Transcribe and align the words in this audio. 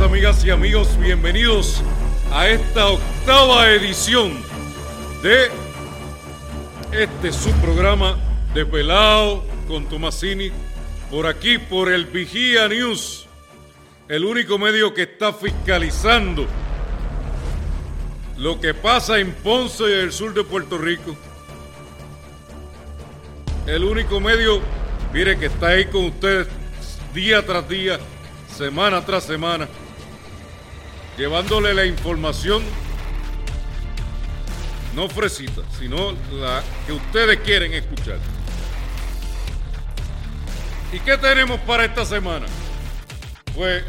amigas 0.00 0.44
y 0.44 0.50
amigos. 0.50 0.98
Bienvenidos 0.98 1.82
a 2.32 2.48
esta 2.48 2.88
octava 2.88 3.70
edición 3.70 4.32
de 5.22 5.48
este 6.92 7.32
subprograma 7.32 8.16
de 8.52 8.66
Pelao 8.66 9.44
con 9.66 9.88
Tomasini 9.88 10.50
por 11.10 11.26
aquí, 11.26 11.58
por 11.58 11.90
el 11.90 12.06
Vigía 12.06 12.68
News, 12.68 13.26
el 14.08 14.24
único 14.24 14.58
medio 14.58 14.92
que 14.92 15.02
está 15.02 15.32
fiscalizando 15.32 16.46
lo 18.36 18.60
que 18.60 18.74
pasa 18.74 19.18
en 19.18 19.32
Ponce 19.32 19.84
y 19.84 19.92
el 19.92 20.12
sur 20.12 20.34
de 20.34 20.44
Puerto 20.44 20.78
Rico. 20.78 21.16
El 23.66 23.84
único 23.84 24.20
medio, 24.20 24.60
mire, 25.12 25.38
que 25.38 25.46
está 25.46 25.68
ahí 25.68 25.86
con 25.86 26.06
ustedes 26.06 26.48
día 27.14 27.44
tras 27.44 27.68
día 27.68 27.98
semana 28.56 29.04
tras 29.04 29.24
semana, 29.24 29.68
llevándole 31.16 31.74
la 31.74 31.86
información 31.86 32.62
no 34.94 35.08
fresita, 35.08 35.62
sino 35.78 36.12
la 36.32 36.62
que 36.86 36.92
ustedes 36.92 37.40
quieren 37.40 37.74
escuchar. 37.74 38.18
¿Y 40.92 40.98
qué 41.00 41.18
tenemos 41.18 41.60
para 41.60 41.84
esta 41.84 42.06
semana? 42.06 42.46
Pues 43.54 43.84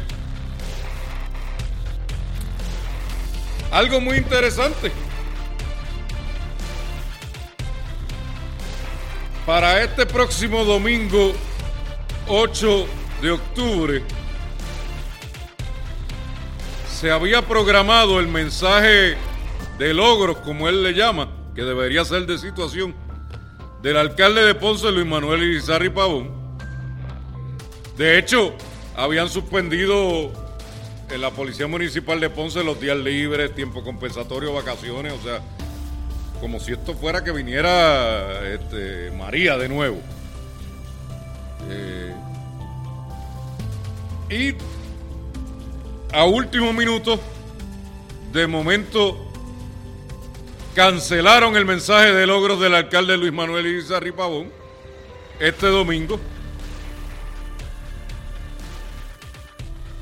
algo 3.70 4.00
muy 4.00 4.18
interesante. 4.18 4.92
Para 9.46 9.82
este 9.82 10.04
próximo 10.04 10.64
domingo 10.64 11.32
8 12.26 12.86
de 13.22 13.30
octubre, 13.30 14.02
se 16.98 17.12
había 17.12 17.42
programado 17.42 18.18
el 18.18 18.26
mensaje 18.26 19.16
de 19.78 19.94
logros, 19.94 20.38
como 20.38 20.68
él 20.68 20.82
le 20.82 20.94
llama, 20.94 21.28
que 21.54 21.62
debería 21.62 22.04
ser 22.04 22.26
de 22.26 22.38
situación, 22.38 22.92
del 23.82 23.98
alcalde 23.98 24.42
de 24.42 24.56
Ponce, 24.56 24.90
Luis 24.90 25.06
Manuel 25.06 25.44
Irizarri 25.44 25.90
Pavón. 25.90 26.28
De 27.96 28.18
hecho, 28.18 28.52
habían 28.96 29.28
suspendido 29.28 30.32
en 31.08 31.20
la 31.20 31.30
Policía 31.30 31.68
Municipal 31.68 32.18
de 32.18 32.30
Ponce 32.30 32.64
los 32.64 32.80
días 32.80 32.96
libres, 32.96 33.54
tiempo 33.54 33.84
compensatorio, 33.84 34.52
vacaciones, 34.52 35.12
o 35.12 35.22
sea, 35.22 35.40
como 36.40 36.58
si 36.58 36.72
esto 36.72 36.94
fuera 36.94 37.22
que 37.22 37.30
viniera 37.30 38.44
este, 38.48 39.12
María 39.12 39.56
de 39.56 39.68
nuevo. 39.68 40.00
Eh, 41.70 42.12
y 44.30 44.77
a 46.12 46.24
último 46.24 46.72
minuto, 46.72 47.20
de 48.32 48.46
momento, 48.46 49.30
cancelaron 50.74 51.56
el 51.56 51.64
mensaje 51.64 52.12
de 52.12 52.26
logros 52.26 52.60
del 52.60 52.74
alcalde 52.74 53.16
Luis 53.16 53.32
Manuel 53.32 53.66
Izarri 53.66 54.12
Pavón 54.12 54.50
este 55.40 55.66
domingo. 55.66 56.18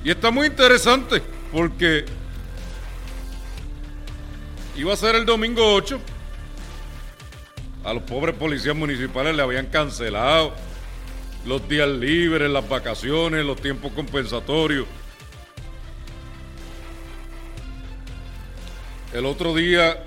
Y 0.04 0.10
está 0.10 0.30
muy 0.30 0.46
interesante 0.46 1.22
porque 1.52 2.04
iba 4.76 4.92
a 4.92 4.96
ser 4.96 5.16
el 5.16 5.26
domingo 5.26 5.74
8. 5.74 6.00
A 7.84 7.92
los 7.92 8.02
pobres 8.02 8.34
policías 8.34 8.74
municipales 8.74 9.34
le 9.34 9.42
habían 9.42 9.66
cancelado 9.66 10.54
los 11.44 11.68
días 11.68 11.88
libres, 11.88 12.50
las 12.50 12.68
vacaciones, 12.68 13.44
los 13.44 13.60
tiempos 13.60 13.92
compensatorios. 13.92 14.86
El 19.16 19.24
otro 19.24 19.54
día, 19.54 20.04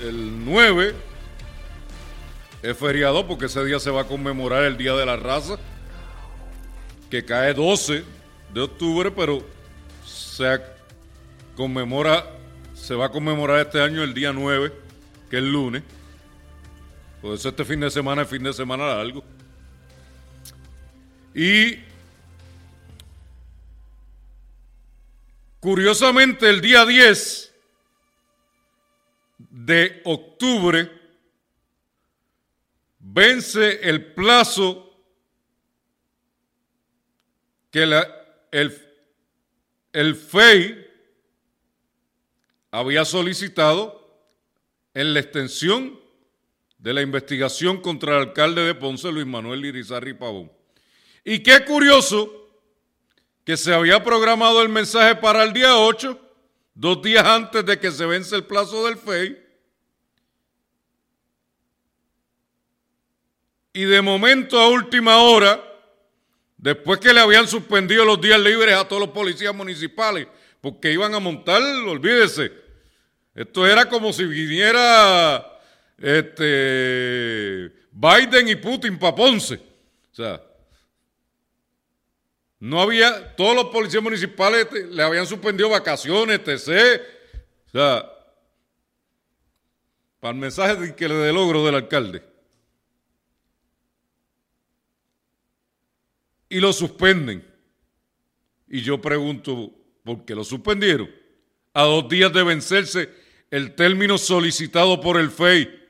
el 0.00 0.42
9, 0.46 0.94
es 2.62 2.78
feriado 2.78 3.26
porque 3.26 3.44
ese 3.44 3.62
día 3.62 3.78
se 3.78 3.90
va 3.90 4.00
a 4.00 4.06
conmemorar 4.06 4.64
el 4.64 4.78
Día 4.78 4.94
de 4.94 5.04
la 5.04 5.16
Raza, 5.16 5.58
que 7.10 7.26
cae 7.26 7.52
12 7.52 8.04
de 8.54 8.60
octubre, 8.62 9.10
pero 9.10 9.46
se 10.02 10.62
conmemora, 11.56 12.24
se 12.72 12.94
va 12.94 13.04
a 13.04 13.08
conmemorar 13.10 13.60
este 13.60 13.82
año 13.82 14.02
el 14.02 14.14
día 14.14 14.32
9, 14.32 14.72
que 15.28 15.36
es 15.36 15.42
lunes. 15.42 15.82
Por 17.20 17.34
eso 17.34 17.50
este 17.50 17.66
fin 17.66 17.80
de 17.80 17.90
semana 17.90 18.22
es 18.22 18.28
fin 18.28 18.42
de 18.42 18.54
semana 18.54 18.86
largo. 18.86 19.22
Y 21.34 21.80
curiosamente 25.60 26.48
el 26.48 26.62
día 26.62 26.86
10 26.86 27.47
de 29.50 30.02
octubre 30.04 30.90
vence 32.98 33.88
el 33.88 34.12
plazo 34.14 34.84
que 37.70 37.82
el, 37.82 38.72
el 39.92 40.14
FEI 40.16 40.86
había 42.70 43.04
solicitado 43.04 43.98
en 44.94 45.14
la 45.14 45.20
extensión 45.20 45.98
de 46.78 46.94
la 46.94 47.02
investigación 47.02 47.80
contra 47.80 48.16
el 48.16 48.28
alcalde 48.28 48.62
de 48.62 48.74
Ponce, 48.74 49.10
Luis 49.10 49.26
Manuel 49.26 49.64
Irizarri 49.64 50.14
Pavón. 50.14 50.52
Y 51.24 51.42
qué 51.42 51.64
curioso 51.64 52.38
que 53.44 53.56
se 53.56 53.74
había 53.74 54.02
programado 54.04 54.62
el 54.62 54.68
mensaje 54.68 55.16
para 55.16 55.42
el 55.42 55.52
día 55.52 55.76
8, 55.78 56.27
dos 56.78 57.02
días 57.02 57.24
antes 57.24 57.66
de 57.66 57.80
que 57.80 57.90
se 57.90 58.06
vence 58.06 58.36
el 58.36 58.44
plazo 58.44 58.86
del 58.86 58.96
FEI, 58.96 59.36
y 63.72 63.84
de 63.84 64.00
momento 64.00 64.60
a 64.60 64.68
última 64.68 65.18
hora, 65.18 65.60
después 66.56 67.00
que 67.00 67.12
le 67.12 67.18
habían 67.18 67.48
suspendido 67.48 68.04
los 68.04 68.20
días 68.20 68.38
libres 68.38 68.76
a 68.76 68.86
todos 68.86 69.02
los 69.02 69.10
policías 69.10 69.52
municipales, 69.52 70.28
porque 70.60 70.92
iban 70.92 71.12
a 71.14 71.18
montar, 71.18 71.60
olvídese, 71.62 72.52
esto 73.34 73.66
era 73.66 73.88
como 73.88 74.12
si 74.12 74.24
viniera 74.24 75.60
este, 75.98 77.72
Biden 77.90 78.48
y 78.48 78.54
Putin 78.54 78.98
para 79.00 79.16
Ponce. 79.16 79.56
O 80.12 80.14
sea, 80.14 80.40
no 82.60 82.80
había, 82.80 83.36
todos 83.36 83.54
los 83.54 83.66
policías 83.66 84.02
municipales 84.02 84.68
le 84.90 85.02
habían 85.02 85.26
suspendido 85.26 85.68
vacaciones, 85.68 86.40
etc. 86.44 87.00
O 87.66 87.70
sea, 87.70 88.10
para 90.20 90.34
el 90.34 90.40
mensaje 90.40 90.94
que 90.94 91.08
le 91.08 91.14
dé 91.14 91.32
logro 91.32 91.64
del 91.64 91.76
alcalde. 91.76 92.22
y 96.48 96.60
lo 96.60 96.72
suspenden. 96.72 97.44
Y 98.68 98.80
yo 98.82 99.00
pregunto, 99.00 99.72
¿por 100.04 100.24
qué 100.24 100.34
lo 100.34 100.44
suspendieron? 100.44 101.10
A 101.74 101.84
dos 101.84 102.08
días 102.08 102.32
de 102.32 102.42
vencerse 102.42 103.10
el 103.50 103.74
término 103.74 104.18
solicitado 104.18 105.00
por 105.00 105.18
el 105.18 105.30
FEI. 105.30 105.87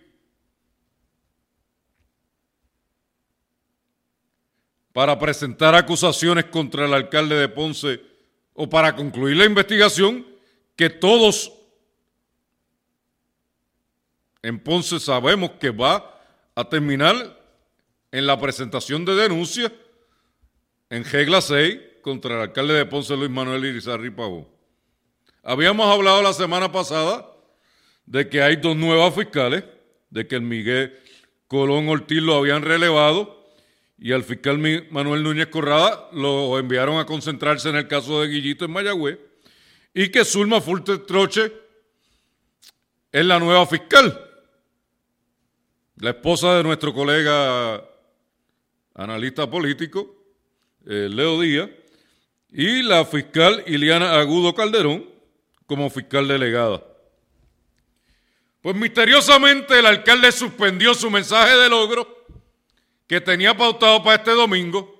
Para 4.92 5.18
presentar 5.18 5.74
acusaciones 5.74 6.46
contra 6.46 6.86
el 6.86 6.94
alcalde 6.94 7.36
de 7.36 7.48
Ponce 7.48 8.00
o 8.54 8.68
para 8.68 8.96
concluir 8.96 9.36
la 9.36 9.44
investigación 9.44 10.26
que 10.74 10.90
todos 10.90 11.52
en 14.42 14.58
Ponce 14.58 14.98
sabemos 14.98 15.52
que 15.60 15.70
va 15.70 16.20
a 16.54 16.68
terminar 16.68 17.38
en 18.10 18.26
la 18.26 18.38
presentación 18.38 19.04
de 19.04 19.14
denuncias 19.14 19.70
en 20.90 21.04
regla 21.04 21.40
6 21.40 21.78
contra 22.02 22.36
el 22.36 22.40
alcalde 22.40 22.74
de 22.74 22.86
Ponce, 22.86 23.16
Luis 23.16 23.30
Manuel 23.30 23.64
Irizarri 23.64 24.10
Pavón. 24.10 24.48
Habíamos 25.42 25.86
hablado 25.86 26.22
la 26.22 26.32
semana 26.32 26.72
pasada 26.72 27.30
de 28.06 28.28
que 28.28 28.42
hay 28.42 28.56
dos 28.56 28.76
nuevas 28.76 29.14
fiscales, 29.14 29.64
de 30.10 30.26
que 30.26 30.36
el 30.36 30.42
Miguel 30.42 30.98
Colón 31.46 31.88
Ortiz 31.88 32.22
lo 32.22 32.36
habían 32.36 32.62
relevado 32.62 33.37
y 33.98 34.12
al 34.12 34.22
fiscal 34.22 34.58
Manuel 34.90 35.22
Núñez 35.22 35.48
Corrada 35.48 36.08
lo 36.12 36.58
enviaron 36.58 36.98
a 36.98 37.06
concentrarse 37.06 37.68
en 37.68 37.76
el 37.76 37.88
caso 37.88 38.20
de 38.20 38.28
Guillito 38.28 38.64
en 38.64 38.70
Mayagüez 38.70 39.18
y 39.92 40.08
que 40.10 40.24
Zulma 40.24 40.60
Fulte 40.60 40.98
Troche 40.98 41.52
es 43.10 43.24
la 43.24 43.40
nueva 43.40 43.66
fiscal, 43.66 44.24
la 45.96 46.10
esposa 46.10 46.56
de 46.56 46.62
nuestro 46.62 46.94
colega 46.94 47.82
analista 48.94 49.50
político, 49.50 50.14
eh, 50.86 51.08
Leo 51.10 51.40
Díaz, 51.40 51.70
y 52.50 52.82
la 52.82 53.04
fiscal 53.04 53.64
Iliana 53.66 54.18
Agudo 54.18 54.54
Calderón 54.54 55.08
como 55.66 55.90
fiscal 55.90 56.28
delegada. 56.28 56.82
Pues 58.60 58.76
misteriosamente 58.76 59.78
el 59.78 59.86
alcalde 59.86 60.30
suspendió 60.32 60.94
su 60.94 61.10
mensaje 61.10 61.56
de 61.56 61.68
logro 61.68 62.17
que 63.08 63.20
tenía 63.20 63.56
pautado 63.56 64.02
para 64.04 64.16
este 64.16 64.32
domingo, 64.32 64.94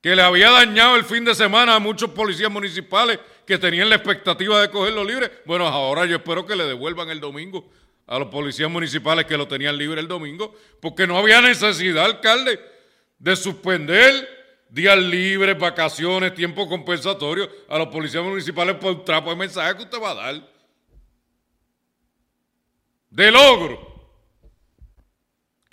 que 0.00 0.14
le 0.14 0.22
había 0.22 0.50
dañado 0.50 0.96
el 0.96 1.04
fin 1.04 1.24
de 1.24 1.34
semana 1.34 1.74
a 1.74 1.78
muchos 1.78 2.10
policías 2.10 2.50
municipales 2.50 3.18
que 3.46 3.56
tenían 3.56 3.88
la 3.88 3.96
expectativa 3.96 4.60
de 4.60 4.70
cogerlo 4.70 5.02
libre. 5.02 5.32
Bueno, 5.46 5.66
ahora 5.66 6.04
yo 6.04 6.16
espero 6.16 6.44
que 6.44 6.54
le 6.54 6.64
devuelvan 6.64 7.08
el 7.08 7.18
domingo 7.18 7.70
a 8.06 8.18
los 8.18 8.28
policías 8.28 8.70
municipales 8.70 9.24
que 9.24 9.38
lo 9.38 9.48
tenían 9.48 9.78
libre 9.78 10.02
el 10.02 10.06
domingo, 10.06 10.54
porque 10.80 11.06
no 11.06 11.16
había 11.16 11.40
necesidad, 11.40 12.04
alcalde, 12.04 12.60
de 13.18 13.34
suspender 13.34 14.66
días 14.68 14.98
libres, 14.98 15.58
vacaciones, 15.58 16.34
tiempo 16.34 16.68
compensatorio 16.68 17.50
a 17.70 17.78
los 17.78 17.88
policías 17.88 18.22
municipales 18.22 18.76
por 18.76 18.92
un 18.92 19.04
trapo 19.06 19.30
de 19.30 19.36
mensaje 19.36 19.76
que 19.76 19.84
usted 19.84 20.02
va 20.02 20.10
a 20.10 20.14
dar. 20.14 20.48
De 23.08 23.30
logro. 23.30 23.93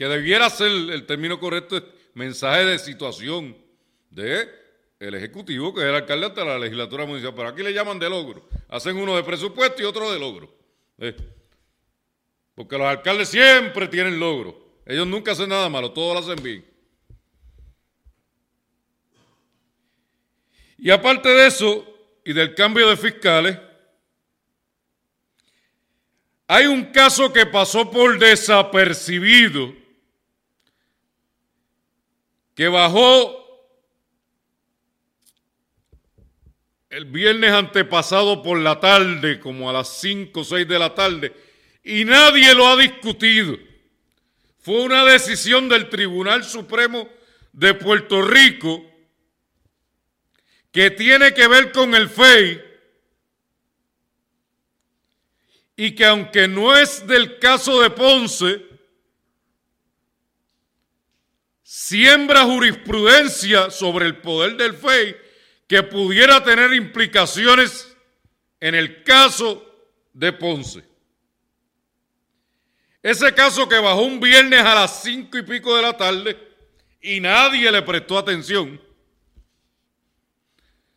Que 0.01 0.07
debiera 0.07 0.50
ser 0.50 0.71
el 0.71 1.06
término 1.06 1.39
correcto, 1.39 1.80
mensaje 2.15 2.65
de 2.65 2.80
situación 2.80 3.56
de 4.09 4.50
el 5.00 5.13
Ejecutivo, 5.13 5.75
que 5.75 5.81
es 5.81 5.86
el 5.86 5.94
alcalde 5.94 6.25
hasta 6.25 6.44
la 6.44 6.57
legislatura 6.57 7.06
municipal. 7.06 7.36
Pero 7.36 7.50
aquí 7.50 7.62
le 7.62 7.71
llaman 7.71 8.00
de 8.00 8.09
logro. 8.09 8.50
Hacen 8.69 8.98
uno 8.98 9.15
de 9.15 9.21
presupuesto 9.21 9.80
y 9.80 9.86
otro 9.86 10.12
de 10.12 10.18
logro. 10.18 10.51
¿eh? 10.98 11.15
Porque 12.56 12.80
los 12.80 12.88
alcaldes 12.88 13.30
siempre 13.30 13.88
tienen 13.88 14.19
logro. 14.19 14.80
Ellos 14.88 15.06
nunca 15.06 15.33
hacen 15.33 15.50
nada 15.50 15.69
malo, 15.69 15.92
todo 15.92 16.15
lo 16.15 16.19
hacen 16.21 16.42
bien. 16.42 16.65
Y 20.80 20.89
aparte 20.89 21.30
de 21.30 21.45
eso, 21.45 21.86
y 22.25 22.33
del 22.33 22.56
cambio 22.56 22.89
de 22.89 22.98
fiscales, 22.98 23.56
hay 26.48 26.65
un 26.65 26.86
caso 26.86 27.31
que 27.31 27.45
pasó 27.45 27.92
por 27.92 28.18
desapercibido, 28.18 29.80
que 32.56 32.68
bajó 32.68 33.42
el 36.89 37.06
viernes 37.06 37.51
antepasado 37.51 38.44
por 38.44 38.59
la 38.59 38.80
tarde, 38.80 39.39
como 39.39 39.69
a 39.69 39.74
las 39.74 39.88
5 40.00 40.39
o 40.39 40.44
6 40.44 40.68
de 40.68 40.80
la 40.80 40.94
tarde, 40.94 41.33
y 41.83 42.03
nadie 42.03 42.53
lo 42.53 42.68
ha 42.68 42.75
discutido. 42.75 43.57
Fue 44.59 44.83
una 44.83 45.06
decisión 45.06 45.69
del 45.69 45.89
Tribunal 45.89 46.44
Supremo 46.44 47.09
de 47.53 47.74
Puerto 47.74 48.21
Rico 48.21 48.86
que 50.71 50.92
tiene 50.92 51.33
que 51.33 51.48
ver 51.48 51.71
con 51.71 51.95
el 51.95 52.09
FEI 52.09 52.62
y 55.75 55.95
que 55.95 56.06
aunque 56.06 56.48
no 56.48 56.77
es 56.77 57.07
del 57.07 57.39
caso 57.39 57.81
de 57.81 57.89
Ponce, 57.89 58.71
siembra 61.74 62.44
jurisprudencia 62.44 63.72
sobre 63.72 64.06
el 64.06 64.18
poder 64.18 64.58
del 64.58 64.74
FEI 64.74 65.16
que 65.70 65.82
pudiera 65.84 66.44
tener 66.44 66.74
implicaciones 66.74 67.96
en 68.60 68.76
el 68.76 69.04
caso 69.04 69.66
de 70.12 70.34
Ponce. 70.34 70.84
Ese 73.02 73.34
caso 73.34 73.70
que 73.70 73.80
bajó 73.80 74.02
un 74.02 74.20
viernes 74.20 74.60
a 74.60 74.76
las 74.76 75.02
cinco 75.02 75.38
y 75.38 75.44
pico 75.44 75.74
de 75.78 75.82
la 75.82 75.96
tarde 75.96 76.38
y 77.02 77.22
nadie 77.22 77.72
le 77.72 77.82
prestó 77.84 78.18
atención. 78.18 78.82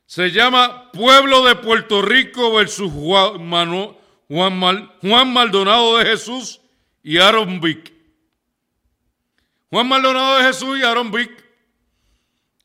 Se 0.06 0.32
llama 0.32 0.91
Pueblo 0.91 1.44
de 1.44 1.55
Puerto 1.55 2.03
Rico 2.03 2.53
versus 2.53 2.91
Juan, 2.91 3.97
Juan 4.29 5.32
Maldonado 5.32 5.99
de 5.99 6.05
Jesús 6.05 6.61
y 7.00 7.19
Aaron 7.19 7.61
Vick. 7.61 7.94
Juan 9.75 9.88
Maldonado 9.88 10.38
de 10.38 10.44
Jesús 10.44 10.79
y 10.79 10.85
Aaron 10.85 11.11
Vick 11.11 11.32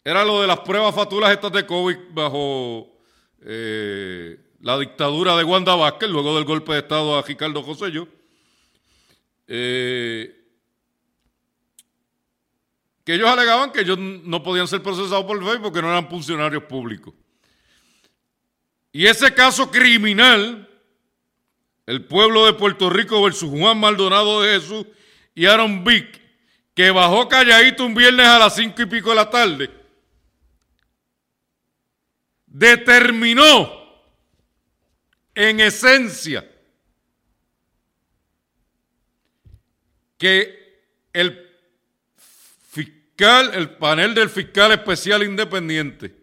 era 0.03 0.23
lo 0.23 0.41
de 0.41 0.47
las 0.47 0.59
pruebas 0.59 0.93
fatulas 0.93 1.31
estas 1.31 1.51
de 1.51 1.65
COVID 1.65 1.97
bajo 2.11 2.99
eh, 3.41 4.37
la 4.61 4.77
dictadura 4.77 5.35
de 5.35 5.43
Wanda 5.43 5.73
Vázquez, 5.73 6.07
luego 6.07 6.35
del 6.35 6.45
golpe 6.45 6.73
de 6.73 6.77
Estado 6.77 7.17
a 7.17 7.23
Ricardo 7.23 7.63
José 7.63 7.91
eh, 9.47 10.35
que 13.03 13.15
ellos 13.15 13.27
alegaban 13.27 13.71
que 13.71 13.81
ellos 13.81 13.97
no 13.97 14.43
podían 14.43 14.67
ser 14.67 14.83
procesados 14.83 15.25
por 15.25 15.39
Facebook 15.39 15.63
porque 15.63 15.81
no 15.81 15.89
eran 15.89 16.07
funcionarios 16.07 16.65
públicos. 16.65 17.15
Y 18.91 19.07
ese 19.07 19.33
caso 19.33 19.71
criminal, 19.71 20.69
el 21.87 22.05
pueblo 22.05 22.45
de 22.45 22.53
Puerto 22.53 22.87
Rico 22.87 23.23
versus 23.23 23.49
Juan 23.49 23.79
Maldonado 23.79 24.43
de 24.43 24.59
Jesús 24.59 24.85
y 25.33 25.47
Aaron 25.47 25.83
Vick, 25.83 26.18
que 26.79 26.91
bajó 26.91 27.27
calladito 27.27 27.85
un 27.85 27.93
viernes 27.93 28.25
a 28.25 28.39
las 28.39 28.55
cinco 28.55 28.81
y 28.81 28.85
pico 28.85 29.09
de 29.09 29.15
la 29.17 29.29
tarde, 29.29 29.69
determinó 32.45 33.69
en 35.35 35.59
esencia 35.59 36.49
que 40.17 40.87
el 41.11 41.53
fiscal, 42.69 43.53
el 43.55 43.71
panel 43.71 44.15
del 44.15 44.29
fiscal 44.29 44.71
especial 44.71 45.23
independiente, 45.23 46.15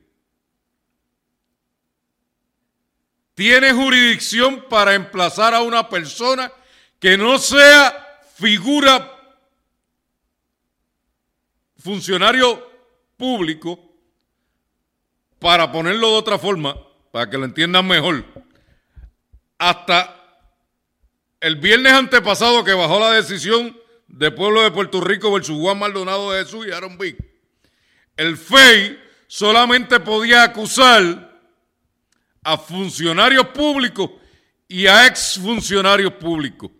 tiene 3.35 3.75
jurisdicción 3.75 4.65
para 4.71 4.95
emplazar 4.95 5.53
a 5.53 5.61
una 5.61 5.87
persona 5.87 6.51
que 6.99 7.19
no 7.19 7.37
sea 7.37 8.23
figura 8.37 9.16
funcionario 11.87 12.69
público 13.17 13.79
para 15.39 15.71
ponerlo 15.71 16.11
de 16.11 16.17
otra 16.17 16.37
forma, 16.37 16.77
para 17.13 17.31
que 17.31 17.39
lo 17.39 17.45
entiendan 17.45 17.87
mejor, 17.87 18.25
hasta 19.57 20.13
el 21.41 21.57
viernes 21.57 21.93
antepasado 21.93 22.65
que 22.65 22.75
bajó 22.75 22.99
la 22.99 23.13
decisión 23.13 23.79
de 24.09 24.33
Pueblo 24.33 24.63
de 24.63 24.73
Puerto 24.73 25.01
Rico 25.01 25.31
versus 25.31 25.57
Juan 25.61 25.79
Maldonado 25.79 26.33
de 26.33 26.45
Jesús 26.45 26.67
y 26.67 26.73
Aaron 26.73 26.99
Big, 26.99 27.17
el 28.17 28.37
FEI 28.37 28.99
solamente 29.29 30.01
podía 30.01 30.43
acusar 30.43 31.41
a 32.43 32.59
funcionarios 32.59 33.47
públicos 33.49 34.11
y 34.67 34.89
a 34.89 35.07
exfuncionarios 35.07 36.15
públicos. 36.15 36.73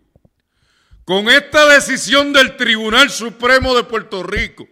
Con 1.05 1.29
esta 1.29 1.65
decisión 1.73 2.33
del 2.33 2.57
Tribunal 2.57 3.09
Supremo 3.09 3.73
de 3.73 3.85
Puerto 3.85 4.23
Rico, 4.23 4.67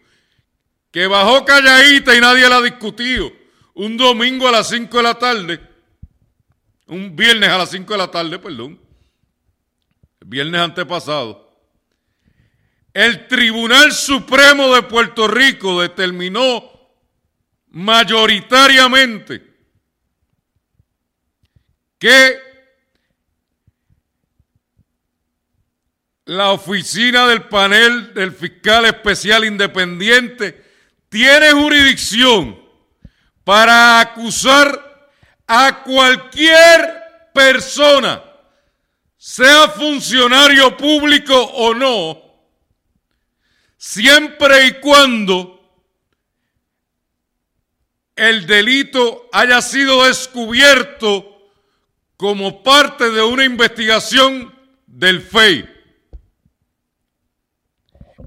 que 0.96 1.08
bajó 1.08 1.44
calladita 1.44 2.16
y 2.16 2.22
nadie 2.22 2.48
la 2.48 2.56
ha 2.56 2.62
discutido, 2.62 3.30
un 3.74 3.98
domingo 3.98 4.48
a 4.48 4.52
las 4.54 4.70
5 4.70 4.96
de 4.96 5.04
la 5.04 5.16
tarde, 5.16 5.60
un 6.88 7.14
viernes 7.14 7.50
a 7.50 7.58
las 7.58 7.72
5 7.72 7.92
de 7.92 7.98
la 7.98 8.10
tarde, 8.10 8.40
perdón, 8.40 8.80
viernes 10.25 10.62
antepasado, 10.62 11.54
el 12.94 13.28
Tribunal 13.28 13.92
Supremo 13.92 14.74
de 14.74 14.84
Puerto 14.84 15.28
Rico 15.28 15.82
determinó 15.82 16.64
mayoritariamente 17.72 19.46
que 22.00 22.40
la 26.24 26.54
oficina 26.54 27.28
del 27.28 27.50
panel 27.50 28.14
del 28.14 28.32
fiscal 28.32 28.86
especial 28.86 29.44
independiente 29.44 30.64
tiene 31.15 31.53
jurisdicción 31.53 32.62
para 33.45 34.01
acusar 34.01 35.10
a 35.48 35.81
cualquier 35.81 37.29
persona, 37.34 38.22
sea 39.15 39.69
funcionario 39.69 40.75
público 40.75 41.34
o 41.41 41.74
no, 41.74 42.22
siempre 43.77 44.65
y 44.65 44.72
cuando 44.81 45.57
el 48.17 48.45
delito 48.45 49.29
haya 49.31 49.62
sido 49.62 50.03
descubierto 50.07 51.50
como 52.17 52.62
parte 52.62 53.10
de 53.10 53.22
una 53.22 53.45
investigación 53.45 54.53
del 54.86 55.22
FEI. 55.22 55.74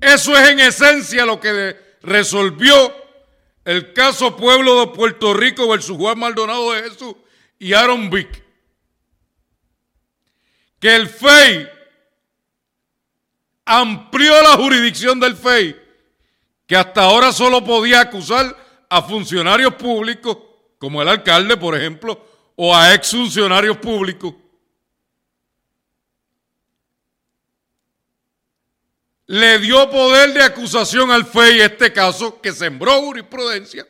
Eso 0.01 0.35
es 0.39 0.49
en 0.49 0.61
esencia 0.61 1.27
lo 1.27 1.39
que 1.39 1.88
resolvió 2.03 2.95
el 3.65 3.93
caso 3.93 4.37
Pueblo 4.37 4.81
de 4.81 4.87
Puerto 4.89 5.35
Rico 5.35 5.69
versus 5.69 5.97
Juan 5.97 6.19
Maldonado 6.19 6.73
de 6.73 6.83
Jesús 6.85 7.15
y 7.59 7.73
Aaron 7.73 8.09
Vick. 8.11 8.43
Que 10.81 10.95
el 10.97 11.09
FEI 11.09 11.69
amplió 13.65 14.41
la 14.43 14.57
jurisdicción 14.57 15.21
del 15.21 15.37
FEI, 15.37 15.77
que 16.67 16.77
hasta 16.77 17.03
ahora 17.03 17.33
solo 17.33 17.65
podía 17.65 18.01
acusar 18.01 18.57
a 18.89 19.03
funcionarios 19.03 19.75
públicos, 19.75 20.39
como 20.79 21.03
el 21.03 21.09
alcalde, 21.09 21.57
por 21.57 21.77
ejemplo, 21.77 22.25
o 22.57 22.75
a 22.75 22.95
exfuncionarios 22.95 23.77
públicos 23.79 24.35
le 29.29 29.59
dio 29.59 29.91
poder 29.91 30.33
de 30.33 30.43
acusación 30.43 31.11
al 31.11 31.27
FEI 31.27 31.61
este 31.61 31.93
caso 31.93 32.41
que 32.41 32.51
sembró 32.51 33.03
jurisprudencia, 33.03 33.87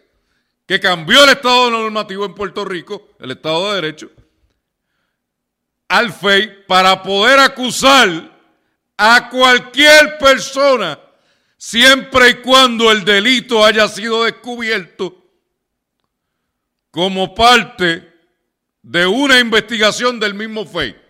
que 0.66 0.80
cambió 0.80 1.22
el 1.22 1.30
Estado 1.30 1.70
normativo 1.70 2.26
en 2.26 2.34
Puerto 2.34 2.64
Rico, 2.64 3.10
el 3.20 3.30
Estado 3.30 3.68
de 3.68 3.74
Derecho, 3.80 4.10
al 5.86 6.12
FEI 6.12 6.64
para 6.66 7.00
poder 7.02 7.38
acusar 7.38 8.36
a 8.96 9.28
cualquier 9.30 10.18
persona 10.18 10.98
siempre 11.56 12.30
y 12.30 12.34
cuando 12.42 12.90
el 12.90 13.04
delito 13.04 13.64
haya 13.64 13.86
sido 13.86 14.24
descubierto 14.24 15.24
como 16.90 17.32
parte 17.32 18.12
de 18.82 19.06
una 19.06 19.38
investigación 19.38 20.18
del 20.18 20.34
mismo 20.34 20.66
FEI. 20.66 21.07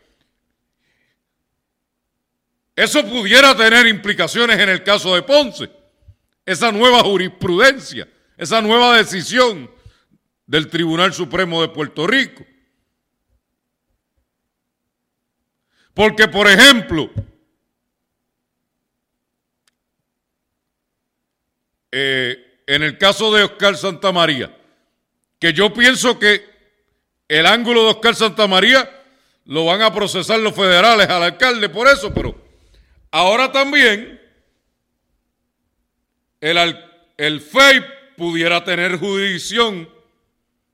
Eso 2.79 3.05
pudiera 3.05 3.57
tener 3.57 3.89
implicaciones 3.89 4.57
en 4.57 4.69
el 4.69 4.85
caso 4.85 5.13
de 5.17 5.23
Ponce, 5.25 5.69
esa 6.47 6.71
nueva 6.71 7.01
jurisprudencia, 7.01 8.07
esa 8.37 8.63
nueva 8.63 8.97
decisión 8.97 9.69
del 10.47 10.69
Tribunal 10.69 11.13
Supremo 11.13 11.61
de 11.61 11.71
Puerto 11.71 12.07
Rico. 12.07 12.47
Porque, 15.93 16.29
por 16.29 16.47
ejemplo, 16.47 17.11
eh, 21.91 22.63
en 22.65 22.85
el 22.85 22.97
caso 22.97 23.35
de 23.35 23.43
Oscar 23.43 23.77
Santamaría, 23.77 24.57
que 25.41 25.53
yo 25.53 25.75
pienso 25.75 26.17
que 26.17 26.49
el 27.27 27.45
ángulo 27.45 27.83
de 27.83 27.91
Oscar 27.91 28.15
Santamaría 28.15 28.89
lo 29.47 29.65
van 29.65 29.83
a 29.83 29.93
procesar 29.93 30.39
los 30.39 30.55
federales 30.55 31.09
al 31.09 31.25
alcalde 31.25 31.69
por 31.69 31.89
eso, 31.89 32.15
pero 32.15 32.48
ahora 33.11 33.51
también 33.51 34.21
el, 36.41 36.79
el 37.17 37.41
FEI 37.41 37.85
pudiera 38.17 38.63
tener 38.65 38.99
jurisdicción. 38.99 39.89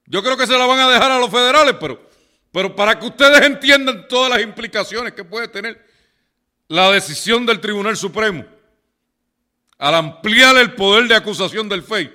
Yo 0.06 0.22
creo 0.22 0.36
que 0.36 0.46
se 0.46 0.58
la 0.58 0.66
van 0.66 0.80
a 0.80 0.90
dejar 0.90 1.10
a 1.10 1.18
los 1.18 1.30
federales, 1.30 1.76
pero, 1.80 2.08
pero 2.52 2.74
para 2.74 2.98
que 2.98 3.06
ustedes 3.06 3.42
entiendan 3.42 4.06
todas 4.08 4.30
las 4.30 4.42
implicaciones 4.42 5.12
que 5.12 5.24
puede 5.24 5.48
tener 5.48 5.84
la 6.68 6.90
decisión 6.90 7.46
del 7.46 7.60
Tribunal 7.60 7.96
Supremo 7.96 8.44
al 9.78 9.94
ampliar 9.94 10.56
el 10.56 10.74
poder 10.74 11.08
de 11.08 11.14
acusación 11.14 11.68
del 11.68 11.82
FEI. 11.82 12.12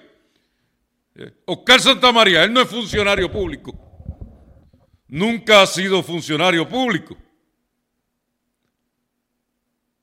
Eh, 1.15 1.33
Oscar 1.45 1.79
Santamaría, 1.81 2.43
él 2.43 2.53
no 2.53 2.61
es 2.61 2.69
funcionario 2.69 3.31
público. 3.31 3.73
Nunca 5.07 5.61
ha 5.61 5.67
sido 5.67 6.01
funcionario 6.03 6.67
público. 6.67 7.17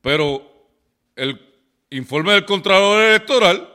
Pero 0.07 0.71
el 1.17 1.37
informe 1.91 2.35
del 2.35 2.45
Contralor 2.45 3.03
Electoral, 3.03 3.69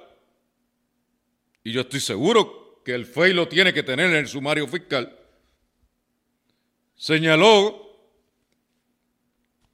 y 1.61 1.73
yo 1.73 1.81
estoy 1.81 1.99
seguro 1.99 2.81
que 2.85 2.93
el 2.93 3.05
FEI 3.05 3.33
lo 3.33 3.49
tiene 3.49 3.73
que 3.73 3.83
tener 3.83 4.11
en 4.11 4.15
el 4.15 4.29
sumario 4.29 4.65
fiscal, 4.65 5.13
señaló 6.95 7.85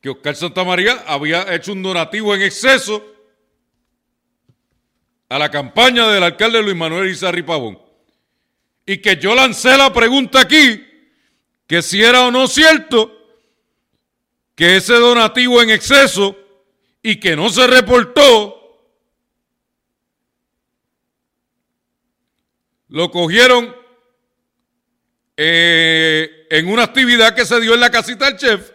que 0.01 0.09
Oscar 0.09 0.35
Santamaría 0.35 1.03
había 1.05 1.53
hecho 1.53 1.73
un 1.73 1.83
donativo 1.83 2.33
en 2.33 2.41
exceso 2.41 3.05
a 5.29 5.37
la 5.37 5.51
campaña 5.51 6.07
del 6.07 6.23
alcalde 6.23 6.63
Luis 6.63 6.75
Manuel 6.75 7.11
Izarri 7.11 7.43
Pavón. 7.43 7.79
Y 8.83 8.97
que 8.97 9.17
yo 9.17 9.35
lancé 9.35 9.77
la 9.77 9.93
pregunta 9.93 10.41
aquí, 10.41 10.83
que 11.67 11.83
si 11.83 12.01
era 12.01 12.25
o 12.25 12.31
no 12.31 12.47
cierto 12.47 13.13
que 14.55 14.77
ese 14.77 14.95
donativo 14.95 15.61
en 15.61 15.69
exceso 15.69 16.35
y 17.09 17.21
que 17.21 17.37
no 17.37 17.49
se 17.49 17.65
reportó, 17.65 18.83
lo 22.89 23.09
cogieron 23.09 23.73
eh, 25.37 26.47
en 26.49 26.67
una 26.67 26.83
actividad 26.83 27.33
que 27.33 27.45
se 27.45 27.61
dio 27.61 27.75
en 27.75 27.79
la 27.79 27.89
casita 27.89 28.25
del 28.25 28.35
chef, 28.35 28.71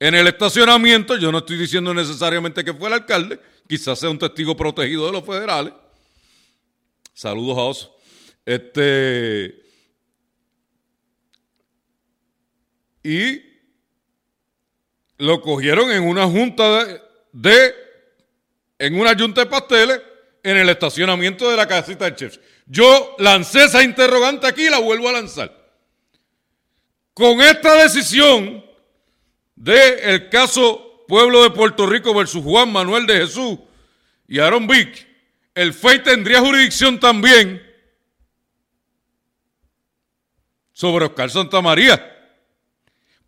en 0.00 0.16
el 0.16 0.26
estacionamiento, 0.26 1.16
yo 1.16 1.30
no 1.30 1.38
estoy 1.38 1.56
diciendo 1.56 1.94
necesariamente 1.94 2.64
que 2.64 2.74
fue 2.74 2.88
el 2.88 2.94
alcalde, 2.94 3.38
quizás 3.68 4.00
sea 4.00 4.10
un 4.10 4.18
testigo 4.18 4.56
protegido 4.56 5.06
de 5.06 5.12
los 5.12 5.24
federales. 5.24 5.72
Saludos 7.14 7.58
a 7.58 7.60
Oso. 7.60 7.96
Este. 8.44 9.54
Y 13.04 13.49
lo 15.20 15.40
cogieron 15.42 15.90
en 15.92 16.02
una 16.02 16.26
junta 16.26 16.84
de, 17.32 17.74
en 18.78 18.98
una 18.98 19.14
junta 19.16 19.42
de 19.42 19.46
pasteles 19.46 20.00
en 20.42 20.56
el 20.56 20.68
estacionamiento 20.68 21.50
de 21.50 21.56
la 21.56 21.68
casita 21.68 22.06
del 22.06 22.16
chef. 22.16 22.38
Yo 22.66 23.14
lancé 23.18 23.64
esa 23.64 23.82
interrogante 23.82 24.46
aquí 24.46 24.66
y 24.66 24.70
la 24.70 24.78
vuelvo 24.78 25.08
a 25.08 25.12
lanzar. 25.12 25.54
Con 27.12 27.40
esta 27.42 27.74
decisión 27.82 28.64
del 29.54 30.30
caso 30.30 31.04
pueblo 31.06 31.42
de 31.42 31.50
Puerto 31.50 31.86
Rico 31.86 32.14
versus 32.14 32.42
Juan 32.42 32.72
Manuel 32.72 33.06
de 33.06 33.18
Jesús 33.18 33.58
y 34.26 34.38
Aaron 34.38 34.66
Vick, 34.66 35.06
el 35.54 35.74
FEI 35.74 36.02
tendría 36.02 36.40
jurisdicción 36.40 36.98
también 36.98 37.62
sobre 40.72 41.04
Oscar 41.04 41.28
Santamaría. 41.28 42.19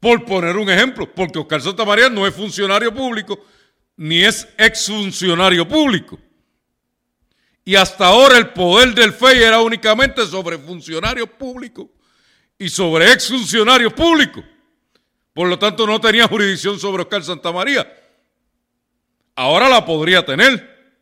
Por 0.02 0.24
poner 0.24 0.56
un 0.56 0.68
ejemplo, 0.68 1.08
porque 1.14 1.38
Oscar 1.38 1.62
Santamaría 1.62 2.08
no 2.08 2.26
es 2.26 2.34
funcionario 2.34 2.92
público 2.92 3.38
ni 3.96 4.24
es 4.24 4.48
exfuncionario 4.58 5.68
público. 5.68 6.18
Y 7.64 7.76
hasta 7.76 8.06
ahora 8.06 8.36
el 8.36 8.48
poder 8.48 8.96
del 8.96 9.12
FEI 9.12 9.44
era 9.44 9.60
únicamente 9.60 10.26
sobre 10.26 10.58
funcionarios 10.58 11.28
públicos 11.28 11.86
y 12.58 12.68
sobre 12.68 13.12
exfuncionarios 13.12 13.92
públicos. 13.92 14.42
Por 15.32 15.46
lo 15.46 15.56
tanto, 15.56 15.86
no 15.86 16.00
tenía 16.00 16.26
jurisdicción 16.26 16.80
sobre 16.80 17.04
Oscar 17.04 17.22
Santamaría. 17.22 17.86
Ahora 19.36 19.68
la 19.68 19.86
podría 19.86 20.26
tener. 20.26 20.96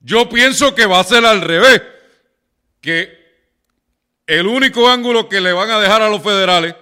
Yo 0.00 0.28
pienso 0.28 0.74
que 0.74 0.86
va 0.86 0.98
a 0.98 1.04
ser 1.04 1.24
al 1.24 1.40
revés. 1.40 1.82
Que 2.80 3.16
el 4.26 4.48
único 4.48 4.88
ángulo 4.88 5.28
que 5.28 5.40
le 5.40 5.52
van 5.52 5.70
a 5.70 5.78
dejar 5.78 6.02
a 6.02 6.08
los 6.08 6.20
federales, 6.20 6.74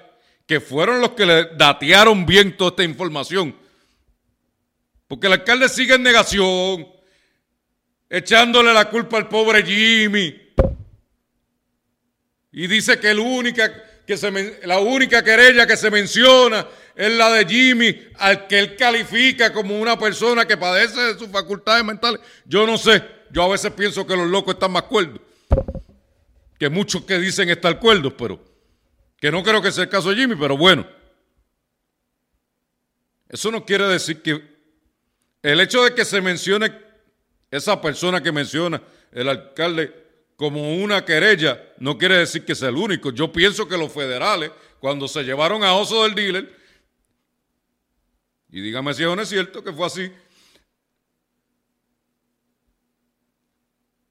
que 0.46 0.60
fueron 0.60 1.00
los 1.00 1.10
que 1.10 1.26
le 1.26 1.44
datearon 1.56 2.24
bien 2.24 2.56
toda 2.56 2.70
esta 2.70 2.84
información, 2.84 3.54
porque 5.08 5.26
el 5.26 5.34
alcalde 5.34 5.68
sigue 5.68 5.94
en 5.94 6.02
negación, 6.02 6.86
echándole 8.08 8.72
la 8.72 8.88
culpa 8.88 9.16
al 9.16 9.28
pobre 9.28 9.64
Jimmy. 9.64 10.42
Y 12.52 12.66
dice 12.68 12.98
que 12.98 13.12
la 13.12 13.20
única 14.78 15.22
querella 15.22 15.66
que 15.66 15.76
se 15.76 15.90
menciona 15.90 16.66
es 16.94 17.12
la 17.12 17.30
de 17.32 17.44
Jimmy, 17.44 18.08
al 18.18 18.46
que 18.46 18.58
él 18.58 18.76
califica 18.76 19.52
como 19.52 19.78
una 19.78 19.98
persona 19.98 20.46
que 20.46 20.56
padece 20.56 21.00
de 21.00 21.18
sus 21.18 21.28
facultades 21.28 21.84
mentales. 21.84 22.20
Yo 22.46 22.66
no 22.66 22.78
sé, 22.78 23.02
yo 23.30 23.42
a 23.42 23.48
veces 23.48 23.72
pienso 23.72 24.06
que 24.06 24.16
los 24.16 24.28
locos 24.28 24.54
están 24.54 24.72
más 24.72 24.84
cuerdos 24.84 25.20
que 26.58 26.68
muchos 26.68 27.04
que 27.04 27.18
dicen 27.18 27.48
estar 27.50 27.78
cuerdos, 27.78 28.14
pero 28.16 28.42
que 29.18 29.30
no 29.30 29.42
creo 29.42 29.62
que 29.62 29.72
sea 29.72 29.84
el 29.84 29.90
caso 29.90 30.10
de 30.10 30.16
Jimmy, 30.16 30.36
pero 30.36 30.56
bueno. 30.56 30.86
Eso 33.28 33.50
no 33.50 33.64
quiere 33.64 33.86
decir 33.86 34.22
que 34.22 34.42
el 35.42 35.60
hecho 35.60 35.82
de 35.84 35.94
que 35.94 36.04
se 36.04 36.20
mencione 36.20 36.72
esa 37.50 37.80
persona 37.80 38.22
que 38.22 38.32
menciona 38.32 38.82
el 39.12 39.28
alcalde 39.28 40.06
como 40.36 40.76
una 40.76 41.04
querella 41.04 41.72
no 41.78 41.96
quiere 41.96 42.18
decir 42.18 42.44
que 42.44 42.54
sea 42.54 42.68
el 42.68 42.76
único. 42.76 43.10
Yo 43.10 43.32
pienso 43.32 43.66
que 43.66 43.78
los 43.78 43.92
federales, 43.92 44.50
cuando 44.80 45.08
se 45.08 45.22
llevaron 45.22 45.64
a 45.64 45.74
Oso 45.74 46.02
del 46.04 46.14
dealer, 46.14 46.56
y 48.50 48.60
dígame 48.60 48.94
si 48.94 49.02
no 49.02 49.20
es 49.20 49.28
cierto 49.28 49.64
que 49.64 49.72
fue 49.72 49.86
así, 49.86 50.12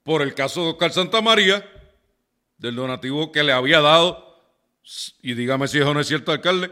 por 0.04 0.22
el 0.22 0.34
caso 0.34 0.64
de 0.64 0.70
Oscar 0.72 0.92
Santa 0.92 1.22
María, 1.22 1.68
del 2.58 2.76
donativo 2.76 3.32
que 3.32 3.44
le 3.44 3.52
había 3.52 3.82
dado, 3.82 4.25
y 5.22 5.34
dígame 5.34 5.68
si 5.68 5.80
eso 5.80 5.94
no 5.94 6.00
es 6.00 6.08
cierto, 6.08 6.32
alcalde, 6.32 6.72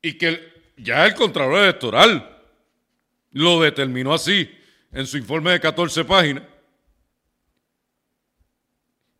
y 0.00 0.14
que 0.14 0.72
ya 0.76 1.06
el 1.06 1.14
Contralor 1.14 1.62
Electoral 1.62 2.42
lo 3.32 3.60
determinó 3.60 4.14
así 4.14 4.50
en 4.92 5.06
su 5.06 5.18
informe 5.18 5.52
de 5.52 5.60
14 5.60 6.04
páginas. 6.04 6.44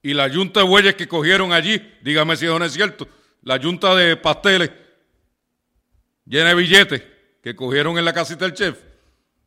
Y 0.02 0.14
la 0.14 0.28
yunta 0.28 0.60
de 0.60 0.66
bueyes 0.66 0.94
que 0.94 1.08
cogieron 1.08 1.52
allí, 1.52 1.82
dígame 2.02 2.36
si 2.36 2.46
no 2.46 2.64
es 2.64 2.72
cierto, 2.72 3.08
la 3.42 3.56
yunta 3.56 3.94
de 3.96 4.16
pasteles 4.16 4.70
llena 6.24 6.50
de 6.50 6.54
billetes 6.54 7.02
que 7.42 7.56
cogieron 7.56 7.98
en 7.98 8.04
la 8.04 8.12
casita 8.12 8.44
del 8.44 8.54
chef, 8.54 8.78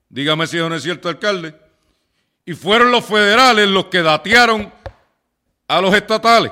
dígame 0.10 0.48
si 0.48 0.58
no 0.58 0.76
es 0.76 0.84
cierto, 0.84 1.08
alcalde, 1.08 1.56
y 2.46 2.54
fueron 2.54 2.92
los 2.92 3.06
federales 3.06 3.70
los 3.70 3.86
que 3.86 4.02
datearon 4.02 4.72
a 5.68 5.80
los 5.80 5.94
estatales. 5.94 6.52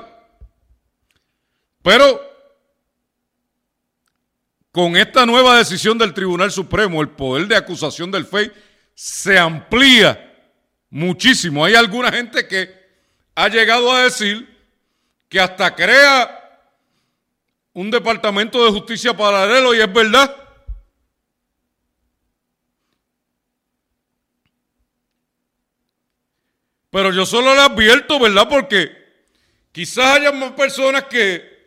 Pero 1.82 2.20
con 4.72 4.96
esta 4.96 5.26
nueva 5.26 5.58
decisión 5.58 5.98
del 5.98 6.14
Tribunal 6.14 6.52
Supremo, 6.52 7.00
el 7.00 7.08
poder 7.08 7.46
de 7.48 7.56
acusación 7.56 8.10
del 8.10 8.26
FEI 8.26 8.52
se 8.94 9.38
amplía 9.38 10.26
muchísimo. 10.90 11.64
Hay 11.64 11.74
alguna 11.74 12.12
gente 12.12 12.46
que 12.46 12.72
ha 13.34 13.48
llegado 13.48 13.90
a 13.92 14.04
decir 14.04 14.48
que 15.28 15.40
hasta 15.40 15.74
crea 15.74 16.36
un 17.72 17.90
departamento 17.90 18.64
de 18.64 18.70
justicia 18.72 19.16
paralelo 19.16 19.74
y 19.74 19.80
es 19.80 19.92
verdad. 19.92 20.36
Pero 26.90 27.12
yo 27.12 27.24
solo 27.24 27.54
le 27.54 27.60
advierto, 27.60 28.18
¿verdad? 28.18 28.48
Porque 28.48 28.90
quizás 29.72 30.16
haya 30.16 30.32
más 30.32 30.52
personas 30.52 31.04
que 31.04 31.59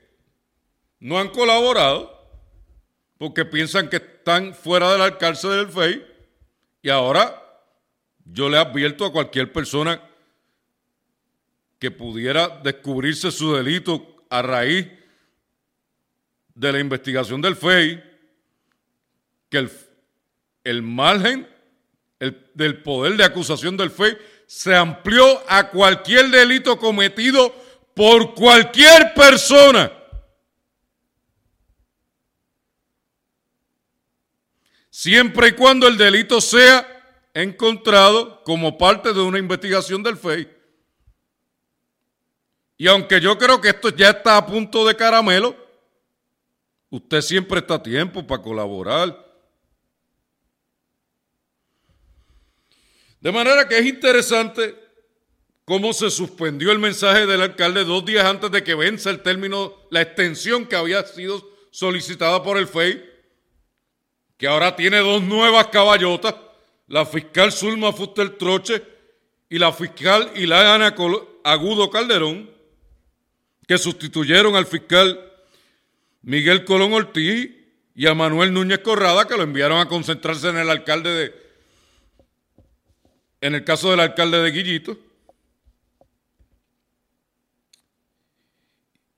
no 1.03 1.19
han 1.19 1.27
colaborado 1.29 2.17
porque 3.17 3.43
piensan 3.43 3.89
que 3.89 3.97
están 3.97 4.55
fuera 4.55 4.89
del 4.93 5.01
alcance 5.01 5.49
del 5.49 5.67
FEI 5.67 6.01
y 6.81 6.89
ahora 6.89 7.43
yo 8.23 8.47
le 8.47 8.57
advierto 8.57 9.05
a 9.05 9.11
cualquier 9.11 9.51
persona 9.51 10.01
que 11.77 11.91
pudiera 11.91 12.47
descubrirse 12.47 13.31
su 13.31 13.53
delito 13.53 14.15
a 14.29 14.41
raíz 14.43 14.87
de 16.55 16.71
la 16.71 16.79
investigación 16.79 17.41
del 17.41 17.57
FEI 17.57 18.01
que 19.49 19.69
el, 20.63 20.81
margen 20.83 21.45
del 22.53 22.81
poder 22.81 23.17
de 23.17 23.25
acusación 23.25 23.75
del 23.75 23.91
FEI 23.91 24.17
se 24.47 24.73
amplió 24.73 25.43
a 25.49 25.69
cualquier 25.69 26.29
delito 26.29 26.79
cometido 26.79 27.53
por 27.93 28.33
cualquier 28.35 29.13
persona. 29.13 29.91
Siempre 34.95 35.47
y 35.47 35.51
cuando 35.53 35.87
el 35.87 35.97
delito 35.97 36.39
sea 36.39 36.87
encontrado 37.33 38.43
como 38.43 38.77
parte 38.77 39.11
de 39.11 39.21
una 39.21 39.39
investigación 39.39 40.03
del 40.03 40.17
FEI. 40.17 40.47
Y 42.77 42.85
aunque 42.85 43.19
yo 43.19 43.35
creo 43.39 43.59
que 43.59 43.69
esto 43.69 43.89
ya 43.89 44.11
está 44.11 44.37
a 44.37 44.45
punto 44.45 44.85
de 44.85 44.95
caramelo, 44.95 45.57
usted 46.91 47.21
siempre 47.21 47.57
está 47.57 47.73
a 47.73 47.81
tiempo 47.81 48.27
para 48.27 48.43
colaborar. 48.43 49.17
De 53.19 53.31
manera 53.31 53.67
que 53.67 53.79
es 53.79 53.87
interesante 53.87 54.77
cómo 55.65 55.91
se 55.91 56.11
suspendió 56.11 56.71
el 56.71 56.77
mensaje 56.77 57.25
del 57.25 57.41
alcalde 57.41 57.83
dos 57.83 58.05
días 58.05 58.25
antes 58.25 58.51
de 58.51 58.63
que 58.63 58.75
venza 58.75 59.09
el 59.09 59.23
término, 59.23 59.73
la 59.89 60.03
extensión 60.03 60.67
que 60.67 60.75
había 60.75 61.03
sido 61.03 61.43
solicitada 61.71 62.43
por 62.43 62.59
el 62.59 62.67
FEI, 62.67 63.12
que 64.43 64.49
ahora 64.49 64.75
tiene 64.75 64.97
dos 64.97 65.23
nuevas 65.23 65.67
caballotas, 65.67 66.35
la 66.87 67.05
fiscal 67.05 67.49
Zulma 67.49 67.93
Fuster 67.93 68.31
Troche 68.31 68.83
y 69.49 69.57
la 69.57 69.71
fiscal 69.71 70.31
Ilana 70.35 70.93
Agudo 71.45 71.89
Calderón, 71.89 72.51
que 73.65 73.77
sustituyeron 73.77 74.57
al 74.57 74.65
fiscal 74.65 75.31
Miguel 76.23 76.65
Colón 76.65 76.91
Ortiz 76.91 77.51
y 77.95 78.05
a 78.05 78.13
Manuel 78.13 78.51
Núñez 78.51 78.79
Corrada, 78.79 79.25
que 79.29 79.37
lo 79.37 79.43
enviaron 79.43 79.79
a 79.79 79.87
concentrarse 79.87 80.49
en 80.49 80.57
el 80.57 80.69
alcalde 80.69 81.09
de, 81.09 81.35
en 83.39 83.55
el 83.55 83.63
caso 83.63 83.91
del 83.91 84.01
alcalde 84.01 84.41
de 84.41 84.51
Guillito. 84.51 84.97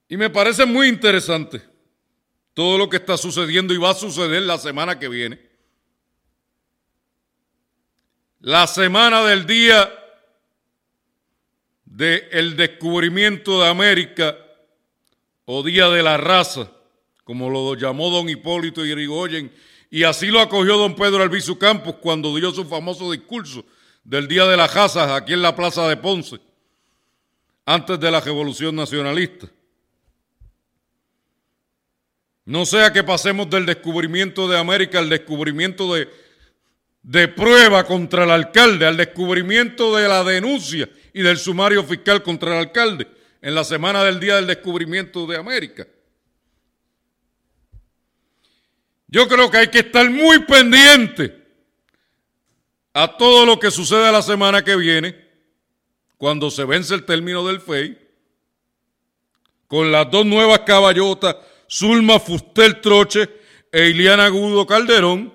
Y 0.08 0.18
me 0.18 0.30
parece 0.30 0.68
muy 0.68 0.88
interesante 0.88 1.75
todo 2.56 2.78
lo 2.78 2.90
que 2.90 2.98
está 2.98 3.18
sucediendo 3.18 3.74
y 3.74 3.78
va 3.78 3.92
a 3.92 3.96
suceder 3.96 4.42
la 4.42 4.58
semana 4.58 4.98
que 4.98 5.10
viene. 5.10 5.40
La 8.40 8.66
semana 8.66 9.24
del 9.24 9.46
día 9.46 9.92
del 11.84 12.56
descubrimiento 12.56 13.62
de 13.62 13.68
América 13.68 14.38
o 15.44 15.64
Día 15.64 15.90
de 15.90 16.02
la 16.02 16.16
Raza, 16.16 16.72
como 17.26 17.50
lo 17.50 17.76
llamó 17.76 18.10
don 18.10 18.30
Hipólito 18.30 18.86
Yrigoyen, 18.86 19.54
y 19.92 20.04
así 20.04 20.28
lo 20.28 20.40
acogió 20.40 20.78
don 20.78 20.96
Pedro 20.96 21.24
Albizu 21.24 21.58
Campos 21.58 21.96
cuando 22.02 22.34
dio 22.36 22.52
su 22.52 22.66
famoso 22.66 23.12
discurso 23.12 23.66
del 24.04 24.30
Día 24.30 24.46
de 24.46 24.56
las 24.56 24.72
Casas 24.72 25.12
aquí 25.12 25.34
en 25.34 25.42
la 25.42 25.56
Plaza 25.56 25.90
de 25.90 25.98
Ponce, 25.98 26.40
antes 27.66 28.00
de 28.00 28.12
la 28.12 28.22
Revolución 28.22 28.76
Nacionalista. 28.76 29.48
No 32.46 32.66
sea 32.66 32.94
que 32.94 33.04
pasemos 33.04 33.50
del 33.50 33.66
descubrimiento 33.66 34.48
de 34.48 34.58
América 34.58 35.00
al 35.00 35.10
descubrimiento 35.10 35.94
de, 35.94 36.08
de 37.02 37.28
prueba 37.28 37.84
contra 37.86 38.24
el 38.24 38.30
alcalde, 38.32 38.86
al 38.86 38.98
descubrimiento 38.98 39.96
de 39.96 40.08
la 40.08 40.24
denuncia 40.24 40.88
y 41.12 41.22
del 41.24 41.38
sumario 41.38 41.84
fiscal 41.84 42.22
contra 42.22 42.54
el 42.54 42.68
alcalde 42.68 43.08
en 43.42 43.56
la 43.56 43.64
semana 43.64 44.04
del 44.04 44.20
día 44.20 44.36
del 44.36 44.48
descubrimiento 44.48 45.26
de 45.26 45.38
América. 45.38 45.88
Yo 49.08 49.28
creo 49.28 49.50
que 49.50 49.58
hay 49.58 49.68
que 49.68 49.80
estar 49.80 50.10
muy 50.10 50.40
pendiente 50.40 51.44
a 52.94 53.18
todo 53.18 53.46
lo 53.46 53.60
que 53.60 53.72
sucede 53.72 54.12
la 54.12 54.22
semana 54.22 54.64
que 54.64 54.76
viene, 54.76 55.16
cuando 56.18 56.50
se 56.50 56.64
vence 56.64 56.94
el 56.94 57.06
término 57.06 57.46
del 57.46 57.60
FEI, 57.60 57.98
con 59.68 59.92
las 59.92 60.10
dos 60.10 60.26
nuevas 60.26 60.60
caballotas, 60.60 61.36
Zulma 61.70 62.20
Fustel 62.20 62.82
Troche 62.82 63.30
e 63.72 63.90
Iliana 63.90 64.26
Agudo 64.26 64.66
Calderón, 64.66 65.34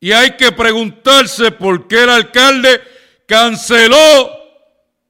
y 0.00 0.12
hay 0.12 0.36
que 0.36 0.52
preguntarse 0.52 1.50
por 1.52 1.88
qué 1.88 2.02
el 2.02 2.10
alcalde 2.10 2.82
canceló 3.26 4.44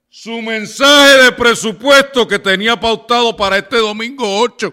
su 0.08 0.40
mensaje 0.40 1.24
de 1.24 1.32
presupuesto 1.32 2.28
que 2.28 2.38
tenía 2.38 2.78
pautado 2.78 3.36
para 3.36 3.58
este 3.58 3.78
domingo 3.78 4.40
8 4.40 4.72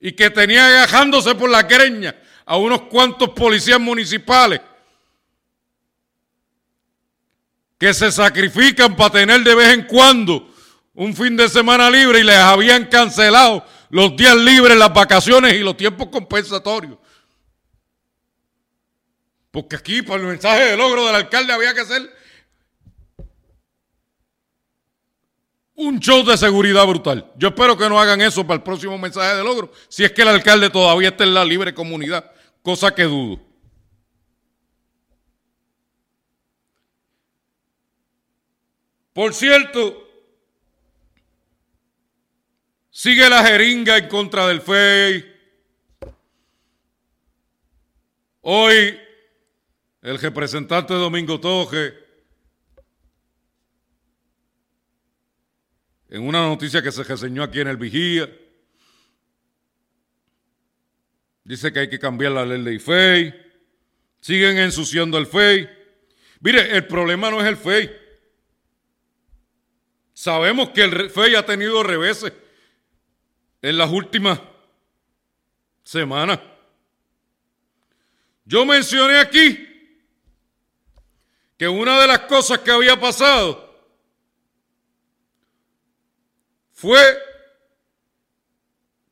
y 0.00 0.12
que 0.12 0.30
tenía 0.30 0.66
agajándose 0.66 1.34
por 1.34 1.48
la 1.48 1.62
greña 1.62 2.16
a 2.44 2.56
unos 2.56 2.82
cuantos 2.82 3.28
policías 3.28 3.78
municipales 3.78 4.60
que 7.78 7.94
se 7.94 8.10
sacrifican 8.10 8.96
para 8.96 9.10
tener 9.10 9.42
de 9.42 9.54
vez 9.54 9.68
en 9.68 9.82
cuando 9.84 10.49
un 10.94 11.14
fin 11.14 11.36
de 11.36 11.48
semana 11.48 11.90
libre 11.90 12.20
y 12.20 12.24
les 12.24 12.36
habían 12.36 12.86
cancelado 12.86 13.64
los 13.90 14.16
días 14.16 14.36
libres, 14.36 14.76
las 14.76 14.92
vacaciones 14.92 15.54
y 15.54 15.60
los 15.60 15.76
tiempos 15.76 16.08
compensatorios. 16.08 16.98
Porque 19.50 19.76
aquí, 19.76 20.02
por 20.02 20.20
el 20.20 20.26
mensaje 20.26 20.64
de 20.64 20.76
logro 20.76 21.06
del 21.06 21.16
alcalde, 21.16 21.52
había 21.52 21.74
que 21.74 21.80
hacer 21.80 22.20
un 25.74 25.98
show 25.98 26.24
de 26.24 26.36
seguridad 26.36 26.86
brutal. 26.86 27.32
Yo 27.36 27.48
espero 27.48 27.76
que 27.76 27.88
no 27.88 27.98
hagan 27.98 28.20
eso 28.20 28.46
para 28.46 28.56
el 28.56 28.62
próximo 28.62 28.96
mensaje 28.98 29.36
de 29.36 29.42
logro, 29.42 29.72
si 29.88 30.04
es 30.04 30.12
que 30.12 30.22
el 30.22 30.28
alcalde 30.28 30.70
todavía 30.70 31.08
está 31.08 31.24
en 31.24 31.34
la 31.34 31.44
libre 31.44 31.74
comunidad, 31.74 32.30
cosa 32.62 32.94
que 32.94 33.04
dudo. 33.04 33.40
Por 39.12 39.34
cierto, 39.34 40.09
sigue 42.90 43.28
la 43.28 43.44
jeringa 43.44 43.96
en 43.96 44.08
contra 44.08 44.46
del 44.48 44.60
FEI. 44.60 45.36
Hoy 48.42 48.98
el 50.02 50.18
representante 50.18 50.94
Domingo 50.94 51.38
Toje, 51.38 51.94
en 56.08 56.22
una 56.22 56.40
noticia 56.40 56.82
que 56.82 56.90
se 56.90 57.04
reseñó 57.04 57.42
aquí 57.42 57.60
en 57.60 57.68
el 57.68 57.76
Vigía, 57.76 58.28
dice 61.44 61.72
que 61.72 61.80
hay 61.80 61.90
que 61.90 61.98
cambiar 61.98 62.32
la 62.32 62.44
ley 62.44 62.62
de 62.62 62.80
FEI. 62.80 63.46
Siguen 64.20 64.58
ensuciando 64.58 65.16
el 65.16 65.26
FEI. 65.26 65.68
Mire, 66.40 66.76
el 66.76 66.86
problema 66.86 67.30
no 67.30 67.40
es 67.40 67.46
el 67.46 67.56
FEI. 67.56 67.90
Sabemos 70.12 70.70
que 70.70 70.82
el 70.82 71.10
FEI 71.10 71.34
ha 71.36 71.46
tenido 71.46 71.82
reveses 71.82 72.32
en 73.62 73.78
las 73.78 73.90
últimas 73.90 74.40
semanas. 75.82 76.40
Yo 78.44 78.64
mencioné 78.64 79.18
aquí 79.18 79.66
que 81.56 81.68
una 81.68 82.00
de 82.00 82.06
las 82.06 82.20
cosas 82.20 82.58
que 82.60 82.70
había 82.70 82.98
pasado 82.98 83.70
fue 86.72 86.98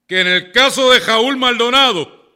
que 0.06 0.22
en 0.22 0.26
el 0.26 0.52
caso 0.52 0.90
de 0.90 1.00
Jaúl 1.00 1.36
Maldonado, 1.36 2.32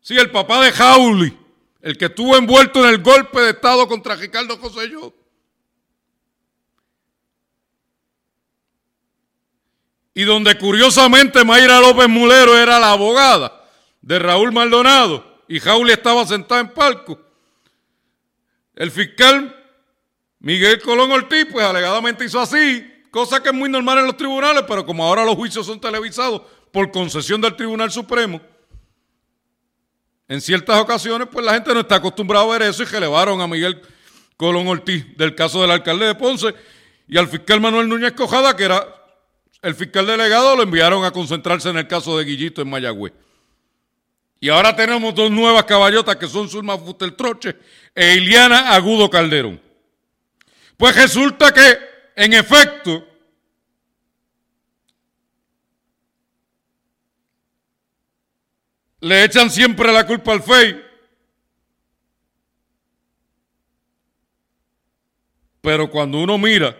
sí, 0.00 0.16
el 0.16 0.30
papá 0.30 0.64
de 0.64 0.70
Jauli, 0.70 1.36
el 1.80 1.98
que 1.98 2.04
estuvo 2.04 2.36
envuelto 2.36 2.84
en 2.84 2.94
el 2.94 3.02
golpe 3.02 3.40
de 3.40 3.50
Estado 3.50 3.88
contra 3.88 4.14
Ricardo 4.14 4.56
José 4.58 4.88
y 10.14 10.24
donde 10.24 10.56
curiosamente 10.58 11.44
Mayra 11.44 11.80
López 11.80 12.08
Mulero 12.08 12.56
era 12.56 12.78
la 12.78 12.92
abogada 12.92 13.64
de 14.00 14.18
Raúl 14.18 14.52
Maldonado 14.52 15.42
y 15.48 15.60
Jauli 15.60 15.92
estaba 15.92 16.26
sentado 16.26 16.60
en 16.60 16.68
palco. 16.68 17.18
El 18.74 18.90
fiscal 18.90 19.56
Miguel 20.40 20.80
Colón 20.80 21.12
Ortiz, 21.12 21.46
pues 21.50 21.64
alegadamente 21.64 22.24
hizo 22.24 22.40
así, 22.40 22.84
cosa 23.10 23.42
que 23.42 23.50
es 23.50 23.54
muy 23.54 23.68
normal 23.68 23.98
en 23.98 24.06
los 24.06 24.16
tribunales, 24.16 24.64
pero 24.66 24.84
como 24.84 25.04
ahora 25.04 25.24
los 25.24 25.36
juicios 25.36 25.66
son 25.66 25.80
televisados 25.80 26.42
por 26.72 26.90
concesión 26.90 27.40
del 27.40 27.54
Tribunal 27.54 27.90
Supremo, 27.90 28.40
en 30.28 30.40
ciertas 30.40 30.80
ocasiones, 30.80 31.28
pues 31.30 31.44
la 31.44 31.52
gente 31.52 31.74
no 31.74 31.80
está 31.80 31.96
acostumbrada 31.96 32.44
a 32.44 32.48
ver 32.48 32.62
eso 32.62 32.82
y 32.82 32.86
relevaron 32.86 33.40
a 33.40 33.46
Miguel 33.46 33.82
Colón 34.36 34.66
Ortiz 34.66 35.16
del 35.16 35.34
caso 35.34 35.60
del 35.60 35.70
alcalde 35.70 36.06
de 36.06 36.14
Ponce 36.14 36.54
y 37.06 37.18
al 37.18 37.28
fiscal 37.28 37.60
Manuel 37.60 37.88
Núñez 37.88 38.12
Cojada, 38.12 38.56
que 38.56 38.64
era 38.64 39.01
el 39.62 39.76
fiscal 39.76 40.06
delegado, 40.06 40.56
lo 40.56 40.64
enviaron 40.64 41.04
a 41.04 41.12
concentrarse 41.12 41.70
en 41.70 41.78
el 41.78 41.86
caso 41.86 42.18
de 42.18 42.24
Guillito 42.24 42.60
en 42.60 42.68
Mayagüez. 42.68 43.12
Y 44.40 44.48
ahora 44.48 44.74
tenemos 44.74 45.14
dos 45.14 45.30
nuevas 45.30 45.62
caballotas 45.64 46.16
que 46.16 46.26
son 46.26 46.48
Zulma 46.48 46.76
Futeltroche 46.76 47.56
e 47.94 48.16
Iliana 48.16 48.74
Agudo 48.74 49.08
Calderón. 49.08 49.62
Pues 50.76 50.96
resulta 50.96 51.52
que, 51.52 51.78
en 52.16 52.32
efecto, 52.32 53.06
le 58.98 59.22
echan 59.22 59.48
siempre 59.48 59.92
la 59.92 60.04
culpa 60.04 60.32
al 60.32 60.42
FEI. 60.42 60.82
Pero 65.60 65.88
cuando 65.88 66.18
uno 66.18 66.36
mira 66.36 66.76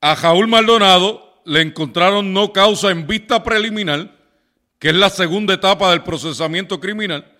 a 0.00 0.16
Jaúl 0.16 0.48
Maldonado, 0.48 1.42
le 1.44 1.62
encontraron 1.62 2.32
no 2.32 2.52
causa 2.52 2.90
en 2.90 3.06
vista 3.06 3.42
preliminar, 3.42 4.16
que 4.78 4.90
es 4.90 4.94
la 4.94 5.10
segunda 5.10 5.54
etapa 5.54 5.90
del 5.90 6.02
procesamiento 6.02 6.78
criminal 6.78 7.36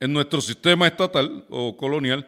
en 0.00 0.12
nuestro 0.12 0.40
sistema 0.40 0.86
estatal 0.86 1.44
o 1.50 1.76
colonial. 1.76 2.26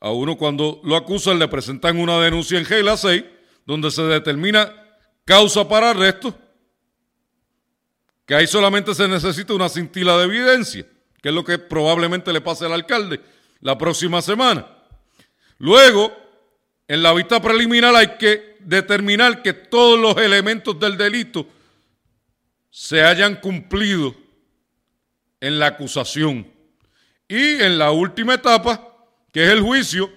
A 0.00 0.10
uno 0.10 0.36
cuando 0.36 0.80
lo 0.84 0.96
acusan 0.96 1.38
le 1.38 1.48
presentan 1.48 1.98
una 1.98 2.18
denuncia 2.18 2.58
en 2.58 2.64
Gela 2.64 2.96
6, 2.96 3.24
donde 3.64 3.90
se 3.90 4.02
determina 4.02 4.72
causa 5.24 5.68
para 5.68 5.90
arresto 5.90 6.36
que 8.26 8.34
ahí 8.34 8.46
solamente 8.46 8.94
se 8.94 9.08
necesita 9.08 9.54
una 9.54 9.68
cintila 9.68 10.16
de 10.16 10.24
evidencia, 10.24 10.86
que 11.20 11.28
es 11.28 11.34
lo 11.34 11.44
que 11.44 11.58
probablemente 11.58 12.32
le 12.32 12.40
pase 12.40 12.66
al 12.66 12.72
alcalde 12.72 13.20
la 13.60 13.76
próxima 13.76 14.22
semana. 14.22 14.66
Luego, 15.58 16.12
en 16.92 17.02
la 17.02 17.14
vista 17.14 17.40
preliminar 17.40 17.96
hay 17.96 18.18
que 18.18 18.58
determinar 18.60 19.40
que 19.40 19.54
todos 19.54 19.98
los 19.98 20.14
elementos 20.18 20.78
del 20.78 20.98
delito 20.98 21.46
se 22.70 23.02
hayan 23.02 23.36
cumplido 23.36 24.14
en 25.40 25.58
la 25.58 25.68
acusación. 25.68 26.52
Y 27.26 27.62
en 27.62 27.78
la 27.78 27.92
última 27.92 28.34
etapa, 28.34 28.94
que 29.32 29.42
es 29.42 29.50
el 29.52 29.62
juicio, 29.62 30.12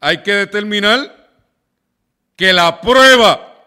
hay 0.00 0.22
que 0.22 0.32
determinar 0.32 1.28
que 2.34 2.54
la 2.54 2.80
prueba 2.80 3.62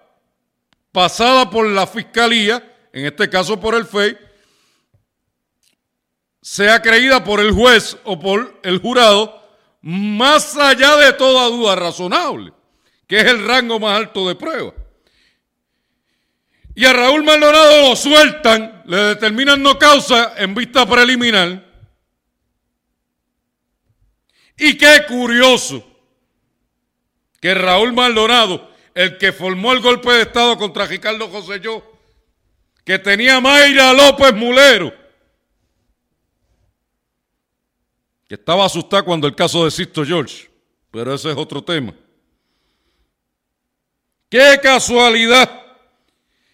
pasada 0.92 1.52
por 1.52 1.68
la 1.68 1.86
fiscalía 1.86 2.68
en 2.94 3.06
este 3.06 3.30
caso 3.30 3.60
por 3.60 3.76
el 3.76 3.86
FEI, 3.86 4.18
sea 6.42 6.82
creída 6.82 7.24
por 7.24 7.40
el 7.40 7.52
juez 7.52 7.96
o 8.06 8.20
por 8.20 8.60
el 8.64 8.80
jurado 8.80 9.43
más 9.84 10.56
allá 10.56 10.96
de 10.96 11.12
toda 11.14 11.50
duda 11.50 11.76
razonable, 11.76 12.54
que 13.06 13.20
es 13.20 13.26
el 13.26 13.46
rango 13.46 13.80
más 13.82 13.98
alto 13.98 14.28
de 14.30 14.36
prueba. 14.36 14.74
Y 16.74 16.86
a 16.86 16.94
Raúl 16.94 17.24
Maldonado 17.24 17.90
lo 17.90 17.96
sueltan, 17.96 18.82
le 18.86 18.98
determinan 18.98 19.62
no 19.62 19.78
causa 19.78 20.34
en 20.38 20.56
vista 20.56 20.86
preliminar. 20.86 21.64
Y 24.58 24.78
qué 24.78 25.04
curioso 25.06 25.86
que 27.42 27.54
Raúl 27.54 27.92
Maldonado, 27.92 28.72
el 28.96 29.18
que 29.18 29.34
formó 29.34 29.74
el 29.74 29.82
golpe 29.82 30.12
de 30.14 30.22
Estado 30.22 30.58
contra 30.58 30.86
Ricardo 30.86 31.28
José 31.28 31.60
Yo, 31.60 31.84
que 32.86 33.00
tenía 33.00 33.42
Mayra 33.42 33.92
López 33.92 34.34
Mulero, 34.34 35.03
estaba 38.34 38.66
asustada 38.66 39.04
cuando 39.04 39.28
el 39.28 39.36
caso 39.36 39.66
de 39.66 39.72
Sisto 39.72 40.06
George, 40.06 40.50
pero 40.92 41.14
ese 41.14 41.32
es 41.32 41.38
otro 41.38 41.64
tema. 41.64 41.94
Qué 44.30 44.60
casualidad 44.62 45.50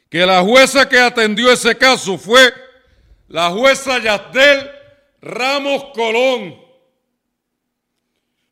que 0.10 0.26
la 0.26 0.42
jueza 0.42 0.88
que 0.90 1.00
atendió 1.00 1.52
ese 1.52 1.78
caso 1.78 2.18
fue 2.18 2.54
la 3.28 3.50
jueza 3.52 4.00
Yasdel 4.00 4.70
Ramos 5.22 5.86
Colón. 5.94 6.60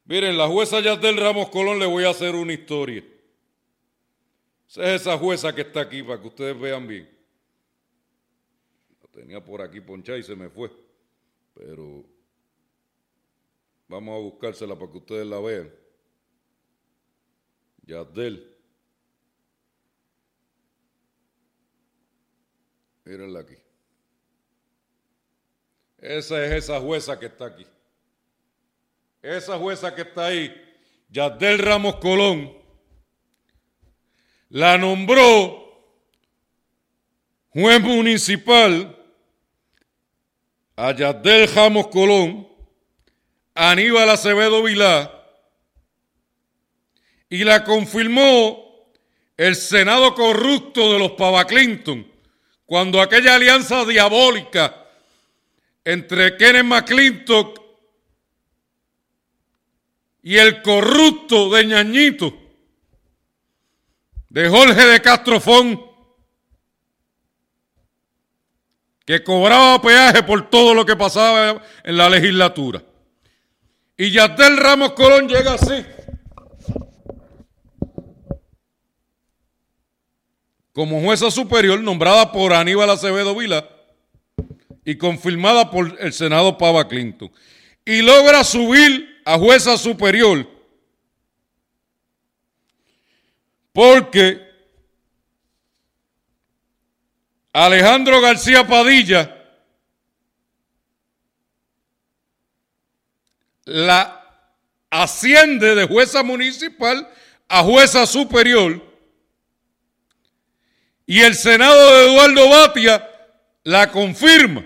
Miren, 0.06 0.38
la 0.38 0.48
jueza 0.48 0.80
Yasdel 0.80 1.18
Ramos 1.18 1.50
Colón 1.50 1.80
le 1.80 1.86
voy 1.86 2.06
a 2.06 2.12
hacer 2.12 2.36
una 2.36 2.54
historia. 2.54 3.04
Esa 4.70 4.84
es 4.84 5.02
esa 5.02 5.18
jueza 5.18 5.54
que 5.54 5.62
está 5.62 5.82
aquí 5.82 6.04
para 6.04 6.22
que 6.22 6.28
ustedes 6.28 6.60
vean 6.60 6.88
bien 6.88 7.18
tenía 9.18 9.44
por 9.44 9.64
aquí 9.64 9.82
ponchada 9.82 10.20
y 10.20 10.24
se 10.24 10.36
me 10.36 10.48
fue. 10.48 10.72
Pero 11.56 12.06
vamos 13.88 14.16
a 14.16 14.20
buscársela 14.20 14.78
para 14.78 14.92
que 14.92 14.98
ustedes 14.98 15.28
la 15.28 15.40
vean. 15.40 15.74
Yadel. 17.84 18.56
Mírenla 23.06 23.40
aquí. 23.40 23.56
Esa 25.98 26.46
es 26.46 26.52
esa 26.64 26.80
jueza 26.80 27.18
que 27.18 27.28
está 27.28 27.46
aquí. 27.46 27.66
Esa 29.22 29.58
jueza 29.58 29.94
que 29.96 30.02
está 30.02 30.28
ahí, 30.28 30.54
Yadel 31.10 31.60
Ramos 31.60 31.96
Colón, 31.96 32.56
la 34.50 34.78
nombró 34.78 35.68
juez 37.50 37.82
municipal 37.82 38.94
a 40.76 40.96
Yadel 40.96 41.48
Jamos 41.48 41.88
Colón, 41.88 42.48
Aníbal 43.58 44.08
Acevedo 44.12 44.62
Vilá, 44.62 45.12
y 47.28 47.44
la 47.44 47.64
confirmó 47.64 48.94
el 49.36 49.56
Senado 49.56 50.14
corrupto 50.14 50.94
de 50.94 51.00
los 51.00 51.12
Pava 51.14 51.46
Clinton, 51.46 52.06
cuando 52.68 53.02
aquella 53.02 53.36
alianza 53.36 53.84
diabólica 53.84 54.86
entre 55.84 56.38
Kenneth 56.38 56.66
McClintock 56.66 57.62
y 60.22 60.38
el 60.38 60.62
corrupto 60.62 61.50
de 61.50 61.66
Ñañito, 61.66 62.38
de 64.30 64.50
Jorge 64.50 64.86
de 64.86 65.02
Castrofón, 65.02 65.84
que 69.04 69.24
cobraba 69.24 69.82
peaje 69.82 70.22
por 70.22 70.48
todo 70.50 70.76
lo 70.76 70.86
que 70.86 70.96
pasaba 70.96 71.64
en 71.84 71.98
la 71.98 72.10
legislatura. 72.10 72.84
Y 73.98 74.12
Yadel 74.12 74.58
Ramos 74.58 74.92
Colón 74.92 75.28
llega 75.28 75.54
así. 75.54 75.84
Como 80.72 81.02
jueza 81.02 81.32
superior 81.32 81.82
nombrada 81.82 82.32
por 82.32 82.54
Aníbal 82.54 82.92
Acevedo 82.92 83.36
Vila 83.36 83.68
y 84.86 84.96
confirmada 84.96 85.72
por 85.72 85.98
el 86.00 86.14
Senado 86.14 86.58
Pava 86.60 86.88
Clinton. 86.88 87.32
Y 87.84 88.04
logra 88.04 88.44
subir 88.44 89.22
a 89.26 89.40
jueza 89.40 89.76
superior 89.78 90.48
porque 93.74 94.42
Alejandro 97.54 98.22
García 98.22 98.68
Padilla 98.68 99.37
la 103.68 104.24
asciende 104.90 105.76
de 105.76 105.86
jueza 105.86 106.24
municipal 106.24 107.08
a 107.50 107.64
jueza 107.64 108.06
superior 108.06 108.82
y 111.06 111.20
el 111.20 111.36
Senado 111.36 111.98
de 111.98 112.06
Eduardo 112.06 112.50
Batia 112.50 113.10
la 113.64 113.92
confirma. 113.92 114.66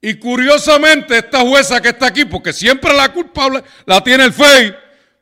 Y 0.00 0.14
curiosamente 0.14 1.18
esta 1.18 1.40
jueza 1.40 1.80
que 1.80 1.90
está 1.90 2.06
aquí, 2.06 2.24
porque 2.24 2.52
siempre 2.52 2.92
la 2.92 3.12
culpable 3.12 3.62
la 3.86 4.02
tiene 4.02 4.24
el 4.24 4.32
FEI, 4.32 4.74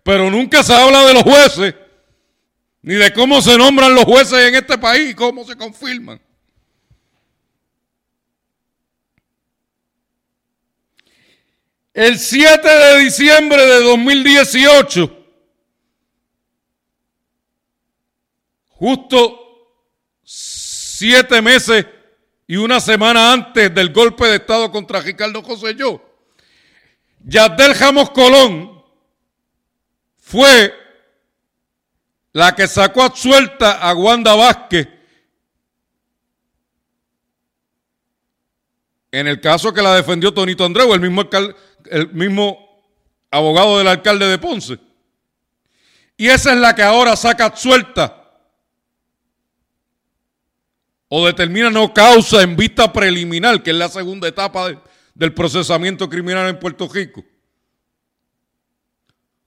pero 0.02 0.30
nunca 0.30 0.62
se 0.62 0.72
habla 0.74 1.04
de 1.04 1.14
los 1.14 1.22
jueces, 1.22 1.74
ni 2.80 2.94
de 2.94 3.12
cómo 3.12 3.42
se 3.42 3.58
nombran 3.58 3.94
los 3.94 4.04
jueces 4.04 4.38
en 4.48 4.54
este 4.54 4.78
país 4.78 5.10
y 5.10 5.14
cómo 5.14 5.44
se 5.44 5.56
confirman. 5.56 6.20
El 11.92 12.18
7 12.18 12.68
de 12.68 12.98
diciembre 13.00 13.66
de 13.66 13.82
2018, 13.82 15.26
justo 18.68 19.36
siete 20.22 21.42
meses 21.42 21.84
y 22.46 22.56
una 22.56 22.78
semana 22.78 23.32
antes 23.32 23.74
del 23.74 23.92
golpe 23.92 24.26
de 24.26 24.36
Estado 24.36 24.70
contra 24.70 25.00
Ricardo 25.00 25.42
José 25.42 25.74
Yo, 25.74 26.00
Yadel 27.24 27.74
Jamos 27.74 28.10
Colón 28.10 28.84
fue 30.16 30.72
la 32.32 32.54
que 32.54 32.68
sacó 32.68 33.02
a 33.02 33.16
suelta 33.16 33.80
a 33.80 33.94
Wanda 33.94 34.36
Vázquez 34.36 34.86
en 39.12 39.26
el 39.26 39.40
caso 39.40 39.72
que 39.72 39.82
la 39.82 39.96
defendió 39.96 40.32
Tonito 40.32 40.64
Andreu, 40.64 40.92
el 40.94 41.00
mismo, 41.00 41.28
el 41.90 42.12
mismo 42.12 42.58
abogado 43.30 43.78
del 43.78 43.88
alcalde 43.88 44.26
de 44.26 44.38
Ponce. 44.38 44.78
Y 46.16 46.28
esa 46.28 46.52
es 46.52 46.58
la 46.58 46.74
que 46.74 46.82
ahora 46.82 47.16
saca 47.16 47.54
suelta 47.56 48.16
o 51.08 51.26
determina 51.26 51.70
no 51.70 51.92
causa 51.92 52.42
en 52.42 52.56
vista 52.56 52.92
preliminar, 52.92 53.62
que 53.62 53.70
es 53.70 53.76
la 53.76 53.88
segunda 53.88 54.28
etapa 54.28 54.70
del 55.14 55.34
procesamiento 55.34 56.08
criminal 56.08 56.48
en 56.48 56.58
Puerto 56.58 56.88
Rico, 56.88 57.24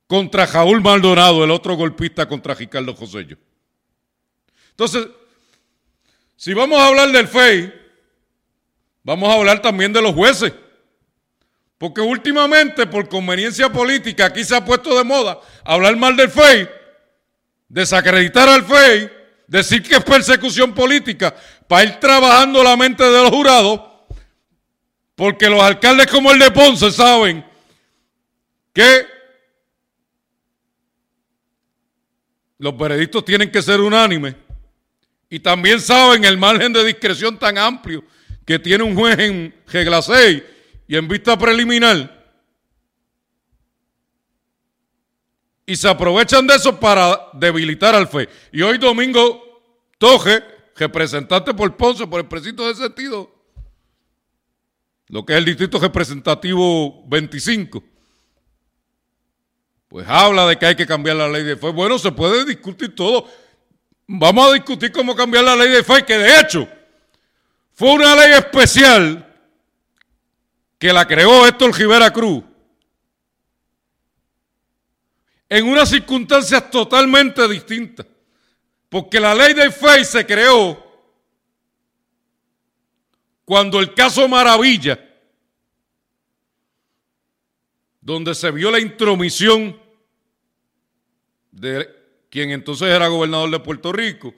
contra 0.08 0.46
Jaúl 0.46 0.82
Maldonado, 0.82 1.44
el 1.44 1.52
otro 1.52 1.76
golpista 1.76 2.28
contra 2.28 2.54
Ricardo 2.54 2.94
Josello. 2.94 3.38
Entonces, 4.72 5.08
si 6.36 6.54
vamos 6.54 6.80
a 6.80 6.88
hablar 6.88 7.12
del 7.12 7.28
FEI, 7.30 7.74
vamos 9.04 9.30
a 9.30 9.36
hablar 9.36 9.62
también 9.62 9.94
de 9.94 10.02
los 10.02 10.14
jueces. 10.14 10.52
Porque 11.84 12.00
últimamente, 12.00 12.88
por 12.88 13.10
conveniencia 13.10 13.70
política, 13.70 14.28
aquí 14.28 14.46
se 14.46 14.56
ha 14.56 14.64
puesto 14.64 14.98
de 14.98 15.04
moda 15.04 15.42
hablar 15.66 15.98
mal 15.98 16.16
del 16.16 16.30
FEI, 16.30 16.70
desacreditar 17.68 18.48
al 18.48 18.64
FEI, 18.64 19.12
decir 19.48 19.84
que 19.84 19.96
es 19.96 20.04
persecución 20.06 20.74
política, 20.74 21.36
para 21.68 21.84
ir 21.84 22.00
trabajando 22.00 22.64
la 22.64 22.78
mente 22.78 23.04
de 23.04 23.22
los 23.24 23.32
jurados, 23.32 23.82
porque 25.14 25.50
los 25.50 25.62
alcaldes 25.62 26.08
como 26.08 26.32
el 26.32 26.40
de 26.40 26.52
Ponce 26.52 26.90
saben 26.90 27.46
que 28.72 29.06
los 32.60 32.78
veredictos 32.78 33.26
tienen 33.26 33.52
que 33.52 33.62
ser 33.62 33.82
unánimes 33.82 34.36
y 35.30 35.38
también 35.42 35.82
saben 35.82 36.24
el 36.24 36.38
margen 36.38 36.72
de 36.72 36.86
discreción 36.86 37.38
tan 37.38 37.58
amplio 37.58 38.06
que 38.46 38.58
tiene 38.58 38.86
un 38.86 38.96
juez 38.96 39.20
en 39.20 39.54
regla 39.68 40.02
6 40.02 40.44
y 40.88 40.96
en 40.96 41.08
vista 41.08 41.38
preliminar. 41.38 42.24
Y 45.66 45.76
se 45.76 45.88
aprovechan 45.88 46.46
de 46.46 46.56
eso 46.56 46.78
para 46.80 47.30
debilitar 47.34 47.96
al 47.96 48.08
FE. 48.08 48.28
Y 48.52 48.62
hoy 48.62 48.78
Domingo 48.78 49.42
Toje, 49.98 50.44
representante 50.76 51.54
por 51.54 51.76
Ponce, 51.78 52.06
por 52.06 52.20
el 52.20 52.28
precinto 52.28 52.68
de 52.68 52.76
sentido, 52.76 53.34
lo 55.08 55.26
que 55.26 55.34
es 55.34 55.40
el 55.40 55.46
distrito 55.46 55.80
representativo 55.80 57.04
25, 57.08 57.84
pues 59.88 60.08
habla 60.08 60.48
de 60.48 60.58
que 60.58 60.66
hay 60.66 60.76
que 60.76 60.88
cambiar 60.88 61.16
la 61.16 61.30
ley 61.30 61.44
de 61.44 61.56
FE. 61.56 61.70
Bueno, 61.70 61.98
se 62.00 62.12
puede 62.12 62.44
discutir 62.46 62.94
todo. 62.96 63.30
Vamos 64.08 64.50
a 64.50 64.54
discutir 64.54 64.92
cómo 64.92 65.16
cambiar 65.16 65.46
la 65.46 65.56
ley 65.56 65.70
de 65.70 65.84
FE, 65.84 66.04
que 66.04 66.18
de 66.18 66.40
hecho 66.40 66.68
fue 67.74 67.94
una 67.94 68.16
ley 68.16 68.34
especial 68.34 69.33
que 70.84 70.92
la 70.92 71.08
creó 71.08 71.48
Héctor 71.48 71.74
Rivera 71.78 72.12
Cruz 72.12 72.44
en 75.48 75.66
unas 75.66 75.90
circunstancias 75.90 76.70
totalmente 76.70 77.48
distintas. 77.48 78.06
Porque 78.90 79.18
la 79.18 79.34
ley 79.34 79.54
de 79.54 79.72
FEI 79.72 80.04
se 80.04 80.26
creó 80.26 80.86
cuando 83.46 83.80
el 83.80 83.94
caso 83.94 84.28
Maravilla, 84.28 85.00
donde 88.02 88.36
se 88.36 88.52
vio 88.52 88.70
la 88.70 88.82
intromisión 88.82 89.80
de 91.50 91.88
quien 92.30 92.52
entonces 92.52 92.90
era 92.90 93.08
gobernador 93.08 93.50
de 93.52 93.60
Puerto 93.62 93.94
Rico 93.94 94.34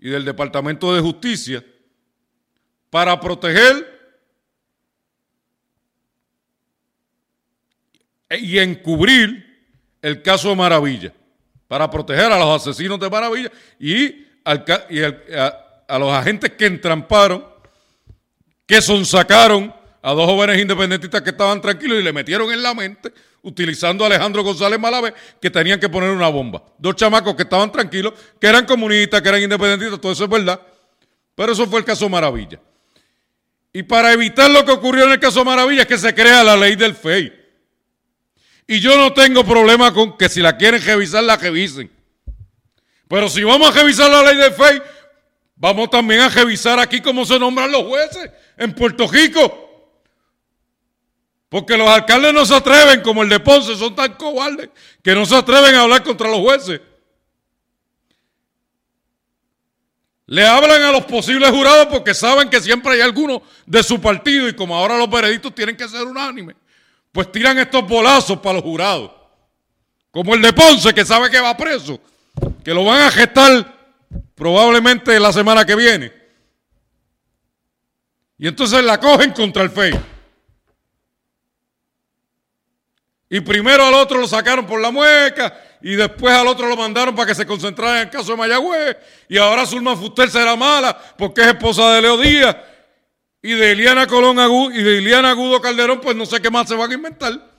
y 0.00 0.08
del 0.08 0.24
Departamento 0.24 0.92
de 0.92 1.00
Justicia, 1.00 1.64
para 2.90 3.20
proteger 3.20 3.93
y 8.38 8.58
encubrir 8.58 9.44
el 10.02 10.22
caso 10.22 10.54
Maravilla, 10.54 11.12
para 11.66 11.90
proteger 11.90 12.30
a 12.30 12.38
los 12.38 12.60
asesinos 12.60 13.00
de 13.00 13.08
Maravilla 13.08 13.50
y, 13.80 14.26
a, 14.44 15.98
los 15.98 16.12
agentes 16.12 16.52
que 16.52 16.66
entramparon, 16.66 17.44
que 18.66 18.82
sonsacaron 18.82 19.74
a 20.02 20.12
dos 20.12 20.26
jóvenes 20.26 20.60
independentistas 20.60 21.22
que 21.22 21.30
estaban 21.30 21.60
tranquilos 21.60 21.98
y 21.98 22.02
le 22.02 22.12
metieron 22.12 22.52
en 22.52 22.62
la 22.62 22.74
mente, 22.74 23.12
utilizando 23.42 24.04
a 24.04 24.08
Alejandro 24.08 24.42
González 24.42 24.78
Malave, 24.78 25.14
que 25.40 25.50
tenían 25.50 25.80
que 25.80 25.88
poner 25.88 26.10
una 26.10 26.28
bomba. 26.28 26.62
Dos 26.78 26.96
chamacos 26.96 27.34
que 27.34 27.42
estaban 27.44 27.72
tranquilos, 27.72 28.12
que 28.38 28.46
eran 28.46 28.66
comunistas, 28.66 29.22
que 29.22 29.28
eran 29.30 29.42
independentistas, 29.42 30.00
todo 30.00 30.12
eso 30.12 30.24
es 30.24 30.30
verdad. 30.30 30.60
Pero 31.34 31.52
eso 31.52 31.66
fue 31.66 31.78
el 31.78 31.84
caso 31.84 32.08
Maravilla. 32.08 32.60
Y 33.72 33.82
para 33.82 34.12
evitar 34.12 34.50
lo 34.50 34.64
que 34.64 34.72
ocurrió 34.72 35.04
en 35.04 35.12
el 35.12 35.18
caso 35.18 35.44
Maravilla 35.44 35.82
es 35.82 35.88
que 35.88 35.98
se 35.98 36.14
crea 36.14 36.44
la 36.44 36.56
ley 36.56 36.76
del 36.76 36.94
FEI. 36.94 37.43
Y 38.66 38.80
yo 38.80 38.96
no 38.96 39.12
tengo 39.12 39.44
problema 39.44 39.92
con 39.92 40.16
que 40.16 40.28
si 40.28 40.40
la 40.40 40.56
quieren 40.56 40.82
revisar, 40.82 41.22
la 41.22 41.36
revisen. 41.36 41.90
Pero 43.08 43.28
si 43.28 43.42
vamos 43.44 43.68
a 43.68 43.78
revisar 43.78 44.10
la 44.10 44.22
ley 44.22 44.36
del 44.36 44.52
FEI, 44.52 44.82
vamos 45.56 45.90
también 45.90 46.20
a 46.20 46.28
revisar 46.28 46.78
aquí 46.78 47.00
cómo 47.00 47.24
se 47.24 47.38
nombran 47.38 47.70
los 47.70 47.84
jueces 47.84 48.30
en 48.56 48.74
Puerto 48.74 49.06
Rico. 49.06 49.60
Porque 51.48 51.76
los 51.76 51.88
alcaldes 51.88 52.32
no 52.32 52.44
se 52.44 52.54
atreven, 52.54 53.00
como 53.02 53.22
el 53.22 53.28
de 53.28 53.38
Ponce, 53.38 53.76
son 53.76 53.94
tan 53.94 54.14
cobardes, 54.14 54.70
que 55.02 55.14
no 55.14 55.24
se 55.24 55.36
atreven 55.36 55.74
a 55.74 55.82
hablar 55.82 56.02
contra 56.02 56.28
los 56.28 56.40
jueces. 56.40 56.80
Le 60.26 60.44
hablan 60.44 60.82
a 60.82 60.90
los 60.90 61.04
posibles 61.04 61.50
jurados 61.50 61.86
porque 61.86 62.14
saben 62.14 62.48
que 62.48 62.60
siempre 62.60 62.94
hay 62.94 63.02
alguno 63.02 63.42
de 63.66 63.82
su 63.82 64.00
partido 64.00 64.48
y 64.48 64.54
como 64.54 64.74
ahora 64.74 64.96
los 64.96 65.08
veredictos 65.08 65.54
tienen 65.54 65.76
que 65.76 65.86
ser 65.86 66.02
unánimes, 66.02 66.56
pues 67.14 67.30
tiran 67.30 67.56
estos 67.60 67.86
bolazos 67.86 68.40
para 68.40 68.54
los 68.54 68.64
jurados. 68.64 69.12
Como 70.10 70.34
el 70.34 70.42
de 70.42 70.52
Ponce 70.52 70.92
que 70.92 71.04
sabe 71.04 71.30
que 71.30 71.40
va 71.40 71.56
preso, 71.56 72.00
que 72.64 72.74
lo 72.74 72.84
van 72.84 73.02
a 73.02 73.10
gestar 73.12 73.72
probablemente 74.34 75.20
la 75.20 75.32
semana 75.32 75.64
que 75.64 75.76
viene. 75.76 76.12
Y 78.36 78.48
entonces 78.48 78.82
la 78.82 78.98
cogen 78.98 79.30
contra 79.30 79.62
el 79.62 79.70
FEI. 79.70 79.94
Y 83.30 83.40
primero 83.42 83.86
al 83.86 83.94
otro 83.94 84.18
lo 84.18 84.26
sacaron 84.26 84.66
por 84.66 84.80
la 84.80 84.90
mueca 84.90 85.56
y 85.82 85.94
después 85.94 86.34
al 86.34 86.48
otro 86.48 86.66
lo 86.66 86.76
mandaron 86.76 87.14
para 87.14 87.28
que 87.28 87.34
se 87.36 87.46
concentrara 87.46 88.00
en 88.00 88.08
el 88.08 88.10
caso 88.10 88.32
de 88.32 88.38
Mayagüez, 88.38 88.96
y 89.28 89.38
ahora 89.38 89.64
Zulma 89.64 89.94
Fuster 89.94 90.28
será 90.28 90.56
mala 90.56 90.98
porque 91.16 91.42
es 91.42 91.46
esposa 91.46 91.92
de 91.92 92.02
Leo 92.02 92.16
Díaz, 92.16 92.56
y 93.44 93.52
de 93.52 93.72
Iliana 93.72 94.06
Colón 94.06 94.38
Agudo, 94.38 94.72
y 94.72 94.82
de 94.82 94.96
Iliana 95.02 95.28
Agudo 95.28 95.60
Calderón, 95.60 96.00
pues 96.00 96.16
no 96.16 96.24
sé 96.24 96.40
qué 96.40 96.50
más 96.50 96.66
se 96.66 96.74
van 96.74 96.90
a 96.90 96.94
inventar. 96.94 97.54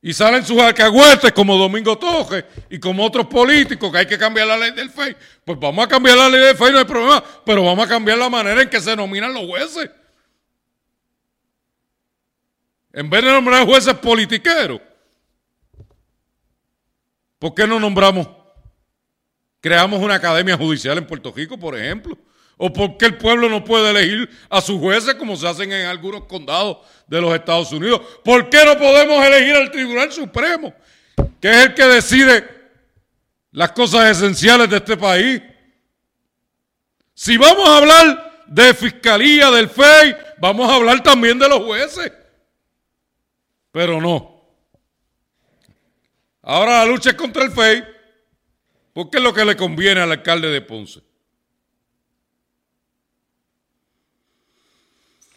Y 0.00 0.14
salen 0.14 0.46
sus 0.46 0.60
alcahuetes 0.60 1.32
como 1.32 1.56
Domingo 1.56 1.98
Toje 1.98 2.44
y 2.70 2.78
como 2.78 3.04
otros 3.04 3.26
políticos 3.26 3.90
que 3.90 3.98
hay 3.98 4.06
que 4.06 4.16
cambiar 4.16 4.46
la 4.46 4.56
ley 4.56 4.70
del 4.70 4.90
FEI. 4.90 5.16
Pues 5.44 5.58
vamos 5.58 5.84
a 5.84 5.88
cambiar 5.88 6.16
la 6.16 6.28
ley 6.28 6.40
del 6.40 6.56
FEI, 6.56 6.70
no 6.70 6.78
hay 6.78 6.84
problema, 6.84 7.24
pero 7.44 7.64
vamos 7.64 7.84
a 7.84 7.88
cambiar 7.88 8.16
la 8.16 8.30
manera 8.30 8.62
en 8.62 8.70
que 8.70 8.80
se 8.80 8.94
nominan 8.94 9.34
los 9.34 9.44
jueces. 9.44 9.90
En 12.92 13.10
vez 13.10 13.24
de 13.24 13.32
nombrar 13.32 13.66
jueces 13.66 13.94
politiqueros, 13.94 14.80
¿Por 17.40 17.54
qué 17.54 17.66
no 17.66 17.80
nombramos, 17.80 18.28
creamos 19.60 20.00
una 20.00 20.14
academia 20.14 20.56
judicial 20.56 20.96
en 20.96 21.06
Puerto 21.06 21.32
Rico, 21.32 21.58
por 21.58 21.76
ejemplo? 21.76 22.16
¿O 22.58 22.72
por 22.72 22.96
qué 22.96 23.06
el 23.06 23.18
pueblo 23.18 23.50
no 23.50 23.62
puede 23.64 23.90
elegir 23.90 24.30
a 24.48 24.60
sus 24.60 24.80
jueces 24.80 25.14
como 25.16 25.36
se 25.36 25.46
hacen 25.46 25.70
en 25.72 25.86
algunos 25.86 26.24
condados 26.24 26.78
de 27.06 27.20
los 27.20 27.34
Estados 27.34 27.70
Unidos? 27.72 28.00
¿Por 28.24 28.48
qué 28.48 28.64
no 28.64 28.78
podemos 28.78 29.24
elegir 29.24 29.54
al 29.56 29.70
Tribunal 29.70 30.10
Supremo, 30.10 30.74
que 31.40 31.50
es 31.50 31.66
el 31.66 31.74
que 31.74 31.84
decide 31.84 32.48
las 33.52 33.72
cosas 33.72 34.16
esenciales 34.16 34.70
de 34.70 34.76
este 34.78 34.96
país? 34.96 35.42
Si 37.12 37.36
vamos 37.36 37.68
a 37.68 37.76
hablar 37.76 38.44
de 38.46 38.72
fiscalía, 38.72 39.50
del 39.50 39.68
FEI, 39.68 40.16
vamos 40.38 40.70
a 40.70 40.76
hablar 40.76 41.02
también 41.02 41.38
de 41.38 41.48
los 41.48 41.62
jueces. 41.62 42.10
Pero 43.70 44.00
no. 44.00 44.34
Ahora 46.40 46.78
la 46.78 46.86
lucha 46.86 47.10
es 47.10 47.16
contra 47.16 47.44
el 47.44 47.50
FEI, 47.50 47.84
porque 48.94 49.18
es 49.18 49.22
lo 49.22 49.34
que 49.34 49.44
le 49.44 49.56
conviene 49.56 50.00
al 50.00 50.12
alcalde 50.12 50.48
de 50.48 50.62
Ponce. 50.62 51.00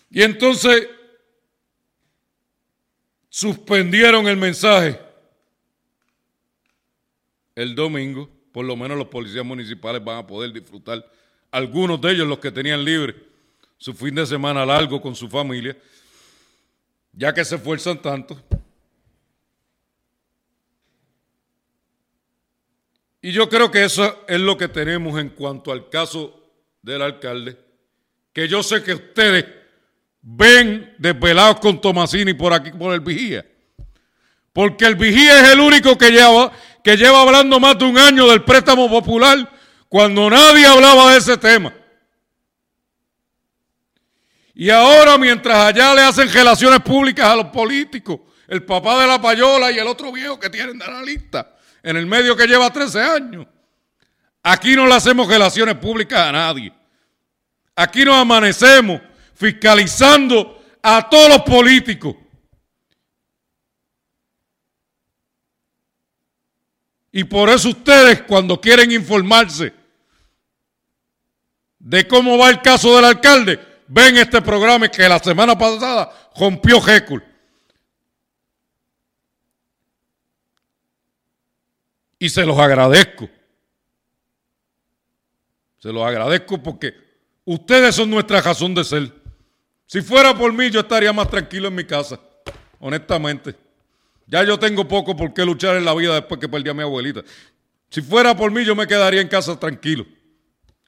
Y 0.10 0.22
entonces 0.24 0.88
suspendieron 3.30 4.28
el 4.28 4.38
mensaje 4.38 5.00
el 7.60 7.76
domingo, 7.76 8.30
por 8.54 8.64
lo 8.64 8.78
menos 8.78 8.98
los 8.98 9.08
policías 9.08 9.44
municipales 9.44 10.02
van 10.02 10.20
a 10.20 10.26
poder 10.26 10.54
disfrutar, 10.54 11.06
algunos 11.52 12.00
de 12.00 12.12
ellos 12.12 12.26
los 12.26 12.40
que 12.40 12.52
tenían 12.52 12.86
libre 12.86 13.16
su 13.78 13.94
fin 13.94 14.16
de 14.16 14.26
semana 14.26 14.66
largo 14.66 15.02
con 15.02 15.14
su 15.14 15.28
familia, 15.28 15.78
ya 17.12 17.34
que 17.34 17.44
se 17.44 17.56
esfuerzan 17.56 18.02
tanto. 18.02 18.42
Y 23.22 23.34
yo 23.34 23.50
creo 23.50 23.70
que 23.70 23.84
eso 23.84 24.24
es 24.26 24.40
lo 24.40 24.58
que 24.58 24.70
tenemos 24.70 25.20
en 25.20 25.28
cuanto 25.28 25.74
al 25.74 25.90
caso 25.90 26.42
del 26.82 27.02
alcalde, 27.02 27.58
que 28.32 28.48
yo 28.48 28.64
sé 28.64 28.82
que 28.82 28.94
ustedes 28.94 29.59
ven 30.22 30.96
desvelados 30.98 31.60
con 31.60 31.80
Tomasini 31.80 32.34
por 32.34 32.54
aquí, 32.54 32.72
por 32.72 32.94
el 32.94 33.00
vigía. 33.00 33.46
Porque 34.54 34.86
el 34.86 34.96
vigía 34.96 35.42
es 35.42 35.50
el 35.50 35.60
único 35.60 35.98
que 35.98 36.12
lleva, 36.12 36.52
que 36.84 36.98
lleva 36.98 37.22
hablando 37.22 37.60
más 37.60 37.78
de 37.78 37.86
un 37.86 37.98
año 37.98 38.28
del 38.28 38.44
préstamo 38.44 38.90
popular 38.90 39.50
cuando 39.88 40.30
nadie 40.30 40.66
hablaba 40.66 41.12
de 41.12 41.20
ese 41.20 41.38
tema. 41.38 41.74
Y 44.54 44.70
ahora, 44.70 45.18
mientras 45.18 45.58
allá 45.58 45.94
le 45.94 46.02
hacen 46.02 46.32
relaciones 46.32 46.82
públicas 46.82 47.26
a 47.26 47.36
los 47.36 47.46
políticos, 47.46 48.20
el 48.48 48.64
papá 48.64 49.00
de 49.00 49.08
la 49.08 49.22
payola 49.22 49.72
y 49.72 49.78
el 49.78 49.88
otro 49.88 50.12
viejo 50.12 50.40
que 50.40 50.50
tienen 50.50 50.78
de 50.78 50.86
la 50.86 51.02
lista, 51.02 51.56
en 51.82 51.96
el 51.96 52.06
medio 52.06 52.36
que 52.36 52.46
lleva 52.46 52.70
13 52.70 53.00
años, 53.00 53.48
aquí 54.44 54.76
no 54.76 54.86
le 54.86 54.96
hacemos 54.96 55.28
relaciones 55.28 55.76
públicas 55.76 56.20
a 56.20 56.32
nadie. 56.34 56.74
Aquí 57.76 58.04
nos 58.04 58.16
amanecemos 58.16 59.00
fiscalizando 59.40 60.62
a 60.84 61.10
todos 61.10 61.30
los 61.30 61.42
políticos. 61.44 62.14
Y 67.10 67.24
por 67.24 67.48
eso 67.48 67.70
ustedes 67.70 68.22
cuando 68.24 68.60
quieren 68.60 68.92
informarse 68.92 69.74
de 71.80 72.06
cómo 72.06 72.38
va 72.38 72.50
el 72.50 72.62
caso 72.62 72.94
del 72.98 73.06
alcalde, 73.06 73.58
ven 73.88 74.18
este 74.18 74.42
programa 74.42 74.90
que 74.90 75.08
la 75.08 75.20
semana 75.20 75.58
pasada 75.58 76.12
rompió 76.36 76.82
Gécul. 76.82 77.24
Y 82.20 82.28
se 82.28 82.46
los 82.46 82.60
agradezco. 82.60 83.30
Se 85.78 85.94
los 85.94 86.04
agradezco 86.04 86.62
porque 86.62 86.94
ustedes 87.46 87.96
son 87.96 88.10
nuestra 88.10 88.42
razón 88.42 88.76
de 88.76 88.84
ser. 88.84 89.19
Si 89.90 90.04
fuera 90.04 90.38
por 90.38 90.54
mí, 90.54 90.70
yo 90.70 90.82
estaría 90.82 91.12
más 91.12 91.28
tranquilo 91.32 91.68
en 91.68 91.74
mi 91.74 91.84
casa, 91.84 92.20
honestamente. 92.80 93.56
Ya 94.28 94.44
yo 94.44 94.60
tengo 94.60 94.88
poco 94.88 95.18
por 95.18 95.34
qué 95.34 95.44
luchar 95.44 95.78
en 95.78 95.84
la 95.84 95.96
vida 95.96 96.14
después 96.14 96.40
que 96.40 96.48
perdí 96.48 96.70
a 96.70 96.76
mi 96.76 96.84
abuelita. 96.84 97.24
Si 97.90 98.04
fuera 98.04 98.38
por 98.38 98.52
mí, 98.52 98.64
yo 98.64 98.76
me 98.76 98.86
quedaría 98.86 99.20
en 99.20 99.28
casa 99.28 99.60
tranquilo. 99.60 100.06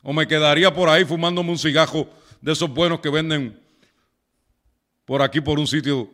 O 0.03 0.13
me 0.13 0.27
quedaría 0.27 0.71
por 0.71 0.87
ahí 0.87 1.03
fumándome 1.03 1.49
un 1.49 1.57
cigajo 1.57 2.07
de 2.41 2.51
esos 2.51 2.71
buenos 2.71 2.99
que 2.99 3.09
venden 3.09 3.59
por 5.03 5.23
aquí, 5.23 5.41
por 5.41 5.57
un 5.57 5.65
sitio 5.65 6.07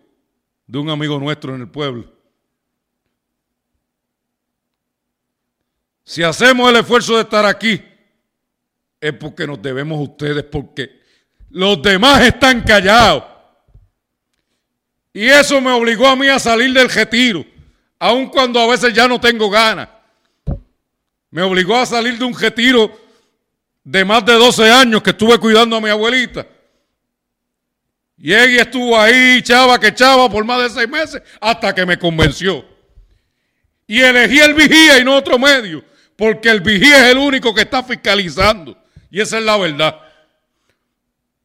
de 0.66 0.78
un 0.78 0.90
amigo 0.90 1.20
nuestro 1.20 1.54
en 1.56 1.60
el 1.60 1.70
pueblo. 1.70 2.10
Si 6.06 6.24
hacemos 6.24 6.70
el 6.70 6.78
esfuerzo 6.78 7.18
de 7.18 7.24
estar 7.24 7.46
aquí, 7.46 7.84
es 9.02 9.12
porque 9.12 9.46
nos 9.46 9.62
debemos 9.62 10.00
a 10.00 10.04
ustedes, 10.04 10.46
porque 10.46 10.97
los 11.50 11.82
demás 11.82 12.22
están 12.24 12.62
callados. 12.62 13.24
Y 15.14 15.26
eso 15.26 15.60
me 15.62 15.72
obligó 15.72 16.08
a 16.08 16.16
mí 16.16 16.28
a 16.28 16.40
salir 16.40 16.72
del 16.74 16.90
retiro, 16.90 17.46
aun 17.98 18.28
cuando 18.28 18.60
a 18.60 18.68
veces 18.68 18.94
ya 18.94 19.08
no 19.08 19.20
tengo 19.20 19.50
ganas. 19.50 19.90
Me 21.32 21.42
obligó 21.42 21.78
a 21.78 21.86
salir 21.86 22.18
de 22.18 22.26
un 22.26 22.38
retiro 22.38 22.92
de 23.84 24.06
más 24.06 24.26
de 24.26 24.34
12 24.34 24.70
años 24.70 25.02
que 25.02 25.12
estuve 25.12 25.38
cuidando 25.40 25.76
a 25.76 25.82
mi 25.82 25.90
abuelita. 25.90 26.46
Y 28.18 28.34
ella 28.34 28.64
estuvo 28.64 29.00
ahí, 29.00 29.42
chava 29.42 29.80
que 29.80 29.94
chava, 29.94 30.30
por 30.30 30.44
más 30.44 30.64
de 30.64 30.70
seis 30.70 30.90
meses, 30.90 31.22
hasta 31.40 31.74
que 31.74 31.86
me 31.86 31.98
convenció. 32.00 32.66
Y 33.86 34.02
elegí 34.02 34.40
el 34.40 34.54
vigía 34.54 35.00
y 35.00 35.04
no 35.04 35.16
otro 35.16 35.38
medio, 35.38 35.84
porque 36.16 36.50
el 36.50 36.62
vigía 36.62 37.06
es 37.06 37.12
el 37.12 37.18
único 37.18 37.54
que 37.54 37.62
está 37.62 37.84
fiscalizando. 37.84 38.78
Y 39.10 39.22
esa 39.22 39.38
es 39.38 39.44
la 39.46 39.58
verdad. 39.58 40.02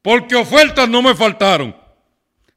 Porque 0.03 0.35
ofertas 0.35 0.88
no 0.88 1.01
me 1.01 1.15
faltaron. 1.15 1.75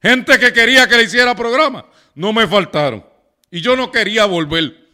Gente 0.02 0.38
que 0.38 0.52
quería 0.52 0.88
que 0.88 0.98
le 0.98 1.04
hiciera 1.04 1.36
programa, 1.36 1.86
no 2.16 2.34
me 2.34 2.48
faltaron. 2.48 3.06
Y 3.50 3.62
yo 3.62 3.76
no 3.76 3.92
quería 3.92 4.26
volver. 4.26 4.90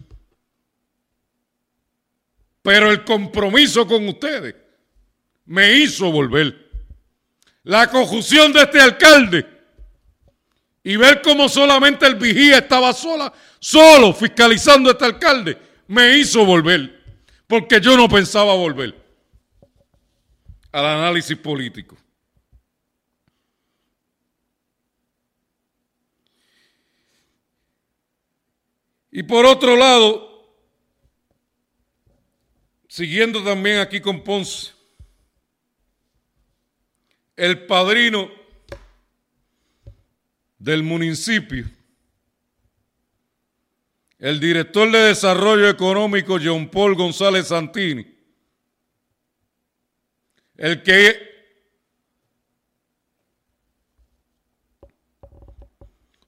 Pero 2.61 2.91
el 2.91 3.03
compromiso 3.03 3.87
con 3.87 4.07
ustedes 4.07 4.55
me 5.45 5.73
hizo 5.73 6.11
volver. 6.11 6.69
La 7.63 7.87
conjunción 7.87 8.53
de 8.53 8.61
este 8.61 8.79
alcalde 8.79 9.45
y 10.83 10.95
ver 10.95 11.21
cómo 11.21 11.47
solamente 11.47 12.05
el 12.05 12.15
vigía 12.15 12.59
estaba 12.59 12.93
sola, 12.93 13.31
solo 13.59 14.13
fiscalizando 14.13 14.89
a 14.89 14.93
este 14.93 15.05
alcalde, 15.05 15.57
me 15.87 16.17
hizo 16.17 16.45
volver 16.45 17.01
porque 17.51 17.81
yo 17.81 17.97
no 17.97 18.07
pensaba 18.07 18.55
volver 18.55 18.95
al 20.71 20.85
análisis 20.85 21.35
político. 21.37 21.97
Y 29.11 29.23
por 29.23 29.45
otro 29.45 29.75
lado, 29.75 30.55
siguiendo 32.87 33.43
también 33.43 33.79
aquí 33.79 33.99
con 33.99 34.23
Ponce, 34.23 34.71
el 37.35 37.65
padrino 37.65 38.29
del 40.57 40.83
municipio 40.83 41.65
el 44.21 44.39
director 44.39 44.89
de 44.91 44.99
Desarrollo 44.99 45.67
Económico, 45.67 46.37
John 46.41 46.69
Paul 46.69 46.93
González 46.95 47.47
Santini, 47.47 48.05
el 50.57 50.83
que 50.83 51.30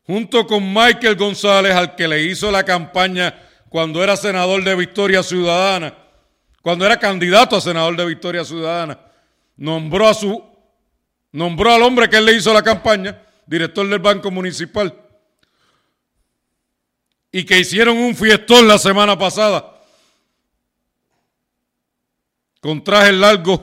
junto 0.05 0.45
con 0.45 0.73
Michael 0.73 1.15
González, 1.15 1.73
al 1.73 1.95
que 1.95 2.07
le 2.07 2.23
hizo 2.23 2.51
la 2.51 2.63
campaña 2.63 3.33
cuando 3.69 4.03
era 4.03 4.15
senador 4.17 4.63
de 4.63 4.75
Victoria 4.75 5.23
Ciudadana, 5.23 5.95
cuando 6.61 6.85
era 6.85 6.97
candidato 6.97 7.55
a 7.55 7.61
senador 7.61 7.95
de 7.95 8.05
Victoria 8.05 8.45
Ciudadana, 8.45 8.99
nombró 9.57 10.07
a 10.07 10.13
su 10.13 10.43
nombró 11.31 11.73
al 11.73 11.81
hombre 11.81 12.09
que 12.09 12.17
él 12.17 12.25
le 12.25 12.33
hizo 12.33 12.53
la 12.53 12.61
campaña, 12.61 13.19
director 13.47 13.87
del 13.87 13.99
Banco 13.99 14.29
Municipal 14.29 14.93
y 17.31 17.43
que 17.43 17.59
hicieron 17.59 17.97
un 17.97 18.15
fiestón 18.15 18.67
la 18.67 18.77
semana 18.77 19.17
pasada 19.17 19.81
con 22.61 22.81
trajes 22.83 23.13
largos, 23.15 23.59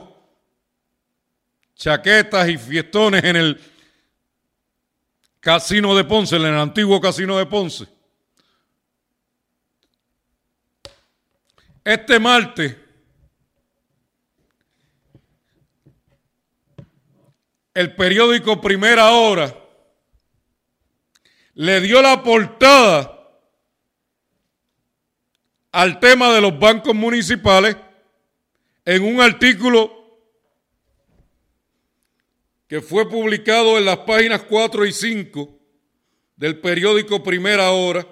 chaquetas 1.75 2.49
y 2.49 2.57
fiestones 2.57 3.23
en 3.23 3.35
el 3.37 3.70
casino 5.41 5.95
de 5.95 6.05
Ponce, 6.05 6.37
en 6.37 6.43
el 6.43 6.57
antiguo 6.57 7.01
casino 7.01 7.37
de 7.37 7.45
Ponce. 7.47 7.87
Este 11.83 12.19
martes, 12.19 12.77
el 17.73 17.95
periódico 17.95 18.61
Primera 18.61 19.11
Hora 19.11 19.57
le 21.55 21.81
dio 21.81 22.01
la 22.03 22.21
portada 22.21 23.17
al 25.71 25.99
tema 25.99 26.31
de 26.33 26.41
los 26.41 26.57
bancos 26.59 26.93
municipales 26.93 27.75
en 28.85 29.03
un 29.03 29.21
artículo 29.21 30.00
que 32.71 32.79
fue 32.79 33.09
publicado 33.09 33.77
en 33.77 33.83
las 33.83 33.97
páginas 33.97 34.43
4 34.43 34.85
y 34.85 34.93
5 34.93 35.59
del 36.37 36.57
periódico 36.59 37.21
Primera 37.21 37.69
Hora. 37.71 38.07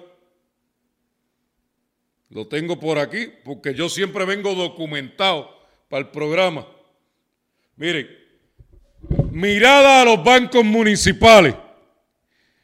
Lo 2.28 2.46
tengo 2.46 2.78
por 2.78 2.98
aquí 2.98 3.32
porque 3.42 3.72
yo 3.72 3.88
siempre 3.88 4.26
vengo 4.26 4.54
documentado 4.54 5.50
para 5.88 6.02
el 6.02 6.10
programa. 6.10 6.66
Miren, 7.76 8.06
mirada 9.30 10.02
a 10.02 10.04
los 10.04 10.22
bancos 10.22 10.62
municipales. 10.62 11.54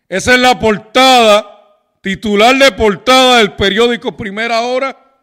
Esa 0.07 0.35
es 0.35 0.41
la 0.41 0.61
portada 0.61 1.81
titular 2.03 2.59
de 2.59 2.73
portada 2.73 3.39
del 3.39 3.55
periódico 3.55 4.15
Primera 4.15 4.61
Hora 4.61 5.19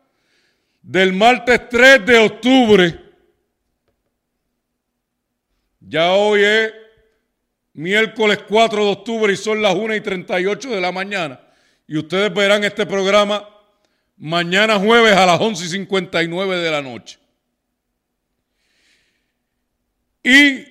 del 0.82 1.14
martes 1.14 1.70
3 1.70 2.04
de 2.04 2.18
octubre. 2.18 3.03
Ya 5.94 6.12
hoy 6.14 6.44
es 6.44 6.74
miércoles 7.74 8.40
4 8.50 8.84
de 8.84 8.92
octubre 8.94 9.32
y 9.32 9.38
son 9.38 9.62
las 9.62 9.76
1 9.76 9.94
y 9.94 10.02
38 10.02 10.72
de 10.72 10.82
la 10.82 10.92
mañana. 10.92 11.40
Y 11.86 11.98
ustedes 11.98 12.34
verán 12.34 12.64
este 12.64 12.88
programa 12.88 13.48
mañana 14.18 14.80
jueves 14.80 15.16
a 15.16 15.28
las 15.28 15.40
11 15.40 15.66
y 15.66 15.70
59 15.70 16.58
de 16.58 16.72
la 16.72 16.82
noche. 16.82 17.20
Y 20.24 20.66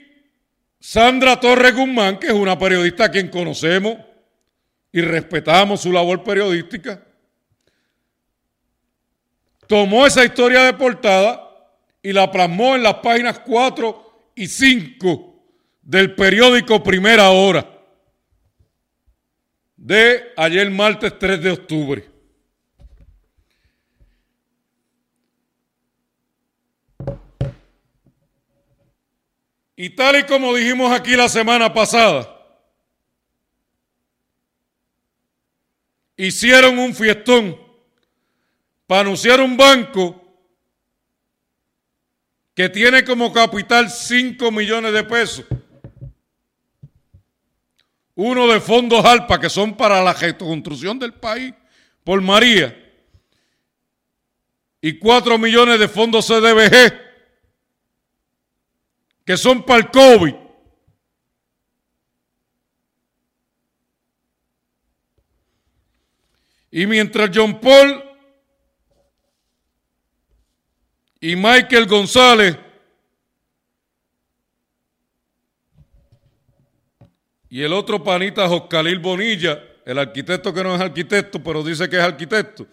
Sandra 0.80 1.38
Torres 1.38 1.72
Guzmán, 1.72 2.18
que 2.18 2.26
es 2.26 2.32
una 2.32 2.58
periodista 2.58 3.04
a 3.04 3.10
quien 3.12 3.28
conocemos, 3.28 3.98
y 4.90 5.02
respetamos 5.02 5.82
su 5.82 5.92
labor 5.92 6.24
periodística, 6.24 7.00
tomó 9.68 10.04
esa 10.04 10.24
historia 10.24 10.64
de 10.64 10.72
portada 10.72 11.48
y 12.02 12.12
la 12.12 12.28
plasmó 12.28 12.74
en 12.74 12.82
las 12.82 12.94
páginas 12.94 13.38
4 13.38 14.11
y 14.34 14.46
5 14.46 15.44
del 15.82 16.14
periódico 16.14 16.82
Primera 16.82 17.30
Hora 17.30 17.68
de 19.76 20.32
ayer 20.36 20.70
martes 20.70 21.18
3 21.18 21.42
de 21.42 21.50
octubre. 21.50 22.08
Y 29.74 29.90
tal 29.90 30.20
y 30.20 30.22
como 30.24 30.54
dijimos 30.54 30.92
aquí 30.92 31.16
la 31.16 31.28
semana 31.28 31.74
pasada, 31.74 32.28
hicieron 36.16 36.78
un 36.78 36.94
fiestón 36.94 37.58
para 38.86 39.00
anunciar 39.00 39.40
un 39.40 39.56
banco 39.56 40.21
que 42.54 42.68
tiene 42.68 43.04
como 43.04 43.32
capital 43.32 43.90
5 43.90 44.50
millones 44.50 44.92
de 44.92 45.04
pesos. 45.04 45.44
Uno 48.14 48.46
de 48.46 48.60
fondos 48.60 49.04
ALPA, 49.04 49.40
que 49.40 49.48
son 49.48 49.74
para 49.74 50.02
la 50.02 50.12
reconstrucción 50.12 50.98
del 50.98 51.14
país 51.14 51.54
por 52.04 52.20
María. 52.20 52.78
Y 54.82 54.98
4 54.98 55.38
millones 55.38 55.78
de 55.78 55.88
fondos 55.88 56.26
CDBG, 56.26 56.92
que 59.24 59.36
son 59.36 59.64
para 59.64 59.78
el 59.78 59.90
COVID. 59.90 60.34
Y 66.70 66.86
mientras 66.86 67.30
John 67.32 67.60
Paul 67.60 68.11
y 71.22 71.36
Michael 71.36 71.86
González. 71.86 72.58
Y 77.48 77.62
el 77.62 77.72
otro 77.72 78.02
panita 78.02 78.48
Joscalil 78.48 78.98
Bonilla, 78.98 79.62
el 79.86 79.98
arquitecto 79.98 80.52
que 80.52 80.64
no 80.64 80.74
es 80.74 80.80
arquitecto, 80.80 81.40
pero 81.40 81.62
dice 81.62 81.88
que 81.88 81.96
es 81.96 82.02
arquitecto, 82.02 82.66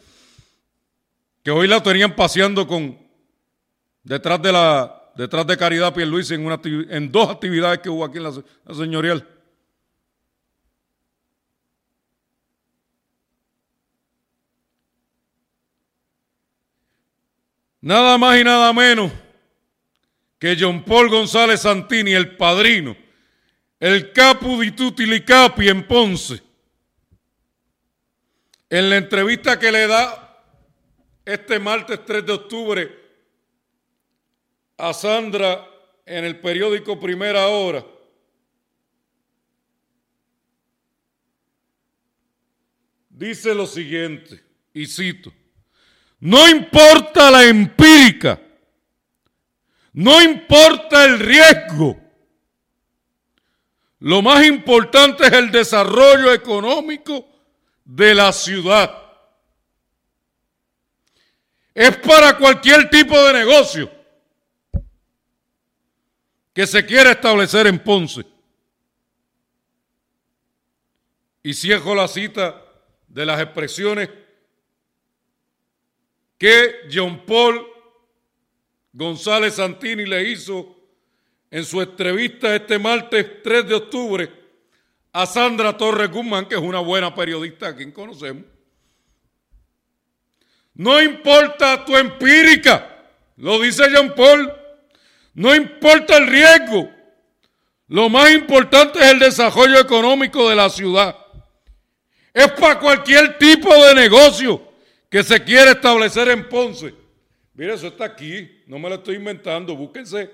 que 1.44 1.52
hoy 1.52 1.68
la 1.68 1.84
tenían 1.84 2.16
paseando 2.16 2.66
con 2.66 2.98
detrás 4.04 4.42
de 4.42 4.52
la 4.52 4.96
detrás 5.16 5.46
de 5.46 5.58
Caridad 5.58 5.94
Pierluisi 5.94 6.34
en, 6.34 6.46
una, 6.46 6.60
en 6.64 7.12
dos 7.12 7.30
actividades 7.30 7.80
que 7.80 7.90
hubo 7.90 8.06
aquí 8.06 8.18
en 8.18 8.24
la, 8.24 8.32
la 8.66 8.74
señorial. 8.74 9.28
Nada 17.90 18.20
más 18.20 18.40
y 18.40 18.44
nada 18.44 18.72
menos 18.72 19.12
que 20.38 20.56
John 20.60 20.84
Paul 20.84 21.10
González 21.10 21.62
Santini, 21.62 22.12
el 22.14 22.38
padrino, 22.38 22.96
el 23.80 24.14
capo 24.14 24.60
di 24.60 25.22
capi 25.22 25.70
en 25.70 25.88
Ponce, 25.88 26.40
en 28.70 28.92
la 28.92 28.98
entrevista 28.98 29.58
que 29.58 29.72
le 29.72 29.88
da 29.88 30.40
este 31.26 31.58
martes 31.58 32.06
3 32.06 32.28
de 32.28 32.32
octubre 32.32 32.96
a 34.78 34.94
Sandra 34.94 35.68
en 36.06 36.26
el 36.26 36.40
periódico 36.40 37.00
Primera 37.00 37.48
Hora, 37.48 37.84
dice 43.10 43.56
lo 43.56 43.66
siguiente, 43.66 44.44
y 44.76 44.86
cito, 44.86 45.34
no 46.20 46.50
importa 46.50 47.32
la 47.32 47.46
empírica. 47.46 48.40
No 49.94 50.22
importa 50.22 51.06
el 51.06 51.20
riesgo. 51.20 51.98
Lo 54.00 54.22
más 54.22 54.46
importante 54.46 55.26
es 55.26 55.34
el 55.34 55.52
desarrollo 55.52 56.34
económico 56.34 57.28
de 57.84 58.16
la 58.16 58.32
ciudad. 58.32 58.96
Es 61.74 61.98
para 61.98 62.38
cualquier 62.38 62.90
tipo 62.90 63.18
de 63.24 63.34
negocio 63.34 63.92
que 66.54 66.68
se 66.68 66.86
quiera 66.86 67.12
establecer 67.12 67.68
en 67.68 67.80
Ponce. 67.80 68.26
Y 71.42 71.54
cierro 71.54 71.96
la 71.96 72.08
cita 72.08 72.62
de 73.08 73.26
las 73.26 73.42
expresiones 73.42 74.10
que 76.40 76.88
John 76.92 77.24
Paul 77.26 77.68
González 78.94 79.56
Santini 79.56 80.06
le 80.06 80.24
hizo 80.24 80.76
en 81.52 81.66
su 81.66 81.82
entrevista 81.82 82.56
este 82.56 82.80
martes 82.80 83.44
3 83.44 83.68
de 83.68 83.76
octubre 83.76 84.32
a 85.12 85.26
Sandra 85.26 85.76
Torres 85.76 86.10
Guzmán, 86.10 86.48
que 86.48 86.56
es 86.56 86.62
una 86.62 86.80
buena 86.80 87.14
periodista 87.14 87.68
a 87.68 87.76
quien 87.76 87.92
conocemos. 87.92 88.46
No 90.76 91.02
importa 91.02 91.84
tu 91.84 91.98
empírica, 91.98 93.06
lo 93.36 93.60
dice 93.60 93.84
John 93.94 94.14
Paul, 94.16 94.52
no 95.34 95.54
importa 95.54 96.18
el 96.18 96.28
riesgo, 96.28 96.90
lo 97.90 98.08
más 98.08 98.32
importante 98.32 99.00
es 99.00 99.12
el 99.12 99.20
desarrollo 99.20 99.80
económico 99.80 100.50
de 100.50 100.56
la 100.56 100.70
ciudad. 100.70 101.18
Es 102.34 102.50
para 102.54 102.80
cualquier 102.80 103.38
tipo 103.38 103.74
de 103.86 103.96
negocio 103.96 104.69
que 105.10 105.24
se 105.24 105.44
quiere 105.44 105.72
establecer 105.72 106.30
en 106.30 106.48
Ponce. 106.48 106.94
Mire, 107.56 107.74
eso 107.74 107.88
está 107.88 108.06
aquí, 108.06 108.64
no 108.68 108.80
me 108.80 108.88
lo 108.90 108.96
estoy 108.96 109.16
inventando. 109.16 109.76
Búsquense 109.76 110.30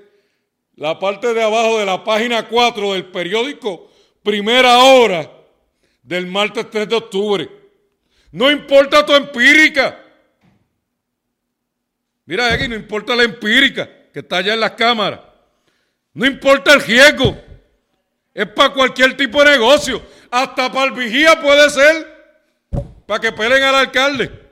la 0.76 1.00
parte 1.00 1.34
de 1.34 1.42
abajo 1.42 1.80
de 1.80 1.86
la 1.86 2.04
página 2.04 2.48
4 2.48 2.94
del 2.94 3.06
periódico 3.06 3.90
Primera 4.22 4.80
Hora 4.80 5.32
del 6.04 6.28
martes 6.28 6.70
3 6.70 6.90
de 6.90 6.96
octubre. 6.96 7.50
No 8.32 8.52
importa 8.52 9.06
tu 9.06 9.14
empírica. 9.14 10.04
Mira 12.26 12.52
aquí, 12.52 12.68
no 12.68 12.76
importa 12.76 13.16
la 13.16 13.24
empírica 13.24 13.90
que 14.12 14.20
está 14.20 14.38
allá 14.38 14.54
en 14.54 14.60
las 14.60 14.72
cámaras. 14.72 15.22
No 16.14 16.26
importa 16.26 16.74
el 16.74 16.82
riesgo. 16.82 17.38
Es 18.34 18.48
para 18.48 18.74
cualquier 18.74 19.16
tipo 19.16 19.42
de 19.44 19.52
negocio. 19.52 20.02
Hasta 20.30 20.72
para 20.72 20.88
el 20.88 20.92
vigía 20.92 21.40
puede 21.42 21.70
ser. 21.70 22.14
Para 23.06 23.22
que 23.22 23.32
peleen 23.32 23.64
al 23.64 23.76
alcalde. 23.76 24.45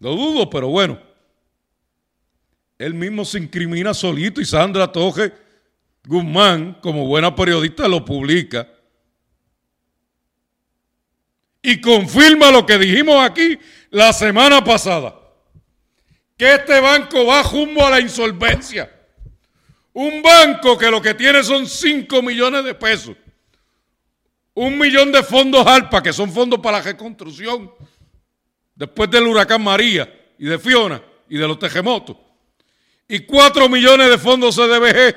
Lo 0.00 0.14
dudo, 0.14 0.48
pero 0.48 0.68
bueno. 0.68 0.98
Él 2.78 2.94
mismo 2.94 3.24
se 3.24 3.38
incrimina 3.38 3.92
solito 3.92 4.40
y 4.40 4.44
Sandra 4.44 4.90
Toje 4.92 5.32
Guzmán, 6.06 6.78
como 6.80 7.06
buena 7.06 7.34
periodista, 7.34 7.88
lo 7.88 8.04
publica. 8.04 8.68
Y 11.60 11.80
confirma 11.80 12.50
lo 12.50 12.64
que 12.64 12.78
dijimos 12.78 13.16
aquí 13.20 13.58
la 13.90 14.12
semana 14.12 14.62
pasada. 14.62 15.14
Que 16.36 16.54
este 16.54 16.80
banco 16.80 17.26
va 17.26 17.42
rumbo 17.42 17.84
a 17.84 17.90
la 17.90 18.00
insolvencia. 18.00 18.90
Un 19.92 20.22
banco 20.22 20.78
que 20.78 20.90
lo 20.90 21.02
que 21.02 21.14
tiene 21.14 21.42
son 21.42 21.66
5 21.66 22.22
millones 22.22 22.64
de 22.64 22.74
pesos. 22.74 23.16
Un 24.54 24.78
millón 24.78 25.10
de 25.10 25.22
fondos 25.24 25.66
ALPA, 25.66 26.02
que 26.02 26.12
son 26.12 26.32
fondos 26.32 26.60
para 26.60 26.78
la 26.78 26.84
reconstrucción 26.84 27.72
después 28.78 29.10
del 29.10 29.26
huracán 29.26 29.62
María 29.62 30.08
y 30.38 30.46
de 30.46 30.56
Fiona 30.56 31.02
y 31.28 31.36
de 31.36 31.48
los 31.48 31.58
terremotos, 31.58 32.16
y 33.08 33.20
cuatro 33.20 33.68
millones 33.68 34.08
de 34.08 34.16
fondos 34.16 34.54
CDBG, 34.54 35.16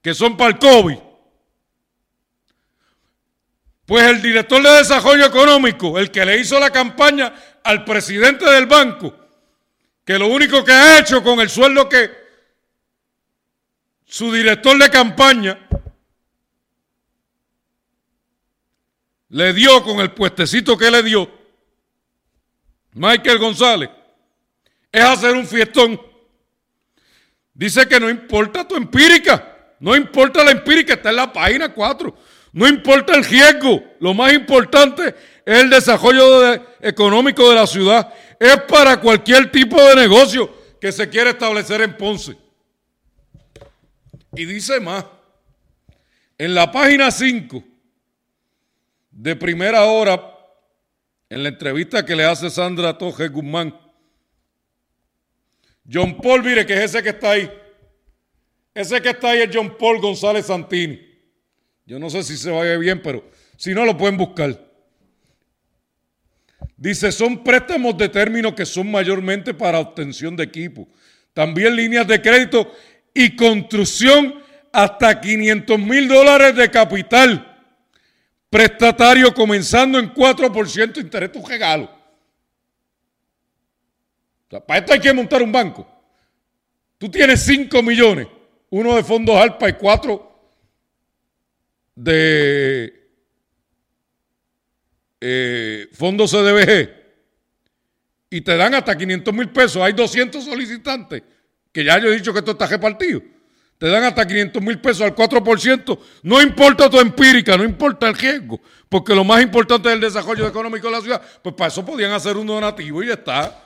que 0.00 0.14
son 0.14 0.36
para 0.36 0.50
el 0.50 0.58
COVID. 0.58 0.98
Pues 3.84 4.02
el 4.04 4.22
director 4.22 4.62
de 4.62 4.70
Desarrollo 4.70 5.26
Económico, 5.26 5.98
el 5.98 6.10
que 6.10 6.24
le 6.24 6.38
hizo 6.38 6.58
la 6.58 6.70
campaña 6.70 7.34
al 7.62 7.84
presidente 7.84 8.50
del 8.50 8.64
banco, 8.64 9.14
que 10.06 10.18
lo 10.18 10.28
único 10.28 10.64
que 10.64 10.72
ha 10.72 10.98
hecho 11.00 11.22
con 11.22 11.38
el 11.40 11.50
sueldo 11.50 11.86
que 11.86 12.10
su 14.06 14.32
director 14.32 14.78
de 14.78 14.88
campaña 14.88 15.63
le 19.34 19.52
dio 19.52 19.82
con 19.82 19.98
el 19.98 20.12
puestecito 20.12 20.78
que 20.78 20.88
le 20.88 21.02
dio 21.02 21.28
Michael 22.92 23.38
González 23.38 23.90
es 24.92 25.02
hacer 25.02 25.34
un 25.34 25.44
fiestón. 25.44 26.00
Dice 27.52 27.88
que 27.88 27.98
no 27.98 28.08
importa 28.08 28.66
tu 28.66 28.76
empírica, 28.76 29.74
no 29.80 29.96
importa 29.96 30.44
la 30.44 30.52
empírica, 30.52 30.94
está 30.94 31.10
en 31.10 31.16
la 31.16 31.32
página 31.32 31.74
4. 31.74 32.16
No 32.52 32.68
importa 32.68 33.16
el 33.16 33.24
riesgo, 33.24 33.82
lo 33.98 34.14
más 34.14 34.32
importante 34.32 35.16
es 35.44 35.58
el 35.58 35.68
desarrollo 35.68 36.54
económico 36.80 37.48
de 37.48 37.56
la 37.56 37.66
ciudad. 37.66 38.14
Es 38.38 38.56
para 38.68 39.00
cualquier 39.00 39.50
tipo 39.50 39.82
de 39.82 39.96
negocio 39.96 40.48
que 40.80 40.92
se 40.92 41.08
quiera 41.08 41.30
establecer 41.30 41.80
en 41.80 41.96
Ponce. 41.96 42.36
Y 44.36 44.44
dice 44.44 44.78
más, 44.78 45.04
En 46.38 46.54
la 46.54 46.70
página 46.70 47.10
5 47.10 47.73
de 49.14 49.36
primera 49.36 49.84
hora, 49.84 50.30
en 51.30 51.42
la 51.42 51.48
entrevista 51.48 52.04
que 52.04 52.16
le 52.16 52.24
hace 52.24 52.50
Sandra 52.50 52.98
Toje 52.98 53.28
Guzmán, 53.28 53.78
John 55.90 56.16
Paul, 56.16 56.42
mire 56.42 56.66
que 56.66 56.74
es 56.74 56.80
ese 56.80 57.02
que 57.02 57.10
está 57.10 57.32
ahí. 57.32 57.50
Ese 58.74 59.00
que 59.00 59.10
está 59.10 59.30
ahí 59.30 59.42
es 59.42 59.50
John 59.52 59.76
Paul 59.78 60.00
González 60.00 60.46
Santini. 60.46 61.00
Yo 61.86 61.98
no 61.98 62.10
sé 62.10 62.22
si 62.22 62.36
se 62.36 62.50
vaya 62.50 62.76
bien, 62.78 63.00
pero 63.02 63.30
si 63.56 63.74
no 63.74 63.84
lo 63.84 63.96
pueden 63.96 64.16
buscar. 64.16 64.58
Dice, 66.76 67.12
son 67.12 67.44
préstamos 67.44 67.96
de 67.96 68.08
término 68.08 68.54
que 68.54 68.66
son 68.66 68.90
mayormente 68.90 69.54
para 69.54 69.78
obtención 69.78 70.34
de 70.34 70.44
equipo. 70.44 70.88
También 71.32 71.76
líneas 71.76 72.06
de 72.06 72.20
crédito 72.20 72.72
y 73.12 73.36
construcción 73.36 74.42
hasta 74.72 75.20
500 75.20 75.78
mil 75.78 76.08
dólares 76.08 76.56
de 76.56 76.70
capital. 76.70 77.53
Prestatario 78.54 79.34
comenzando 79.34 79.98
en 79.98 80.14
4% 80.14 81.00
interés 81.00 81.32
tu 81.32 81.44
regalo. 81.44 81.90
para 84.48 84.78
esto 84.78 84.92
hay 84.92 85.00
que 85.00 85.12
montar 85.12 85.42
un 85.42 85.50
banco. 85.50 85.84
Tú 86.96 87.10
tienes 87.10 87.42
5 87.42 87.82
millones, 87.82 88.28
uno 88.70 88.94
de 88.94 89.02
fondos 89.02 89.34
ALPA 89.34 89.70
y 89.70 89.72
4 89.72 90.38
de 91.96 93.08
eh, 95.20 95.88
fondos 95.92 96.30
CDBG 96.30 96.90
y 98.30 98.40
te 98.40 98.56
dan 98.56 98.74
hasta 98.74 98.96
500 98.96 99.34
mil 99.34 99.50
pesos. 99.50 99.82
Hay 99.82 99.94
200 99.94 100.44
solicitantes, 100.44 101.24
que 101.72 101.82
ya 101.82 101.98
yo 101.98 102.06
he 102.06 102.14
dicho 102.14 102.32
que 102.32 102.38
esto 102.38 102.52
está 102.52 102.68
repartido 102.68 103.33
te 103.78 103.88
dan 103.88 104.04
hasta 104.04 104.26
500 104.26 104.62
mil 104.62 104.78
pesos 104.80 105.02
al 105.02 105.14
4%, 105.14 105.98
no 106.22 106.40
importa 106.40 106.88
tu 106.88 106.98
empírica, 106.98 107.56
no 107.56 107.64
importa 107.64 108.08
el 108.08 108.14
riesgo, 108.14 108.60
porque 108.88 109.14
lo 109.14 109.24
más 109.24 109.42
importante 109.42 109.88
es 109.88 109.94
el 109.94 110.00
desarrollo 110.00 110.46
económico 110.46 110.86
de 110.86 110.92
la 110.92 111.00
ciudad, 111.00 111.22
pues 111.42 111.54
para 111.54 111.68
eso 111.68 111.84
podían 111.84 112.12
hacer 112.12 112.36
un 112.36 112.46
donativo 112.46 113.02
y 113.02 113.08
ya 113.08 113.14
está. 113.14 113.60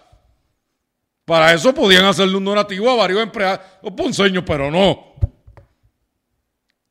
Para 1.25 1.53
eso 1.53 1.75
podían 1.75 2.07
hacerle 2.07 2.39
un 2.39 2.45
donativo 2.45 2.91
a 2.91 2.97
varios 2.97 3.23
empleados 3.23 3.61
o 3.83 3.95
ponceños, 3.95 4.45
pero 4.47 4.71
no. 4.71 5.15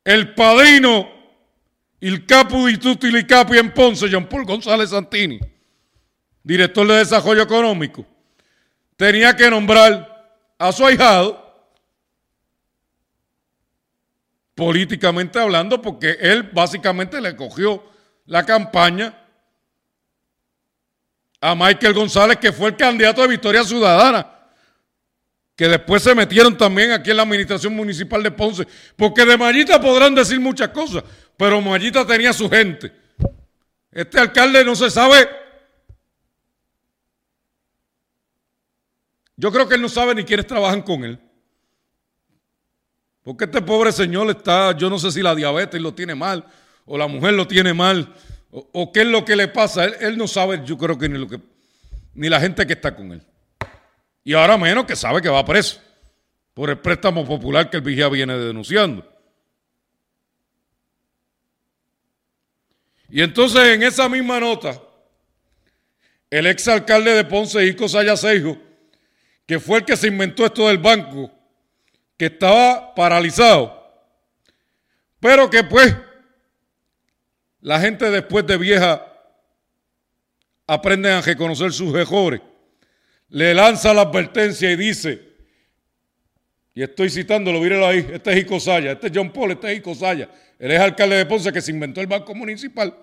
El 0.04 0.36
padrino, 0.36 1.10
el 2.00 2.26
capo 2.26 2.68
di 2.68 2.78
tutti 2.78 3.08
i 3.08 3.26
capi 3.26 3.58
en 3.58 3.74
Ponce, 3.74 4.08
Jean 4.08 4.30
Paul 4.30 4.46
González 4.46 4.92
Santini, 4.92 5.40
director 6.44 6.88
de 6.88 6.98
desarrollo 6.98 7.42
económico, 7.42 8.06
tenía 8.96 9.36
que 9.36 9.50
nombrar 9.50 10.54
a 10.60 10.72
su 10.72 10.86
ahijado 10.86 11.47
políticamente 14.58 15.38
hablando, 15.38 15.80
porque 15.80 16.18
él 16.20 16.50
básicamente 16.52 17.22
le 17.22 17.36
cogió 17.36 17.84
la 18.26 18.44
campaña 18.44 19.16
a 21.40 21.54
Michael 21.54 21.94
González, 21.94 22.38
que 22.38 22.52
fue 22.52 22.70
el 22.70 22.76
candidato 22.76 23.22
de 23.22 23.28
Victoria 23.28 23.64
Ciudadana, 23.64 24.28
que 25.56 25.68
después 25.68 26.02
se 26.02 26.16
metieron 26.16 26.58
también 26.58 26.92
aquí 26.92 27.12
en 27.12 27.18
la 27.18 27.24
administración 27.24 27.76
municipal 27.76 28.24
de 28.24 28.32
Ponce, 28.32 28.68
porque 28.96 29.26
de 29.26 29.38
Mayita 29.38 29.80
podrán 29.80 30.16
decir 30.16 30.40
muchas 30.40 30.70
cosas, 30.70 31.04
pero 31.38 31.62
Mayita 31.62 32.06
tenía 32.08 32.34
su 32.34 32.50
gente. 32.50 32.92
Este 33.92 34.20
alcalde 34.20 34.66
no 34.66 34.76
se 34.76 34.90
sabe. 34.90 35.30
Yo 39.36 39.52
creo 39.52 39.68
que 39.68 39.76
él 39.76 39.84
no 39.84 39.90
sabe 39.90 40.16
ni 40.16 40.24
quiénes 40.24 40.48
trabajan 40.48 40.82
con 40.82 41.04
él. 41.04 41.27
Porque 43.28 43.44
este 43.44 43.62
pobre 43.62 43.92
señor 43.92 44.30
está, 44.30 44.72
yo 44.78 44.90
no 44.90 44.98
sé 44.98 45.12
si 45.12 45.22
la 45.22 45.36
diabetes 45.36 45.82
lo 45.82 45.94
tiene 45.94 46.16
mal, 46.16 46.46
o 46.86 46.98
la 46.98 47.08
mujer 47.08 47.34
lo 47.34 47.46
tiene 47.46 47.74
mal, 47.74 48.16
o, 48.50 48.90
qué 48.94 49.02
es 49.02 49.08
lo 49.08 49.26
que 49.26 49.36
le 49.36 49.50
pasa. 49.50 49.84
Él, 49.84 50.18
no 50.18 50.30
sabe, 50.30 50.62
yo 50.64 50.78
creo 50.78 50.98
que 50.98 51.10
ni 51.10 51.18
lo 51.18 51.28
que, 51.28 51.38
ni 52.14 52.30
la 52.30 52.40
gente 52.40 52.66
que 52.66 52.72
está 52.72 52.96
con 52.96 53.12
él. 53.12 53.22
Y 54.24 54.32
ahora 54.34 54.58
menos 54.58 54.86
que 54.86 54.96
sabe 54.96 55.22
que 55.22 55.28
va 55.28 55.44
preso 55.44 55.82
por 56.54 56.70
el 56.70 56.78
préstamo 56.78 57.26
popular 57.26 57.70
que 57.70 57.76
el 57.76 57.84
vigía 57.84 58.08
viene 58.08 58.38
denunciando. 58.38 59.06
Y 63.10 63.22
entonces 63.22 63.62
en 63.76 63.84
esa 63.84 64.08
misma 64.08 64.40
nota, 64.40 64.82
el 66.30 66.48
exalcalde 66.48 67.14
de 67.14 67.26
Ponce, 67.26 67.66
Ico 67.66 67.90
Sayasejo, 67.90 68.58
que 69.46 69.60
fue 69.60 69.80
el 69.80 69.84
que 69.84 69.98
se 69.98 70.08
inventó 70.08 70.46
esto 70.46 70.70
del 70.70 70.78
banco, 70.78 71.37
que 72.18 72.26
estaba 72.26 72.96
paralizado, 72.96 73.74
pero 75.20 75.50
que 75.50 75.64
pues 75.64 75.96
la 77.62 77.80
gente 77.80 78.10
después 78.10 78.46
de 78.48 78.58
vieja 78.58 79.06
aprende 80.66 81.12
a 81.12 81.22
reconocer 81.22 81.72
sus 81.72 81.94
mejores, 81.94 82.42
le 83.30 83.54
lanza 83.54 83.94
la 83.94 84.02
advertencia 84.02 84.72
y 84.72 84.76
dice, 84.76 85.28
y 86.74 86.84
estoy 86.84 87.10
citándolo, 87.10 87.60
míralo 87.60 87.88
ahí, 87.88 88.08
este 88.12 88.32
es 88.32 88.38
Icosaya, 88.40 88.92
este 88.94 89.08
es 89.08 89.14
John 89.16 89.32
Paul, 89.32 89.52
este 89.52 89.72
es 89.72 89.80
Icosaya, 89.80 90.30
él 90.60 90.72
es 90.72 90.80
alcalde 90.80 91.18
de 91.18 91.26
Ponce 91.26 91.52
que 91.54 91.62
se 91.62 91.72
inventó 91.72 92.02
el 92.02 92.08
banco 92.08 92.34
municipal, 92.34 92.96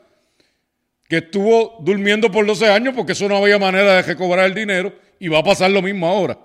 que 1.09 1.19
estuvo 1.19 1.79
durmiendo 1.81 2.31
por 2.31 2.47
12 2.47 2.69
años 2.69 2.95
porque 2.95 3.13
eso 3.13 3.29
no 3.29 3.37
había 3.37 3.59
manera 3.59 3.95
de 3.95 4.03
recobrar 4.03 4.47
el 4.47 4.55
dinero 4.55 4.93
y 5.19 5.29
va 5.29 5.39
a 5.39 5.45
pasar 5.45 5.71
lo 5.71 5.83
mismo 5.83 6.07
ahora. 6.07 6.39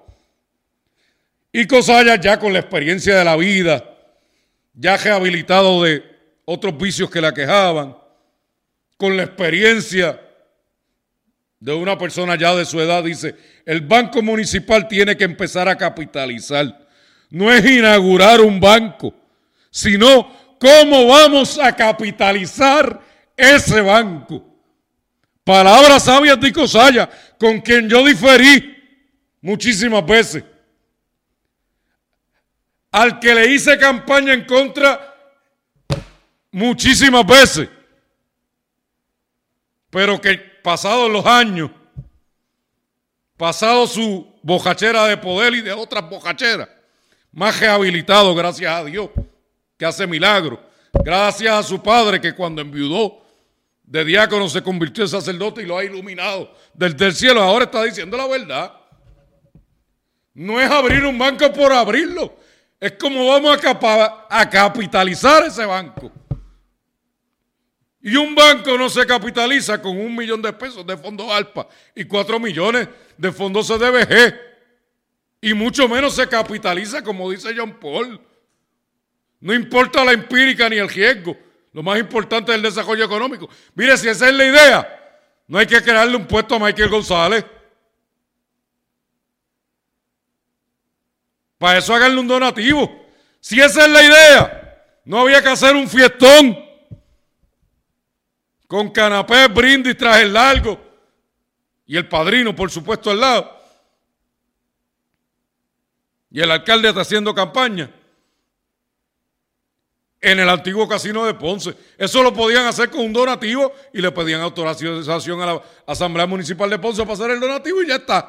Y 1.51 1.65
Cosaya 1.65 2.15
ya 2.15 2.39
con 2.39 2.53
la 2.53 2.59
experiencia 2.59 3.17
de 3.17 3.25
la 3.25 3.35
vida, 3.35 3.83
ya 4.73 4.97
rehabilitado 4.97 5.83
de 5.83 6.03
otros 6.45 6.77
vicios 6.77 7.09
que 7.09 7.21
la 7.21 7.33
quejaban, 7.33 7.97
con 8.97 9.17
la 9.17 9.23
experiencia 9.23 10.19
de 11.59 11.73
una 11.73 11.97
persona 11.97 12.35
ya 12.37 12.55
de 12.55 12.65
su 12.65 12.79
edad, 12.79 13.03
dice, 13.03 13.35
el 13.65 13.81
Banco 13.81 14.21
Municipal 14.21 14.87
tiene 14.87 15.17
que 15.17 15.23
empezar 15.23 15.67
a 15.67 15.77
capitalizar. 15.77 16.87
No 17.29 17.51
es 17.51 17.65
inaugurar 17.65 18.41
un 18.41 18.59
banco, 18.59 19.13
sino 19.69 20.57
cómo 20.59 21.07
vamos 21.07 21.57
a 21.59 21.75
capitalizar 21.75 22.99
ese 23.35 23.81
banco. 23.81 24.45
Palabras 25.43 26.03
sabias 26.03 26.39
de 26.39 26.53
Cosaya, 26.53 27.09
con 27.39 27.59
quien 27.61 27.89
yo 27.89 28.05
diferí 28.05 28.77
muchísimas 29.41 30.05
veces 30.05 30.43
al 32.91 33.19
que 33.19 33.35
le 33.35 33.47
hice 33.47 33.77
campaña 33.77 34.33
en 34.33 34.45
contra 34.45 35.15
muchísimas 36.51 37.25
veces, 37.25 37.69
pero 39.89 40.19
que 40.19 40.37
pasados 40.63 41.09
los 41.09 41.25
años, 41.25 41.71
pasado 43.37 43.87
su 43.87 44.27
bojachera 44.43 45.05
de 45.07 45.17
poder 45.17 45.53
y 45.55 45.61
de 45.61 45.71
otras 45.71 46.09
bojacheras, 46.09 46.69
más 47.31 47.59
rehabilitado, 47.59 48.33
gracias 48.33 48.71
a 48.71 48.83
Dios, 48.83 49.09
que 49.77 49.85
hace 49.85 50.07
milagros, 50.07 50.59
gracias 50.93 51.53
a 51.53 51.63
su 51.63 51.81
padre 51.81 52.19
que 52.19 52.33
cuando 52.33 52.61
enviudó 52.61 53.25
de 53.83 54.05
diácono 54.05 54.47
se 54.49 54.61
convirtió 54.61 55.03
en 55.03 55.09
sacerdote 55.09 55.63
y 55.63 55.65
lo 55.65 55.77
ha 55.77 55.83
iluminado 55.83 56.53
desde 56.73 57.05
el 57.07 57.15
cielo, 57.15 57.41
ahora 57.41 57.65
está 57.65 57.83
diciendo 57.83 58.17
la 58.17 58.27
verdad. 58.27 58.73
No 60.33 60.61
es 60.61 60.69
abrir 60.69 61.03
un 61.05 61.17
banco 61.17 61.51
por 61.51 61.73
abrirlo, 61.73 62.35
es 62.79 62.93
como 62.93 63.27
vamos 63.27 63.59
a, 64.29 64.49
capitalizar 64.49 65.45
ese 65.45 65.65
banco. 65.65 66.11
Y 68.01 68.15
un 68.15 68.33
banco 68.33 68.77
no 68.77 68.89
se 68.89 69.05
capitaliza 69.05 69.81
con 69.81 69.97
un 69.97 70.15
millón 70.15 70.41
de 70.41 70.53
pesos 70.53 70.87
de 70.87 70.95
fondos 70.95 71.29
ALPA 71.29 71.67
y 71.93 72.05
cuatro 72.05 72.39
millones 72.39 72.87
de 73.17 73.31
fondos 73.31 73.67
CDBG. 73.67 74.33
Y 75.41 75.53
mucho 75.53 75.89
menos 75.89 76.15
se 76.15 76.27
capitaliza, 76.27 77.03
como 77.03 77.29
dice 77.29 77.53
John 77.55 77.77
Paul. 77.79 78.21
No 79.41 79.53
importa 79.53 80.05
la 80.05 80.13
empírica 80.13 80.69
ni 80.69 80.77
el 80.77 80.87
riesgo. 80.87 81.35
Lo 81.73 81.83
más 81.83 81.99
importante 81.99 82.51
es 82.51 82.55
el 82.55 82.61
desarrollo 82.61 83.03
económico. 83.03 83.49
Mire, 83.75 83.97
si 83.97 84.07
esa 84.07 84.29
es 84.29 84.35
la 84.35 84.45
idea, 84.45 85.21
no 85.47 85.57
hay 85.57 85.67
que 85.67 85.81
crearle 85.81 86.15
un 86.15 86.25
puesto 86.25 86.55
a 86.55 86.59
Michael 86.59 86.89
González. 86.89 87.45
Para 91.59 91.77
eso 91.77 91.93
háganle 91.93 92.19
un 92.19 92.27
donativo. 92.27 93.05
Si 93.39 93.59
esa 93.59 93.85
es 93.85 93.91
la 93.91 94.03
idea, 94.03 94.83
no 95.05 95.19
había 95.19 95.43
que 95.43 95.49
hacer 95.49 95.75
un 95.75 95.87
fiestón 95.87 96.57
con 98.65 98.89
canapé, 98.89 99.47
brindis, 99.47 99.97
traje 99.97 100.25
largo 100.25 100.79
y 101.85 101.97
el 101.97 102.07
padrino, 102.07 102.55
por 102.55 102.71
supuesto, 102.71 103.11
al 103.11 103.19
lado. 103.19 103.59
Y 106.31 106.39
el 106.41 106.49
alcalde 106.49 106.89
está 106.89 107.01
haciendo 107.01 107.35
campaña 107.35 107.91
en 110.21 110.39
el 110.39 110.47
antiguo 110.47 110.87
casino 110.87 111.25
de 111.25 111.33
Ponce. 111.33 111.75
Eso 111.97 112.23
lo 112.23 112.33
podían 112.33 112.65
hacer 112.67 112.89
con 112.89 113.01
un 113.01 113.11
donativo 113.13 113.73
y 113.93 114.01
le 114.01 114.11
pedían 114.11 114.41
autorización 114.41 115.41
a 115.41 115.45
la 115.45 115.61
Asamblea 115.87 116.27
Municipal 116.27 116.69
de 116.69 116.79
Ponce 116.79 117.01
para 117.01 117.13
hacer 117.13 117.31
el 117.31 117.39
donativo 117.39 117.81
y 117.81 117.87
ya 117.87 117.95
está. 117.95 118.27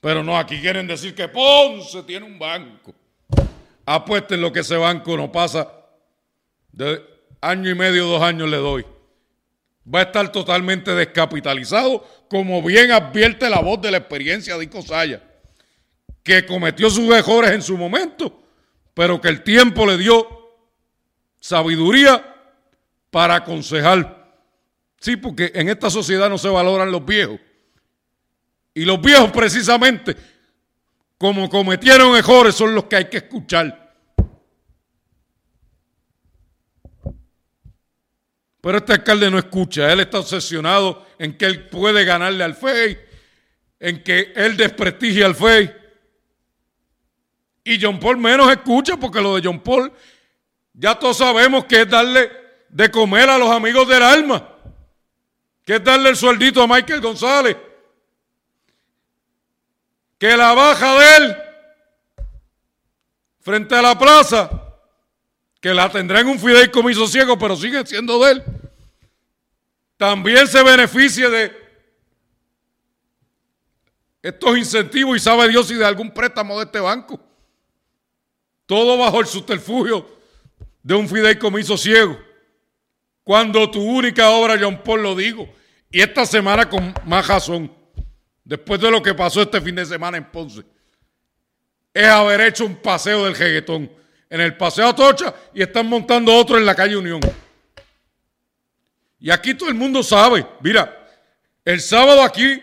Pero 0.00 0.22
no, 0.22 0.38
aquí 0.38 0.60
quieren 0.60 0.86
decir 0.86 1.14
que 1.14 1.28
Ponce 1.28 2.02
tiene 2.04 2.24
un 2.24 2.38
banco. 2.38 2.94
apuesten 3.84 4.40
lo 4.40 4.52
que 4.52 4.60
ese 4.60 4.76
banco 4.76 5.16
no 5.16 5.32
pasa 5.32 5.72
de 6.72 7.02
año 7.40 7.70
y 7.70 7.74
medio, 7.74 8.06
dos 8.06 8.22
años 8.22 8.48
le 8.48 8.58
doy. 8.58 8.86
Va 9.92 10.00
a 10.00 10.02
estar 10.02 10.30
totalmente 10.30 10.94
descapitalizado, 10.94 12.06
como 12.28 12.62
bien 12.62 12.92
advierte 12.92 13.48
la 13.48 13.60
voz 13.60 13.80
de 13.80 13.90
la 13.90 13.98
experiencia 13.98 14.56
de 14.56 14.64
Ico 14.64 14.82
Saya, 14.82 15.22
que 16.22 16.44
cometió 16.44 16.90
sus 16.90 17.08
mejores 17.08 17.52
en 17.52 17.62
su 17.62 17.76
momento, 17.76 18.42
pero 18.92 19.20
que 19.20 19.28
el 19.28 19.42
tiempo 19.42 19.86
le 19.86 19.96
dio 19.96 20.28
sabiduría 21.40 22.22
para 23.10 23.36
aconsejar. 23.36 24.30
Sí, 25.00 25.16
porque 25.16 25.52
en 25.54 25.68
esta 25.68 25.88
sociedad 25.88 26.28
no 26.28 26.36
se 26.36 26.48
valoran 26.48 26.92
los 26.92 27.04
viejos. 27.04 27.40
Y 28.78 28.84
los 28.84 29.00
viejos 29.00 29.32
precisamente, 29.32 30.14
como 31.18 31.48
cometieron 31.48 32.14
errores, 32.16 32.54
son 32.54 32.76
los 32.76 32.84
que 32.84 32.94
hay 32.94 33.04
que 33.06 33.16
escuchar. 33.16 33.92
Pero 38.60 38.78
este 38.78 38.92
alcalde 38.92 39.32
no 39.32 39.38
escucha, 39.38 39.92
él 39.92 39.98
está 39.98 40.20
obsesionado 40.20 41.04
en 41.18 41.36
que 41.36 41.46
él 41.46 41.68
puede 41.68 42.04
ganarle 42.04 42.44
al 42.44 42.54
FEI, 42.54 42.96
en 43.80 44.04
que 44.04 44.32
él 44.36 44.56
desprestigia 44.56 45.26
al 45.26 45.34
FEI. 45.34 45.74
Y 47.64 47.82
John 47.82 47.98
Paul 47.98 48.18
menos 48.18 48.48
escucha 48.48 48.96
porque 48.96 49.20
lo 49.20 49.34
de 49.34 49.42
John 49.42 49.58
Paul 49.58 49.92
ya 50.72 50.96
todos 50.96 51.16
sabemos 51.16 51.64
que 51.64 51.80
es 51.80 51.90
darle 51.90 52.30
de 52.68 52.88
comer 52.92 53.28
a 53.28 53.38
los 53.38 53.50
amigos 53.50 53.88
del 53.88 54.04
alma, 54.04 54.56
que 55.64 55.74
es 55.74 55.82
darle 55.82 56.10
el 56.10 56.16
sueldito 56.16 56.62
a 56.62 56.68
Michael 56.68 57.00
González, 57.00 57.56
que 60.18 60.36
la 60.36 60.52
baja 60.52 60.98
de 60.98 61.16
él 61.16 61.36
frente 63.40 63.74
a 63.74 63.82
la 63.82 63.98
plaza, 63.98 64.50
que 65.60 65.72
la 65.72 65.90
tendrá 65.90 66.20
en 66.20 66.28
un 66.28 66.38
fideicomiso 66.38 67.06
ciego, 67.06 67.38
pero 67.38 67.56
sigue 67.56 67.86
siendo 67.86 68.22
de 68.24 68.32
él, 68.32 68.44
también 69.96 70.46
se 70.46 70.62
beneficie 70.62 71.28
de 71.28 71.68
estos 74.22 74.58
incentivos 74.58 75.16
y 75.16 75.20
sabe 75.20 75.48
Dios 75.48 75.68
si 75.68 75.74
de 75.74 75.84
algún 75.84 76.10
préstamo 76.10 76.58
de 76.58 76.66
este 76.66 76.80
banco. 76.80 77.20
Todo 78.66 78.98
bajo 78.98 79.20
el 79.20 79.26
subterfugio 79.26 80.06
de 80.82 80.94
un 80.94 81.08
fideicomiso 81.08 81.76
ciego. 81.78 82.18
Cuando 83.24 83.70
tu 83.70 83.82
única 83.82 84.30
obra, 84.30 84.58
John 84.60 84.82
Paul, 84.82 85.02
lo 85.02 85.14
digo, 85.14 85.48
y 85.90 86.00
esta 86.00 86.26
semana 86.26 86.68
con 86.68 86.94
más 87.06 87.26
razón, 87.26 87.72
después 88.48 88.80
de 88.80 88.90
lo 88.90 89.02
que 89.02 89.14
pasó 89.14 89.42
este 89.42 89.60
fin 89.60 89.74
de 89.74 89.84
semana 89.84 90.16
en 90.16 90.24
Ponce, 90.24 90.64
es 91.92 92.06
haber 92.06 92.40
hecho 92.40 92.64
un 92.64 92.76
paseo 92.76 93.26
del 93.26 93.34
jeguetón 93.34 93.92
en 94.30 94.40
el 94.40 94.56
paseo 94.56 94.94
Tocha 94.94 95.34
y 95.52 95.60
están 95.60 95.86
montando 95.86 96.34
otro 96.34 96.56
en 96.56 96.64
la 96.64 96.74
calle 96.74 96.96
Unión. 96.96 97.20
Y 99.20 99.30
aquí 99.30 99.52
todo 99.52 99.68
el 99.68 99.74
mundo 99.74 100.02
sabe, 100.02 100.46
mira, 100.60 101.08
el 101.62 101.80
sábado 101.80 102.22
aquí 102.22 102.62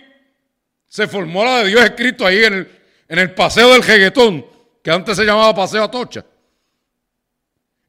se 0.88 1.08
formó 1.08 1.44
la 1.44 1.60
de 1.60 1.68
Dios 1.68 1.82
escrito 1.84 2.26
ahí 2.26 2.44
en 2.44 2.54
el, 2.54 2.82
en 3.08 3.20
el 3.20 3.36
paseo 3.36 3.72
del 3.74 3.84
jeguetón, 3.84 4.44
que 4.82 4.90
antes 4.90 5.16
se 5.16 5.24
llamaba 5.24 5.54
paseo 5.54 5.84
Atocha. 5.84 6.26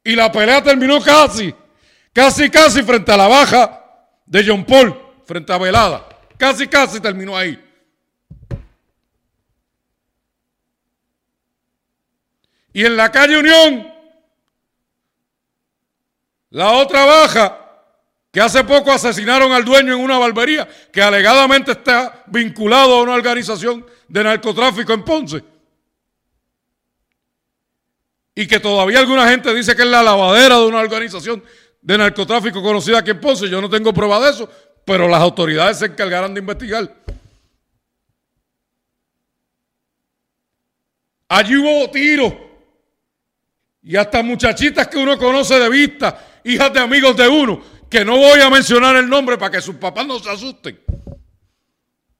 Y 0.04 0.14
la 0.14 0.30
pelea 0.30 0.62
terminó 0.62 1.00
casi, 1.00 1.54
casi, 2.12 2.50
casi 2.50 2.82
frente 2.82 3.10
a 3.10 3.16
la 3.16 3.26
baja 3.26 3.84
de 4.26 4.44
John 4.46 4.66
Paul, 4.66 5.00
frente 5.24 5.50
a 5.50 5.58
Velada. 5.58 6.06
Casi, 6.36 6.66
casi 6.66 7.00
terminó 7.00 7.34
ahí. 7.34 7.65
Y 12.76 12.84
en 12.84 12.94
la 12.94 13.10
calle 13.10 13.38
Unión, 13.38 13.90
la 16.50 16.72
otra 16.72 17.06
baja, 17.06 17.58
que 18.30 18.38
hace 18.38 18.64
poco 18.64 18.92
asesinaron 18.92 19.50
al 19.50 19.64
dueño 19.64 19.94
en 19.94 20.00
una 20.00 20.18
barbería, 20.18 20.68
que 20.92 21.00
alegadamente 21.00 21.72
está 21.72 22.22
vinculado 22.26 22.96
a 22.96 23.02
una 23.02 23.14
organización 23.14 23.86
de 24.06 24.24
narcotráfico 24.24 24.92
en 24.92 25.04
Ponce 25.04 25.42
y 28.34 28.46
que 28.46 28.60
todavía 28.60 28.98
alguna 28.98 29.26
gente 29.26 29.54
dice 29.54 29.74
que 29.74 29.80
es 29.80 29.88
la 29.88 30.02
lavadera 30.02 30.58
de 30.58 30.66
una 30.66 30.80
organización 30.80 31.42
de 31.80 31.96
narcotráfico 31.96 32.62
conocida 32.62 32.98
aquí 32.98 33.12
en 33.12 33.20
Ponce. 33.22 33.48
Yo 33.48 33.62
no 33.62 33.70
tengo 33.70 33.94
prueba 33.94 34.20
de 34.20 34.32
eso, 34.32 34.50
pero 34.84 35.08
las 35.08 35.22
autoridades 35.22 35.78
se 35.78 35.86
encargarán 35.86 36.34
de 36.34 36.40
investigar. 36.40 36.94
Allí 41.26 41.56
hubo 41.56 41.90
tiros 41.90 42.45
y 43.86 43.94
hasta 43.94 44.20
muchachitas 44.20 44.88
que 44.88 44.98
uno 44.98 45.16
conoce 45.16 45.60
de 45.60 45.68
vista, 45.70 46.40
hijas 46.42 46.72
de 46.72 46.80
amigos 46.80 47.16
de 47.16 47.28
uno, 47.28 47.62
que 47.88 48.04
no 48.04 48.16
voy 48.16 48.40
a 48.40 48.50
mencionar 48.50 48.96
el 48.96 49.08
nombre 49.08 49.38
para 49.38 49.52
que 49.52 49.60
sus 49.60 49.76
papás 49.76 50.04
no 50.04 50.18
se 50.18 50.28
asusten. 50.28 50.80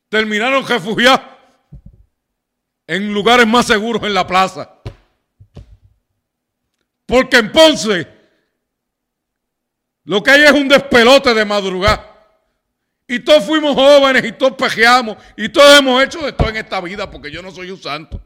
Terminaron 0.09 0.65
refugiados 0.65 1.23
en 2.87 3.13
lugares 3.13 3.49
más 3.49 3.67
seguros 3.67 4.05
en 4.05 4.15
la 4.15 4.25
plaza. 4.25 4.77
Porque 7.05 7.39
en 7.39 7.51
Ponce 7.51 8.07
lo 10.05 10.23
que 10.23 10.31
hay 10.31 10.43
es 10.45 10.53
un 10.53 10.69
despelote 10.69 11.35
de 11.35 11.45
madrugada. 11.45 12.31
Y 13.09 13.19
todos 13.19 13.43
fuimos 13.43 13.75
jóvenes 13.75 14.25
y 14.25 14.31
todos 14.31 14.53
pejeamos 14.53 15.17
y 15.37 15.49
todos 15.49 15.77
hemos 15.77 16.01
hecho 16.05 16.21
de 16.25 16.33
todo 16.33 16.49
en 16.49 16.59
esta 16.59 16.81
vida 16.81 17.11
porque 17.11 17.29
yo 17.29 17.43
no 17.43 17.51
soy 17.51 17.73
un 17.73 17.83
santo. 17.83 18.21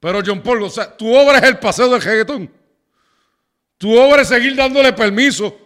Pero 0.00 0.22
John 0.24 0.42
Paul, 0.42 0.70
tu 0.98 1.14
obra 1.14 1.38
es 1.38 1.44
el 1.44 1.58
paseo 1.58 1.88
del 1.88 2.02
reggaetón. 2.02 2.52
Tu 3.78 3.98
obra 3.98 4.22
es 4.22 4.28
seguir 4.28 4.54
dándole 4.54 4.92
permiso 4.92 5.56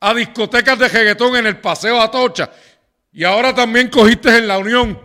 a 0.00 0.14
discotecas 0.14 0.78
de 0.78 0.88
reggaetón 0.88 1.36
en 1.36 1.46
el 1.46 1.60
paseo 1.60 2.00
Atocha. 2.00 2.50
Y 3.12 3.24
ahora 3.24 3.54
también 3.54 3.88
cogiste 3.88 4.36
en 4.36 4.46
la 4.46 4.58
Unión 4.58 5.00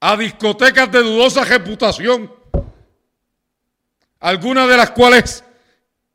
a 0.00 0.16
discotecas 0.16 0.90
de 0.90 1.02
dudosa 1.02 1.44
reputación, 1.44 2.32
algunas 4.18 4.68
de 4.68 4.76
las 4.76 4.90
cuales 4.92 5.44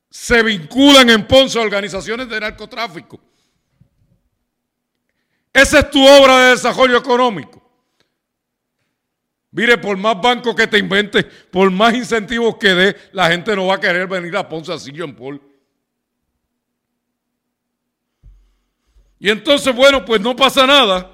se 0.09 0.41
vinculan 0.41 1.09
en 1.09 1.27
Ponce 1.27 1.59
a 1.59 1.61
organizaciones 1.61 2.27
de 2.27 2.39
narcotráfico. 2.39 3.19
Esa 5.55 5.79
es 5.79 5.89
tu 5.89 6.05
obra 6.05 6.37
de 6.39 6.49
desarrollo 6.49 6.97
económico. 6.97 7.63
Mire, 9.51 9.77
por 9.77 9.95
más 9.95 10.19
bancos 10.19 10.53
que 10.53 10.67
te 10.67 10.77
inventes, 10.77 11.23
por 11.49 11.71
más 11.71 11.93
incentivos 11.93 12.57
que 12.57 12.73
dé, 12.73 12.97
la 13.13 13.29
gente 13.29 13.55
no 13.55 13.67
va 13.67 13.75
a 13.75 13.79
querer 13.79 14.05
venir 14.05 14.35
a 14.35 14.49
Ponce 14.49 14.73
así, 14.73 14.91
John 14.93 15.15
Paul. 15.15 15.41
Y 19.17 19.29
entonces, 19.29 19.73
bueno, 19.73 20.03
pues 20.03 20.19
no 20.19 20.35
pasa 20.35 20.67
nada. 20.67 21.09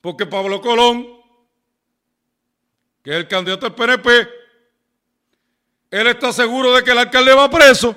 Porque 0.00 0.24
Pablo 0.24 0.62
Colón, 0.62 1.06
que 3.02 3.10
es 3.10 3.16
el 3.16 3.28
candidato 3.28 3.66
del 3.66 3.74
PNP, 3.74 4.28
él 5.90 6.06
está 6.06 6.32
seguro 6.32 6.72
de 6.74 6.82
que 6.82 6.92
el 6.92 6.98
alcalde 6.98 7.34
va 7.34 7.50
preso. 7.50 7.94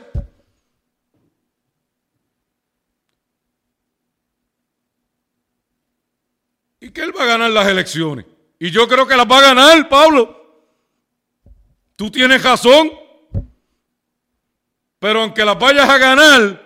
Y 6.83 6.91
que 6.91 7.01
él 7.01 7.17
va 7.17 7.23
a 7.23 7.27
ganar 7.27 7.49
las 7.49 7.67
elecciones. 7.67 8.25
Y 8.59 8.69
yo 8.69 8.87
creo 8.89 9.07
que 9.07 9.15
las 9.15 9.25
va 9.25 9.37
a 9.37 9.53
ganar, 9.53 9.87
Pablo. 9.87 10.67
Tú 11.95 12.11
tienes 12.11 12.43
razón. 12.43 12.91
Pero 14.99 15.21
aunque 15.21 15.45
las 15.45 15.57
vayas 15.57 15.89
a 15.89 15.97
ganar, 15.97 16.63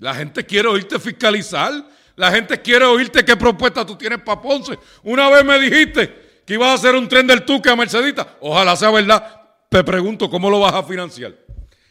La 0.00 0.14
gente 0.14 0.44
quiere 0.44 0.68
oírte 0.68 0.98
fiscalizar. 0.98 1.72
La 2.16 2.30
gente 2.32 2.60
quiere 2.60 2.84
oírte 2.84 3.24
qué 3.24 3.36
propuesta 3.36 3.86
tú 3.86 3.96
tienes 3.96 4.20
para 4.22 4.40
Ponce. 4.40 4.78
Una 5.02 5.30
vez 5.30 5.44
me 5.44 5.58
dijiste 5.58 6.42
que 6.44 6.54
ibas 6.54 6.70
a 6.70 6.74
hacer 6.74 6.94
un 6.94 7.08
tren 7.08 7.26
del 7.26 7.44
Tuque 7.44 7.70
a 7.70 7.76
Mercedita. 7.76 8.36
Ojalá 8.40 8.74
sea 8.76 8.90
verdad. 8.90 9.42
Te 9.68 9.84
pregunto, 9.84 10.28
¿cómo 10.30 10.50
lo 10.50 10.60
vas 10.60 10.74
a 10.74 10.82
financiar? 10.82 11.34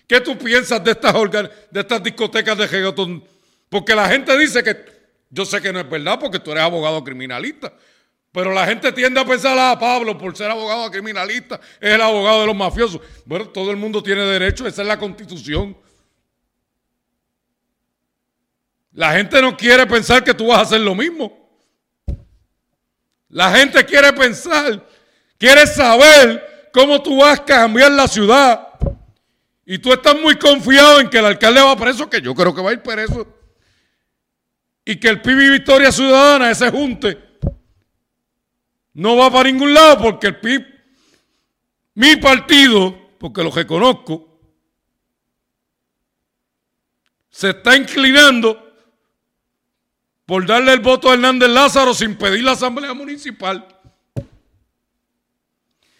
¿Qué 0.07 0.21
tú 0.21 0.37
piensas 0.37 0.83
de 0.83 0.91
estas, 0.91 1.13
de 1.71 1.79
estas 1.79 2.03
discotecas 2.03 2.57
de 2.57 2.67
reggaetón? 2.67 3.36
Porque 3.69 3.95
la 3.95 4.07
gente 4.07 4.37
dice 4.37 4.63
que, 4.63 4.85
yo 5.29 5.45
sé 5.45 5.61
que 5.61 5.73
no 5.73 5.79
es 5.79 5.89
verdad 5.89 6.19
porque 6.19 6.39
tú 6.39 6.51
eres 6.51 6.63
abogado 6.63 7.03
criminalista, 7.03 7.73
pero 8.31 8.53
la 8.53 8.65
gente 8.65 8.91
tiende 8.91 9.19
a 9.19 9.25
pensar, 9.25 9.57
ah, 9.57 9.77
Pablo, 9.79 10.17
por 10.17 10.35
ser 10.37 10.49
abogado 10.51 10.89
criminalista, 10.91 11.59
es 11.79 11.93
el 11.95 12.01
abogado 12.01 12.41
de 12.41 12.47
los 12.47 12.55
mafiosos. 12.55 13.01
Bueno, 13.25 13.49
todo 13.49 13.71
el 13.71 13.77
mundo 13.77 14.01
tiene 14.01 14.21
derecho, 14.21 14.67
esa 14.67 14.81
es 14.83 14.87
la 14.87 14.99
constitución. 14.99 15.75
La 18.93 19.13
gente 19.13 19.41
no 19.41 19.55
quiere 19.55 19.85
pensar 19.85 20.23
que 20.23 20.33
tú 20.33 20.47
vas 20.47 20.59
a 20.59 20.61
hacer 20.61 20.81
lo 20.81 20.95
mismo. 20.95 21.49
La 23.29 23.51
gente 23.51 23.85
quiere 23.85 24.13
pensar, 24.13 24.87
quiere 25.37 25.67
saber 25.67 26.69
cómo 26.73 27.01
tú 27.01 27.17
vas 27.17 27.39
a 27.39 27.45
cambiar 27.45 27.91
la 27.91 28.07
ciudad. 28.07 28.67
Y 29.65 29.77
tú 29.77 29.91
estás 29.91 30.15
muy 30.19 30.37
confiado 30.37 30.99
en 30.99 31.09
que 31.09 31.17
el 31.17 31.25
alcalde 31.25 31.61
va 31.61 31.75
preso, 31.75 32.09
que 32.09 32.21
yo 32.21 32.33
creo 32.33 32.55
que 32.55 32.61
va 32.61 32.69
a 32.69 32.73
ir 32.73 32.81
preso. 32.81 33.36
Y 34.87 34.95
que 34.95 35.09
el 35.09 35.21
PIB 35.21 35.41
y 35.41 35.49
Victoria 35.49 35.91
Ciudadana, 35.91 36.49
ese 36.49 36.71
junte, 36.71 37.39
no 38.93 39.17
va 39.17 39.29
para 39.29 39.51
ningún 39.51 39.73
lado 39.73 40.01
porque 40.01 40.27
el 40.27 40.39
PIB, 40.39 40.65
mi 41.95 42.15
partido, 42.15 42.97
porque 43.19 43.43
lo 43.43 43.51
reconozco, 43.51 44.39
se 47.29 47.49
está 47.49 47.75
inclinando 47.75 48.63
por 50.25 50.45
darle 50.45 50.71
el 50.71 50.79
voto 50.79 51.09
a 51.09 51.15
Hernández 51.15 51.49
Lázaro 51.49 51.93
sin 51.93 52.15
pedir 52.15 52.45
la 52.45 52.53
Asamblea 52.53 52.93
Municipal. 52.93 53.67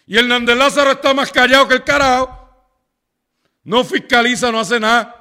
Y 0.06 0.16
Hernández 0.16 0.56
Lázaro 0.56 0.92
está 0.92 1.12
más 1.12 1.30
callado 1.30 1.68
que 1.68 1.74
el 1.74 1.84
carajo. 1.84 2.34
No 3.64 3.84
fiscaliza, 3.84 4.50
no 4.50 4.60
hace 4.60 4.80
nada. 4.80 5.17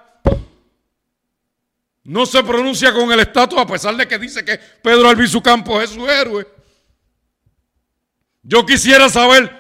No 2.07 2.25
se 2.25 2.41
pronuncia 2.41 2.93
con 2.93 3.11
el 3.11 3.19
estatus 3.19 3.59
a 3.59 3.67
pesar 3.67 3.93
de 3.97 4.07
que 4.07 4.17
dice 4.17 4.45
que 4.45 4.57
Pedro 4.57 5.09
Albizu 5.09 5.41
Campos 5.41 5.83
es 5.83 5.89
su 5.89 6.07
héroe. 6.07 6.47
Yo 8.43 8.65
quisiera 8.65 9.09
saber 9.09 9.51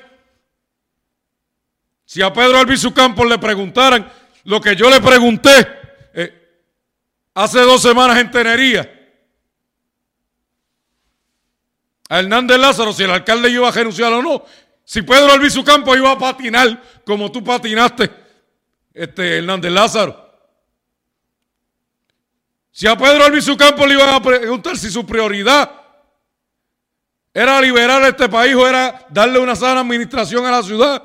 si 2.05 2.21
a 2.21 2.31
Pedro 2.31 2.57
Albizu 2.57 2.93
Campos 2.93 3.27
le 3.27 3.37
preguntaran 3.37 4.09
lo 4.45 4.61
que 4.61 4.77
yo 4.77 4.89
le 4.89 5.01
pregunté 5.01 5.51
eh, 6.13 6.63
hace 7.33 7.59
dos 7.59 7.81
semanas 7.81 8.17
en 8.17 8.31
Tenería. 8.31 8.93
A 12.07 12.19
Hernández 12.19 12.57
Lázaro, 12.57 12.93
si 12.93 13.03
el 13.03 13.11
alcalde 13.11 13.49
iba 13.49 13.67
a 13.67 13.71
renunciar 13.71 14.13
o 14.13 14.21
no. 14.21 14.45
Si 14.85 15.01
Pedro 15.01 15.33
Albizu 15.33 15.65
Campos 15.65 15.97
iba 15.97 16.13
a 16.13 16.17
patinar 16.17 16.81
como 17.05 17.29
tú 17.29 17.43
patinaste, 17.43 18.09
este 18.93 19.39
Hernández 19.39 19.73
Lázaro. 19.73 20.26
Si 22.77 22.85
a 22.85 22.95
Pedro 22.95 23.23
Albizu 23.23 23.57
Campos 23.57 23.87
le 23.87 23.95
iban 23.95 24.09
a 24.09 24.21
preguntar 24.21 24.77
si 24.77 24.91
su 24.91 25.03
prioridad 25.03 25.81
era 27.33 27.59
liberar 27.59 28.03
este 28.03 28.29
país 28.29 28.53
o 28.53 28.67
era 28.67 29.03
darle 29.09 29.39
una 29.39 29.55
sana 29.55 29.79
administración 29.79 30.45
a 30.45 30.51
la 30.51 30.61
ciudad. 30.61 31.03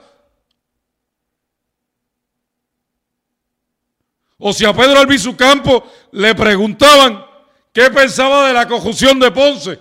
O 4.37 4.53
si 4.53 4.67
a 4.67 4.75
Pedro 4.75 4.99
Albizu 4.99 5.35
Campos 5.35 5.85
le 6.11 6.35
preguntaban 6.35 7.25
qué 7.73 7.91
pensaba 7.91 8.49
de 8.49 8.53
la 8.53 8.69
conjunción 8.69 9.19
de 9.19 9.31
Ponce 9.31 9.81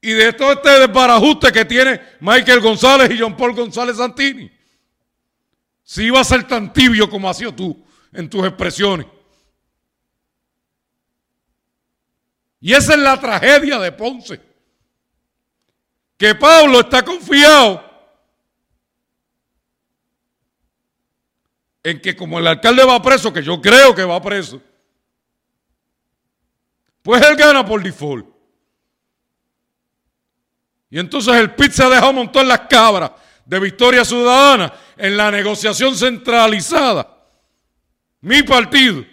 y 0.00 0.12
de 0.12 0.32
todo 0.32 0.52
este 0.52 0.70
desbarajuste 0.70 1.52
que 1.52 1.66
tiene 1.66 2.00
Michael 2.20 2.60
González 2.62 3.10
y 3.10 3.18
John 3.18 3.36
Paul 3.36 3.54
González 3.54 3.98
Santini. 3.98 4.50
Si 5.82 6.04
iba 6.04 6.20
a 6.20 6.24
ser 6.24 6.48
tan 6.48 6.72
tibio 6.72 7.10
como 7.10 7.28
has 7.28 7.36
sido 7.36 7.54
tú 7.54 7.84
en 8.10 8.30
tus 8.30 8.46
expresiones. 8.46 9.13
Y 12.64 12.72
esa 12.72 12.94
es 12.94 12.98
la 12.98 13.20
tragedia 13.20 13.78
de 13.78 13.92
Ponce. 13.92 14.40
Que 16.16 16.34
Pablo 16.34 16.80
está 16.80 17.04
confiado 17.04 17.84
en 21.82 22.00
que 22.00 22.16
como 22.16 22.38
el 22.38 22.46
alcalde 22.46 22.82
va 22.82 23.02
preso, 23.02 23.30
que 23.30 23.42
yo 23.42 23.60
creo 23.60 23.94
que 23.94 24.02
va 24.02 24.22
preso, 24.22 24.62
pues 27.02 27.22
él 27.26 27.36
gana 27.36 27.66
por 27.66 27.82
default. 27.82 28.26
Y 30.88 30.98
entonces 30.98 31.34
el 31.34 31.54
PIT 31.54 31.70
se 31.70 31.82
ha 31.84 31.90
dejado 31.90 32.14
montar 32.14 32.46
las 32.46 32.60
cabras 32.60 33.10
de 33.44 33.60
Victoria 33.60 34.06
Ciudadana 34.06 34.72
en 34.96 35.18
la 35.18 35.30
negociación 35.30 35.94
centralizada. 35.94 37.14
Mi 38.22 38.42
partido. 38.42 39.04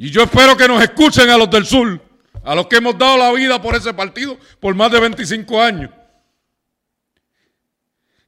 Y 0.00 0.10
yo 0.10 0.22
espero 0.22 0.56
que 0.56 0.68
nos 0.68 0.80
escuchen 0.80 1.28
a 1.28 1.36
los 1.36 1.50
del 1.50 1.66
sur, 1.66 2.00
a 2.44 2.54
los 2.54 2.68
que 2.68 2.76
hemos 2.76 2.96
dado 2.96 3.18
la 3.18 3.32
vida 3.32 3.60
por 3.60 3.74
ese 3.74 3.92
partido 3.92 4.38
por 4.60 4.72
más 4.76 4.92
de 4.92 5.00
25 5.00 5.60
años. 5.60 5.90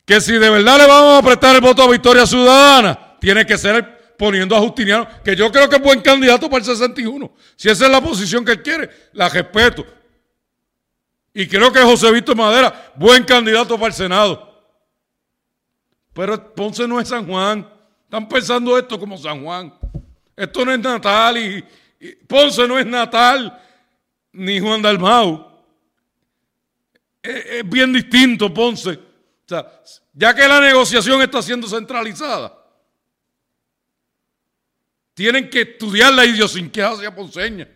Que 0.04 0.20
si 0.20 0.32
de 0.32 0.50
verdad 0.50 0.78
le 0.78 0.88
vamos 0.88 1.22
a 1.22 1.24
prestar 1.24 1.54
el 1.54 1.60
voto 1.60 1.84
a 1.84 1.88
Victoria 1.88 2.26
Ciudadana, 2.26 3.16
tiene 3.20 3.46
que 3.46 3.56
ser 3.56 4.16
poniendo 4.18 4.56
a 4.56 4.58
Justiniano, 4.58 5.06
que 5.22 5.36
yo 5.36 5.52
creo 5.52 5.68
que 5.68 5.76
es 5.76 5.82
buen 5.82 6.00
candidato 6.00 6.50
para 6.50 6.58
el 6.58 6.64
61. 6.64 7.32
Si 7.54 7.68
esa 7.68 7.84
es 7.84 7.90
la 7.92 8.00
posición 8.00 8.44
que 8.44 8.50
él 8.50 8.62
quiere, 8.62 8.90
la 9.12 9.28
respeto. 9.28 9.86
Y 11.32 11.46
creo 11.46 11.72
que 11.72 11.78
José 11.82 12.10
Víctor 12.10 12.34
Madera, 12.34 12.92
buen 12.96 13.22
candidato 13.22 13.76
para 13.76 13.86
el 13.86 13.92
Senado. 13.92 14.74
Pero 16.12 16.52
Ponce 16.52 16.88
no 16.88 16.98
es 16.98 17.06
San 17.06 17.28
Juan. 17.28 17.72
Están 18.06 18.28
pensando 18.28 18.76
esto 18.76 18.98
como 18.98 19.16
San 19.16 19.44
Juan. 19.44 19.72
Esto 20.40 20.64
no 20.64 20.72
es 20.72 20.78
Natal 20.78 21.36
y, 21.36 21.64
Ponce 22.26 22.66
no 22.66 22.78
es 22.78 22.86
Natal 22.86 23.62
ni 24.32 24.58
Juan 24.58 24.80
Dalmau. 24.80 25.46
Es, 27.22 27.44
es 27.46 27.68
bien 27.68 27.92
distinto 27.92 28.52
Ponce. 28.52 28.92
O 28.92 28.98
sea, 29.46 29.70
ya 30.14 30.34
que 30.34 30.48
la 30.48 30.60
negociación 30.60 31.20
está 31.20 31.42
siendo 31.42 31.68
centralizada, 31.68 32.56
tienen 35.12 35.50
que 35.50 35.60
estudiar 35.60 36.14
la 36.14 36.24
idiosincrasia 36.24 37.14
ponceña. 37.14 37.68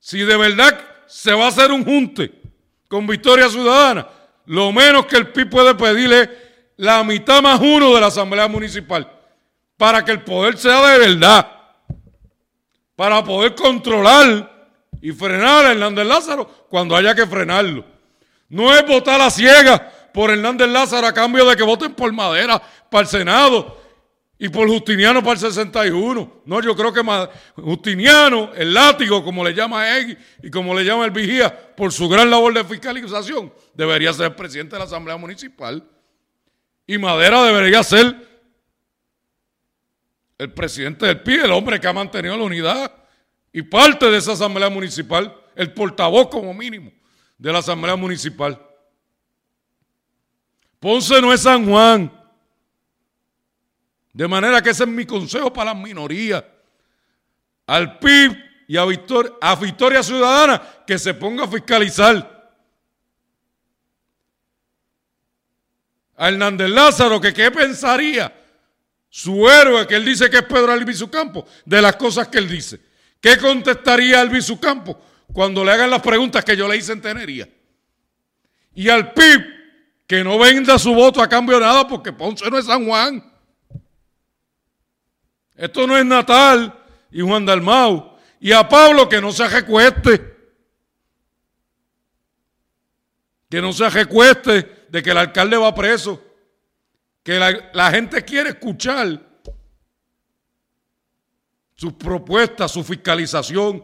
Si 0.00 0.20
de 0.20 0.36
verdad 0.38 0.82
se 1.06 1.34
va 1.34 1.44
a 1.44 1.48
hacer 1.48 1.70
un 1.70 1.84
junte 1.84 2.32
con 2.88 3.06
Victoria 3.06 3.50
Ciudadana, 3.50 4.08
lo 4.46 4.72
menos 4.72 5.04
que 5.04 5.16
el 5.16 5.28
PIB 5.28 5.50
puede 5.50 5.74
pedirle 5.74 6.30
la 6.76 7.04
mitad 7.04 7.42
más 7.42 7.60
uno 7.60 7.94
de 7.94 8.00
la 8.00 8.06
Asamblea 8.06 8.48
Municipal 8.48 9.13
para 9.76 10.04
que 10.04 10.12
el 10.12 10.22
poder 10.22 10.56
sea 10.56 10.86
de 10.90 10.98
verdad, 10.98 11.50
para 12.96 13.24
poder 13.24 13.54
controlar 13.54 14.68
y 15.00 15.12
frenar 15.12 15.66
a 15.66 15.72
Hernández 15.72 16.06
Lázaro 16.06 16.46
cuando 16.68 16.96
haya 16.96 17.14
que 17.14 17.26
frenarlo. 17.26 17.84
No 18.48 18.74
es 18.74 18.86
votar 18.86 19.20
a 19.20 19.30
ciegas 19.30 19.80
por 20.12 20.30
Hernández 20.30 20.68
Lázaro 20.68 21.06
a 21.06 21.12
cambio 21.12 21.44
de 21.44 21.56
que 21.56 21.62
voten 21.62 21.92
por 21.94 22.12
Madera 22.12 22.62
para 22.90 23.02
el 23.02 23.08
Senado 23.08 23.84
y 24.38 24.48
por 24.48 24.68
Justiniano 24.68 25.20
para 25.22 25.32
el 25.32 25.38
61. 25.38 26.42
No, 26.44 26.60
yo 26.60 26.76
creo 26.76 26.92
que 26.92 27.02
Justiniano, 27.56 28.52
el 28.54 28.74
látigo, 28.74 29.24
como 29.24 29.44
le 29.44 29.54
llama 29.54 29.96
Egui 29.96 30.16
y 30.42 30.50
como 30.50 30.74
le 30.74 30.84
llama 30.84 31.04
el 31.04 31.10
vigía, 31.10 31.74
por 31.76 31.92
su 31.92 32.08
gran 32.08 32.30
labor 32.30 32.54
de 32.54 32.64
fiscalización, 32.64 33.52
debería 33.74 34.12
ser 34.12 34.34
presidente 34.36 34.76
de 34.76 34.80
la 34.80 34.84
Asamblea 34.84 35.16
Municipal. 35.16 35.82
Y 36.86 36.98
Madera 36.98 37.42
debería 37.42 37.82
ser 37.82 38.33
el 40.38 40.52
presidente 40.52 41.06
del 41.06 41.22
PIB, 41.22 41.44
el 41.44 41.52
hombre 41.52 41.80
que 41.80 41.86
ha 41.86 41.92
mantenido 41.92 42.36
la 42.36 42.44
unidad 42.44 42.92
y 43.52 43.62
parte 43.62 44.10
de 44.10 44.18
esa 44.18 44.32
Asamblea 44.32 44.68
Municipal, 44.68 45.34
el 45.54 45.72
portavoz 45.72 46.28
como 46.28 46.52
mínimo 46.52 46.92
de 47.38 47.52
la 47.52 47.58
Asamblea 47.58 47.96
Municipal. 47.96 48.60
Ponce 50.80 51.20
no 51.20 51.32
es 51.32 51.42
San 51.42 51.68
Juan. 51.68 52.12
De 54.12 54.28
manera 54.28 54.62
que 54.62 54.70
ese 54.70 54.84
es 54.84 54.88
mi 54.88 55.06
consejo 55.06 55.52
para 55.52 55.72
las 55.72 55.82
minorías. 55.82 56.44
Al 57.66 57.98
PIB 57.98 58.36
y 58.68 58.76
a 58.76 58.82
a 58.82 59.56
Victoria 59.56 60.02
Ciudadana 60.02 60.60
que 60.86 60.98
se 60.98 61.14
ponga 61.14 61.44
a 61.44 61.48
fiscalizar. 61.48 62.30
A 66.16 66.28
Hernández 66.28 66.68
Lázaro, 66.68 67.20
que 67.20 67.32
qué 67.32 67.50
pensaría 67.50 68.43
su 69.16 69.48
héroe, 69.48 69.86
que 69.86 69.94
él 69.94 70.04
dice 70.04 70.28
que 70.28 70.38
es 70.38 70.42
Pedro 70.42 70.72
Albizu 70.72 71.08
Campo, 71.08 71.46
de 71.64 71.80
las 71.80 71.94
cosas 71.94 72.26
que 72.26 72.38
él 72.38 72.48
dice. 72.48 72.80
¿Qué 73.20 73.38
contestaría 73.38 74.20
Albizu 74.20 74.58
Campo 74.58 75.00
cuando 75.32 75.64
le 75.64 75.70
hagan 75.70 75.88
las 75.88 76.02
preguntas 76.02 76.44
que 76.44 76.56
yo 76.56 76.66
le 76.66 76.76
hice 76.76 76.94
en 76.94 77.00
Tenería? 77.00 77.48
Y 78.74 78.88
al 78.88 79.12
PIB, 79.12 79.40
que 80.08 80.24
no 80.24 80.36
venda 80.36 80.80
su 80.80 80.92
voto 80.92 81.22
a 81.22 81.28
cambio 81.28 81.60
de 81.60 81.64
nada, 81.64 81.86
porque 81.86 82.12
Ponce 82.12 82.50
no 82.50 82.58
es 82.58 82.66
San 82.66 82.84
Juan. 82.84 83.24
Esto 85.54 85.86
no 85.86 85.96
es 85.96 86.04
Natal 86.04 86.76
y 87.12 87.20
Juan 87.20 87.46
Dalmau. 87.46 88.16
Y 88.40 88.50
a 88.50 88.68
Pablo 88.68 89.08
que 89.08 89.20
no 89.20 89.30
se 89.30 89.46
recueste. 89.46 90.36
Que 93.48 93.62
no 93.62 93.72
se 93.72 93.88
recueste 93.88 94.86
de 94.88 95.02
que 95.04 95.10
el 95.12 95.18
alcalde 95.18 95.56
va 95.56 95.72
preso. 95.72 96.20
Que 97.24 97.38
la, 97.72 97.90
gente 97.90 98.22
quiere 98.22 98.50
escuchar 98.50 99.18
sus 101.74 101.94
propuestas, 101.94 102.70
su 102.70 102.84
fiscalización. 102.84 103.82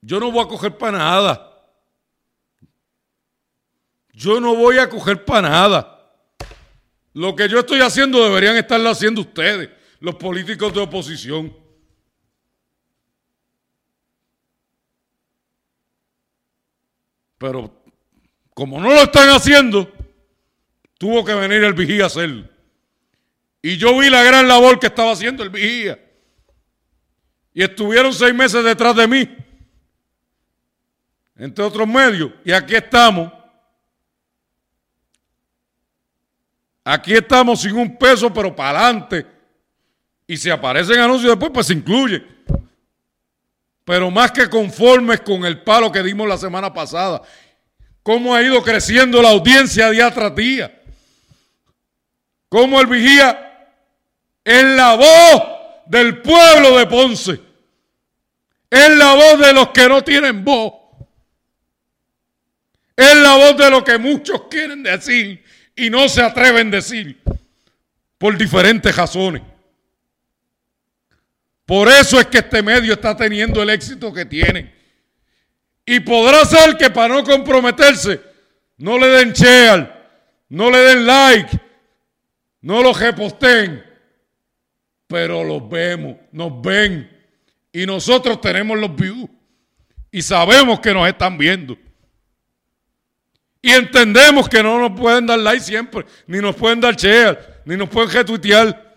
Yo 0.00 0.20
no 0.20 0.30
voy 0.30 0.44
a 0.44 0.48
coger 0.48 0.78
para 0.78 0.98
nada. 0.98 1.66
Yo 4.12 4.40
no 4.40 4.54
voy 4.54 4.78
a 4.78 4.88
coger 4.88 5.24
para 5.24 5.48
nada. 5.48 6.16
Lo 7.14 7.34
que 7.34 7.48
yo 7.48 7.58
estoy 7.58 7.80
haciendo 7.80 8.22
deberían 8.22 8.56
estarlo 8.56 8.88
haciendo 8.88 9.22
ustedes, 9.22 9.70
los 9.98 10.14
políticos 10.14 10.72
de 10.72 10.80
oposición. 10.80 11.56
Pero 17.38 17.82
como 18.54 18.80
no 18.80 18.90
lo 18.90 19.02
están 19.02 19.30
haciendo, 19.30 20.01
tuvo 21.02 21.24
que 21.24 21.34
venir 21.34 21.64
el 21.64 21.72
vigía 21.72 22.04
a 22.04 22.06
hacerlo. 22.06 22.48
Y 23.60 23.76
yo 23.76 23.98
vi 23.98 24.08
la 24.08 24.22
gran 24.22 24.46
labor 24.46 24.78
que 24.78 24.86
estaba 24.86 25.10
haciendo 25.10 25.42
el 25.42 25.50
vigía. 25.50 25.98
Y 27.52 27.64
estuvieron 27.64 28.14
seis 28.14 28.32
meses 28.32 28.62
detrás 28.62 28.94
de 28.94 29.08
mí, 29.08 29.36
entre 31.34 31.64
otros 31.64 31.88
medios. 31.88 32.30
Y 32.44 32.52
aquí 32.52 32.76
estamos. 32.76 33.32
Aquí 36.84 37.14
estamos 37.14 37.62
sin 37.62 37.76
un 37.76 37.98
peso, 37.98 38.32
pero 38.32 38.54
para 38.54 38.86
adelante. 38.86 39.26
Y 40.28 40.36
si 40.36 40.50
aparecen 40.50 41.00
anuncios 41.00 41.32
después, 41.32 41.50
pues 41.52 41.66
se 41.66 41.72
incluye. 41.72 42.24
Pero 43.84 44.08
más 44.08 44.30
que 44.30 44.48
conformes 44.48 45.20
con 45.22 45.44
el 45.44 45.64
palo 45.64 45.90
que 45.90 46.04
dimos 46.04 46.28
la 46.28 46.38
semana 46.38 46.72
pasada. 46.72 47.22
Cómo 48.04 48.36
ha 48.36 48.40
ido 48.40 48.62
creciendo 48.62 49.20
la 49.20 49.30
audiencia 49.30 49.90
día 49.90 50.08
tras 50.12 50.32
día. 50.36 50.78
Cómo 52.52 52.82
el 52.82 52.86
vigía 52.86 53.70
es 54.44 54.62
la 54.62 54.94
voz 54.94 55.42
del 55.86 56.20
pueblo 56.20 56.76
de 56.76 56.86
Ponce. 56.86 57.40
Es 58.68 58.90
la 58.90 59.14
voz 59.14 59.38
de 59.38 59.54
los 59.54 59.68
que 59.70 59.88
no 59.88 60.04
tienen 60.04 60.44
voz. 60.44 60.74
Es 62.94 63.16
la 63.16 63.36
voz 63.36 63.56
de 63.56 63.70
lo 63.70 63.82
que 63.82 63.96
muchos 63.96 64.48
quieren 64.50 64.82
decir 64.82 65.42
y 65.74 65.88
no 65.88 66.10
se 66.10 66.20
atreven 66.20 66.68
a 66.68 66.72
decir 66.72 67.22
por 68.18 68.36
diferentes 68.36 68.94
razones. 68.94 69.40
Por 71.64 71.88
eso 71.88 72.20
es 72.20 72.26
que 72.26 72.36
este 72.36 72.62
medio 72.62 72.92
está 72.92 73.16
teniendo 73.16 73.62
el 73.62 73.70
éxito 73.70 74.12
que 74.12 74.26
tiene. 74.26 74.74
Y 75.86 76.00
podrá 76.00 76.44
ser 76.44 76.76
que 76.76 76.90
para 76.90 77.14
no 77.14 77.24
comprometerse 77.24 78.20
no 78.76 78.98
le 78.98 79.06
den 79.06 79.32
share, 79.32 79.90
no 80.50 80.70
le 80.70 80.78
den 80.80 81.06
like, 81.06 81.71
no 82.62 82.82
lo 82.82 82.92
reposten, 82.92 83.84
pero 85.06 85.44
los 85.44 85.68
vemos, 85.68 86.16
nos 86.30 86.62
ven 86.62 87.10
y 87.72 87.84
nosotros 87.84 88.40
tenemos 88.40 88.78
los 88.78 88.94
views 88.94 89.28
y 90.10 90.22
sabemos 90.22 90.80
que 90.80 90.94
nos 90.94 91.08
están 91.08 91.36
viendo. 91.36 91.76
Y 93.60 93.70
entendemos 93.70 94.48
que 94.48 94.62
no 94.62 94.78
nos 94.78 94.98
pueden 94.98 95.26
dar 95.26 95.38
like 95.38 95.62
siempre, 95.62 96.04
ni 96.26 96.38
nos 96.38 96.56
pueden 96.56 96.80
dar 96.80 96.96
share, 96.96 97.62
ni 97.64 97.76
nos 97.76 97.88
pueden 97.88 98.10
retuitear. 98.10 98.92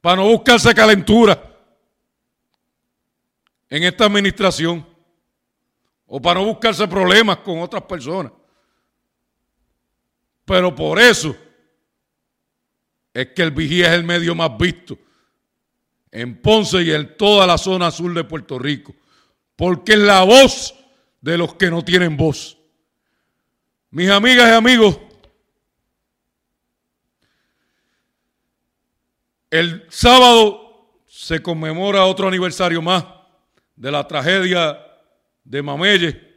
Para 0.00 0.16
no 0.16 0.28
buscarse 0.28 0.74
calentura 0.74 1.40
en 3.70 3.82
esta 3.84 4.04
administración. 4.04 4.86
O 6.06 6.20
para 6.20 6.40
no 6.40 6.46
buscarse 6.46 6.86
problemas 6.86 7.38
con 7.38 7.60
otras 7.60 7.82
personas. 7.82 8.32
Pero 10.44 10.74
por 10.74 11.00
eso 11.00 11.36
es 13.12 13.28
que 13.28 13.42
el 13.42 13.50
vigía 13.50 13.88
es 13.88 13.92
el 13.94 14.04
medio 14.04 14.34
más 14.34 14.56
visto 14.58 14.98
en 16.10 16.40
Ponce 16.40 16.82
y 16.82 16.92
en 16.92 17.16
toda 17.16 17.46
la 17.46 17.58
zona 17.58 17.90
sur 17.90 18.12
de 18.12 18.24
Puerto 18.24 18.58
Rico 18.58 18.94
porque 19.56 19.92
es 19.92 19.98
la 19.98 20.22
voz 20.24 20.74
de 21.20 21.38
los 21.38 21.54
que 21.54 21.70
no 21.70 21.84
tienen 21.84 22.16
voz. 22.16 22.58
Mis 23.90 24.10
amigas 24.10 24.50
y 24.50 24.52
amigos, 24.52 24.98
el 29.50 29.86
sábado 29.88 31.00
se 31.06 31.40
conmemora 31.40 32.04
otro 32.04 32.26
aniversario 32.28 32.82
más 32.82 33.04
de 33.76 33.92
la 33.92 34.06
tragedia 34.06 34.78
de 35.44 35.62
Mamelle. 35.62 36.33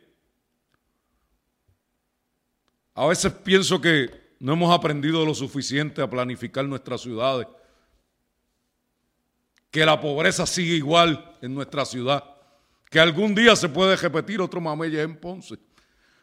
A 2.97 3.07
veces 3.07 3.31
pienso 3.31 3.79
que 3.79 4.35
no 4.39 4.53
hemos 4.53 4.75
aprendido 4.77 5.25
lo 5.25 5.33
suficiente 5.33 6.01
a 6.01 6.09
planificar 6.09 6.65
nuestras 6.65 6.99
ciudades, 6.99 7.47
que 9.71 9.85
la 9.85 10.01
pobreza 10.01 10.45
sigue 10.45 10.75
igual 10.75 11.37
en 11.41 11.55
nuestra 11.55 11.85
ciudad 11.85 12.37
que 12.89 12.99
algún 12.99 13.35
día 13.35 13.55
se 13.55 13.69
puede 13.69 13.95
repetir 13.95 14.41
otro 14.41 14.61
mamelle 14.61 15.01
en 15.01 15.17
Ponce. 15.17 15.57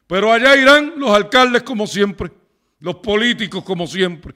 Pero 0.06 0.32
allá 0.32 0.56
irán 0.56 0.94
los 0.96 1.10
alcaldes 1.10 1.62
como 1.62 1.86
siempre, 1.86 2.30
los 2.80 2.96
políticos 2.96 3.64
como 3.64 3.86
siempre. 3.86 4.34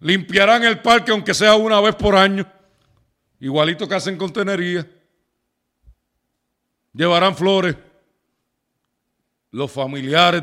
Limpiarán 0.00 0.64
el 0.64 0.80
parque 0.80 1.10
aunque 1.10 1.34
sea 1.34 1.56
una 1.56 1.80
vez 1.80 1.94
por 1.96 2.14
año, 2.14 2.46
igualito 3.40 3.88
que 3.88 3.94
hacen 3.94 4.16
con 4.16 4.32
tenería. 4.32 4.88
Llevarán 6.92 7.36
flores. 7.36 7.76
Los 9.50 9.70
familiares 9.70 10.42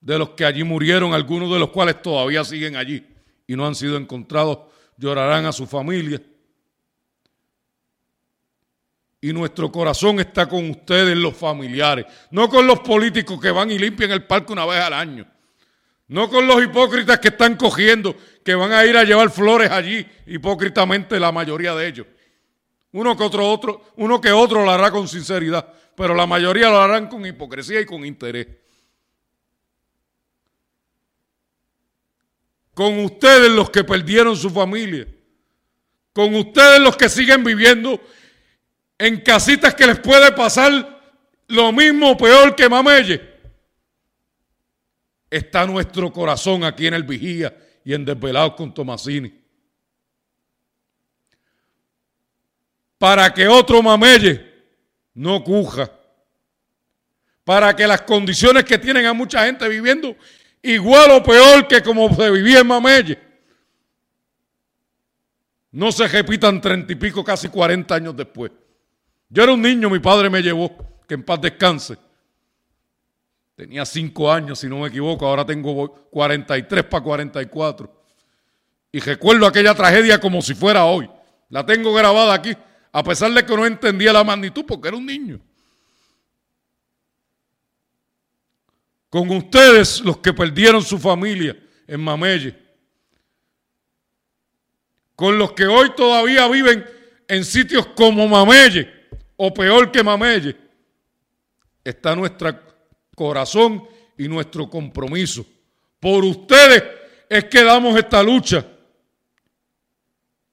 de, 0.00 0.18
los 0.18 0.30
que 0.30 0.44
allí 0.44 0.62
murieron, 0.62 1.12
algunos 1.12 1.52
de 1.52 1.58
los 1.58 1.70
cuales 1.70 2.00
todavía 2.00 2.44
siguen 2.44 2.76
allí 2.76 3.04
y 3.46 3.56
no 3.56 3.66
han 3.66 3.74
sido 3.74 3.96
encontrados, 3.96 4.58
llorarán 4.96 5.46
a 5.46 5.52
su 5.52 5.66
familia. 5.66 6.22
Y 9.20 9.32
nuestro 9.32 9.72
corazón 9.72 10.20
está 10.20 10.48
con 10.48 10.70
ustedes, 10.70 11.16
los 11.16 11.36
familiares, 11.36 12.06
no 12.30 12.48
con 12.48 12.66
los 12.66 12.80
políticos 12.80 13.40
que 13.40 13.50
van 13.50 13.70
y 13.70 13.78
limpian 13.78 14.10
el 14.12 14.24
parque 14.24 14.52
una 14.52 14.66
vez 14.66 14.80
al 14.80 14.92
año, 14.92 15.26
no 16.08 16.28
con 16.28 16.46
los 16.46 16.62
hipócritas 16.62 17.18
que 17.18 17.28
están 17.28 17.56
cogiendo, 17.56 18.14
que 18.44 18.54
van 18.54 18.72
a 18.72 18.84
ir 18.86 18.96
a 18.96 19.02
llevar 19.02 19.30
flores 19.30 19.70
allí, 19.70 20.06
hipócritamente 20.26 21.18
la 21.18 21.32
mayoría 21.32 21.74
de 21.74 21.88
ellos. 21.88 22.06
Uno 22.92 23.16
que 23.16 23.22
otro, 23.22 23.50
otro, 23.50 23.92
uno 23.96 24.20
que 24.20 24.32
otro 24.32 24.64
lo 24.64 24.70
hará 24.70 24.90
con 24.90 25.08
sinceridad, 25.08 25.72
pero 25.94 26.14
la 26.14 26.26
mayoría 26.26 26.68
lo 26.70 26.80
harán 26.80 27.08
con 27.08 27.24
hipocresía 27.26 27.80
y 27.80 27.86
con 27.86 28.04
interés. 28.04 28.46
Con 32.74 32.98
ustedes 33.00 33.50
los 33.50 33.70
que 33.70 33.84
perdieron 33.84 34.36
su 34.36 34.50
familia, 34.50 35.06
con 36.12 36.34
ustedes 36.34 36.80
los 36.80 36.96
que 36.96 37.08
siguen 37.08 37.42
viviendo 37.42 38.00
en 38.98 39.20
casitas 39.20 39.74
que 39.74 39.86
les 39.86 39.98
puede 39.98 40.32
pasar 40.32 40.96
lo 41.48 41.72
mismo 41.72 42.12
o 42.12 42.16
peor 42.16 42.54
que 42.54 42.68
Mamelle. 42.68 43.34
Está 45.28 45.66
nuestro 45.66 46.12
corazón 46.12 46.64
aquí 46.64 46.86
en 46.86 46.94
el 46.94 47.02
Vigía 47.02 47.56
y 47.84 47.94
en 47.94 48.04
Desvelados 48.04 48.54
con 48.54 48.72
Tomasini. 48.72 49.45
Para 52.98 53.32
que 53.32 53.46
otro 53.46 53.82
Mamelle 53.82 54.54
no 55.14 55.42
cuja. 55.42 55.90
Para 57.44 57.74
que 57.74 57.86
las 57.86 58.02
condiciones 58.02 58.64
que 58.64 58.78
tienen 58.78 59.06
a 59.06 59.12
mucha 59.12 59.44
gente 59.44 59.68
viviendo 59.68 60.16
igual 60.62 61.10
o 61.12 61.22
peor 61.22 61.68
que 61.68 61.82
como 61.82 62.12
se 62.14 62.30
vivía 62.30 62.60
en 62.60 62.66
Mamelle, 62.66 63.18
no 65.72 65.92
se 65.92 66.08
repitan 66.08 66.60
treinta 66.60 66.92
y 66.92 66.96
pico, 66.96 67.22
casi 67.22 67.48
cuarenta 67.48 67.94
años 67.94 68.16
después. 68.16 68.50
Yo 69.28 69.42
era 69.42 69.52
un 69.52 69.60
niño, 69.60 69.90
mi 69.90 69.98
padre 69.98 70.30
me 70.30 70.42
llevó, 70.42 70.74
que 71.06 71.14
en 71.14 71.22
paz 71.22 71.40
descanse. 71.40 71.98
Tenía 73.54 73.84
cinco 73.84 74.30
años, 74.30 74.58
si 74.58 74.68
no 74.68 74.78
me 74.80 74.88
equivoco, 74.88 75.26
ahora 75.26 75.44
tengo 75.44 75.88
43 76.10 76.84
para 76.84 77.02
44. 77.02 78.04
Y 78.92 79.00
recuerdo 79.00 79.46
aquella 79.46 79.74
tragedia 79.74 80.20
como 80.20 80.40
si 80.42 80.54
fuera 80.54 80.84
hoy. 80.84 81.10
La 81.48 81.64
tengo 81.64 81.92
grabada 81.92 82.34
aquí, 82.34 82.56
a 82.92 83.02
pesar 83.02 83.32
de 83.32 83.44
que 83.44 83.56
no 83.56 83.66
entendía 83.66 84.12
la 84.12 84.24
magnitud 84.24 84.64
porque 84.66 84.88
era 84.88 84.96
un 84.96 85.06
niño. 85.06 85.40
Con 89.10 89.30
ustedes, 89.30 90.00
los 90.00 90.18
que 90.18 90.32
perdieron 90.32 90.82
su 90.82 90.98
familia 90.98 91.56
en 91.86 92.00
Mamelle. 92.00 92.56
Con 95.14 95.38
los 95.38 95.52
que 95.52 95.66
hoy 95.66 95.94
todavía 95.96 96.46
viven 96.48 96.84
en 97.28 97.44
sitios 97.44 97.86
como 97.88 98.28
Mamelle 98.28 98.92
o 99.36 99.52
peor 99.52 99.90
que 99.90 100.02
Mamelle, 100.02 100.56
está 101.84 102.14
nuestro 102.16 102.58
corazón 103.14 103.86
y 104.18 104.28
nuestro 104.28 104.68
compromiso. 104.68 105.46
Por 106.00 106.24
ustedes 106.24 106.82
es 107.28 107.44
que 107.44 107.62
damos 107.62 107.96
esta 107.98 108.22
lucha 108.22 108.66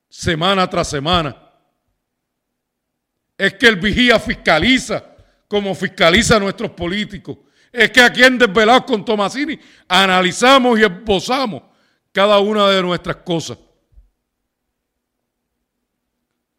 semana 0.09 0.69
tras 0.69 0.89
semana. 0.89 1.42
Es 3.43 3.55
que 3.55 3.67
el 3.67 3.75
vigía 3.75 4.17
fiscaliza 4.21 5.03
como 5.49 5.75
fiscaliza 5.75 6.37
a 6.37 6.39
nuestros 6.39 6.71
políticos. 6.71 7.39
Es 7.73 7.91
que 7.91 7.99
aquí 7.99 8.23
en 8.23 8.37
Desvelados 8.37 8.85
con 8.85 9.03
Tomasini 9.03 9.59
analizamos 9.85 10.79
y 10.79 10.83
esbozamos 10.83 11.61
cada 12.13 12.39
una 12.39 12.69
de 12.69 12.81
nuestras 12.81 13.17
cosas. 13.17 13.57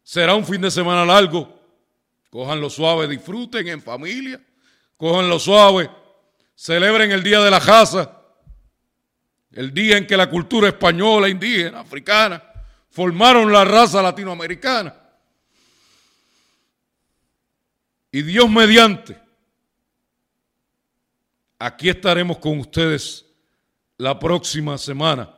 Será 0.03 0.35
un 0.35 0.45
fin 0.45 0.61
de 0.61 0.69
semana 0.69 1.03
largo, 1.03 1.59
lo 2.31 2.69
suave, 2.69 3.07
disfruten 3.07 3.67
en 3.67 3.81
familia. 3.81 4.39
lo 4.99 5.39
suave, 5.39 5.89
celebren 6.53 7.11
el 7.11 7.23
Día 7.23 7.39
de 7.39 7.49
la 7.49 7.61
Casa, 7.61 8.15
el 9.53 9.73
día 9.73 9.97
en 9.97 10.05
que 10.05 10.15
la 10.15 10.29
cultura 10.29 10.67
española, 10.67 11.29
indígena, 11.29 11.79
africana, 11.79 12.43
formaron 12.91 13.51
la 13.51 13.65
raza 13.65 14.03
latinoamericana. 14.03 15.04
Y 18.15 18.21
Dios 18.21 18.49
mediante, 18.49 19.19
Aquí 21.59 21.89
estaremos 21.89 22.37
con 22.37 22.59
ustedes 22.59 23.25
la 23.97 24.17
próxima 24.17 24.77
semana 24.77 25.37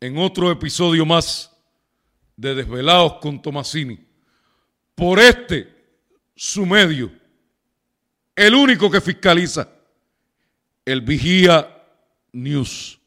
en 0.00 0.16
otro 0.16 0.48
episodio 0.52 1.04
más 1.04 1.50
de 2.36 2.54
Desvelados 2.54 3.14
con 3.14 3.42
Tomasini. 3.42 3.98
Por 4.94 5.18
este, 5.18 5.74
su 6.36 6.64
medio, 6.64 7.10
el 8.36 8.54
único 8.54 8.88
que 8.88 9.00
fiscaliza, 9.00 9.68
el 10.84 11.00
Vigía 11.00 11.84
News. 12.30 13.00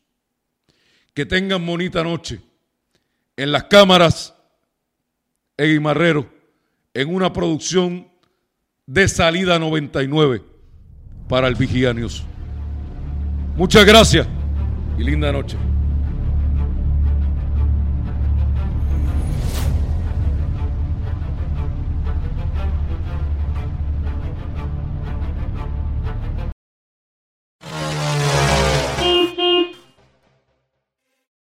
Que 1.14 1.26
tengan 1.26 1.66
bonita 1.66 2.04
noche 2.04 2.42
en 3.38 3.54
las 3.54 3.64
cámaras 3.64 4.36
en 5.56 5.82
Marrero, 5.82 6.30
en 6.94 7.16
una 7.16 7.32
producción 7.32 8.12
de 8.86 9.08
salida 9.08 9.60
99 9.60 10.44
para 11.30 11.48
el 11.48 11.56
Vigía 11.56 11.94
News. 11.94 12.24
Muchas 13.56 13.86
gracias 13.86 14.28
y 14.98 15.04
linda 15.04 15.32
noche. 15.32 15.58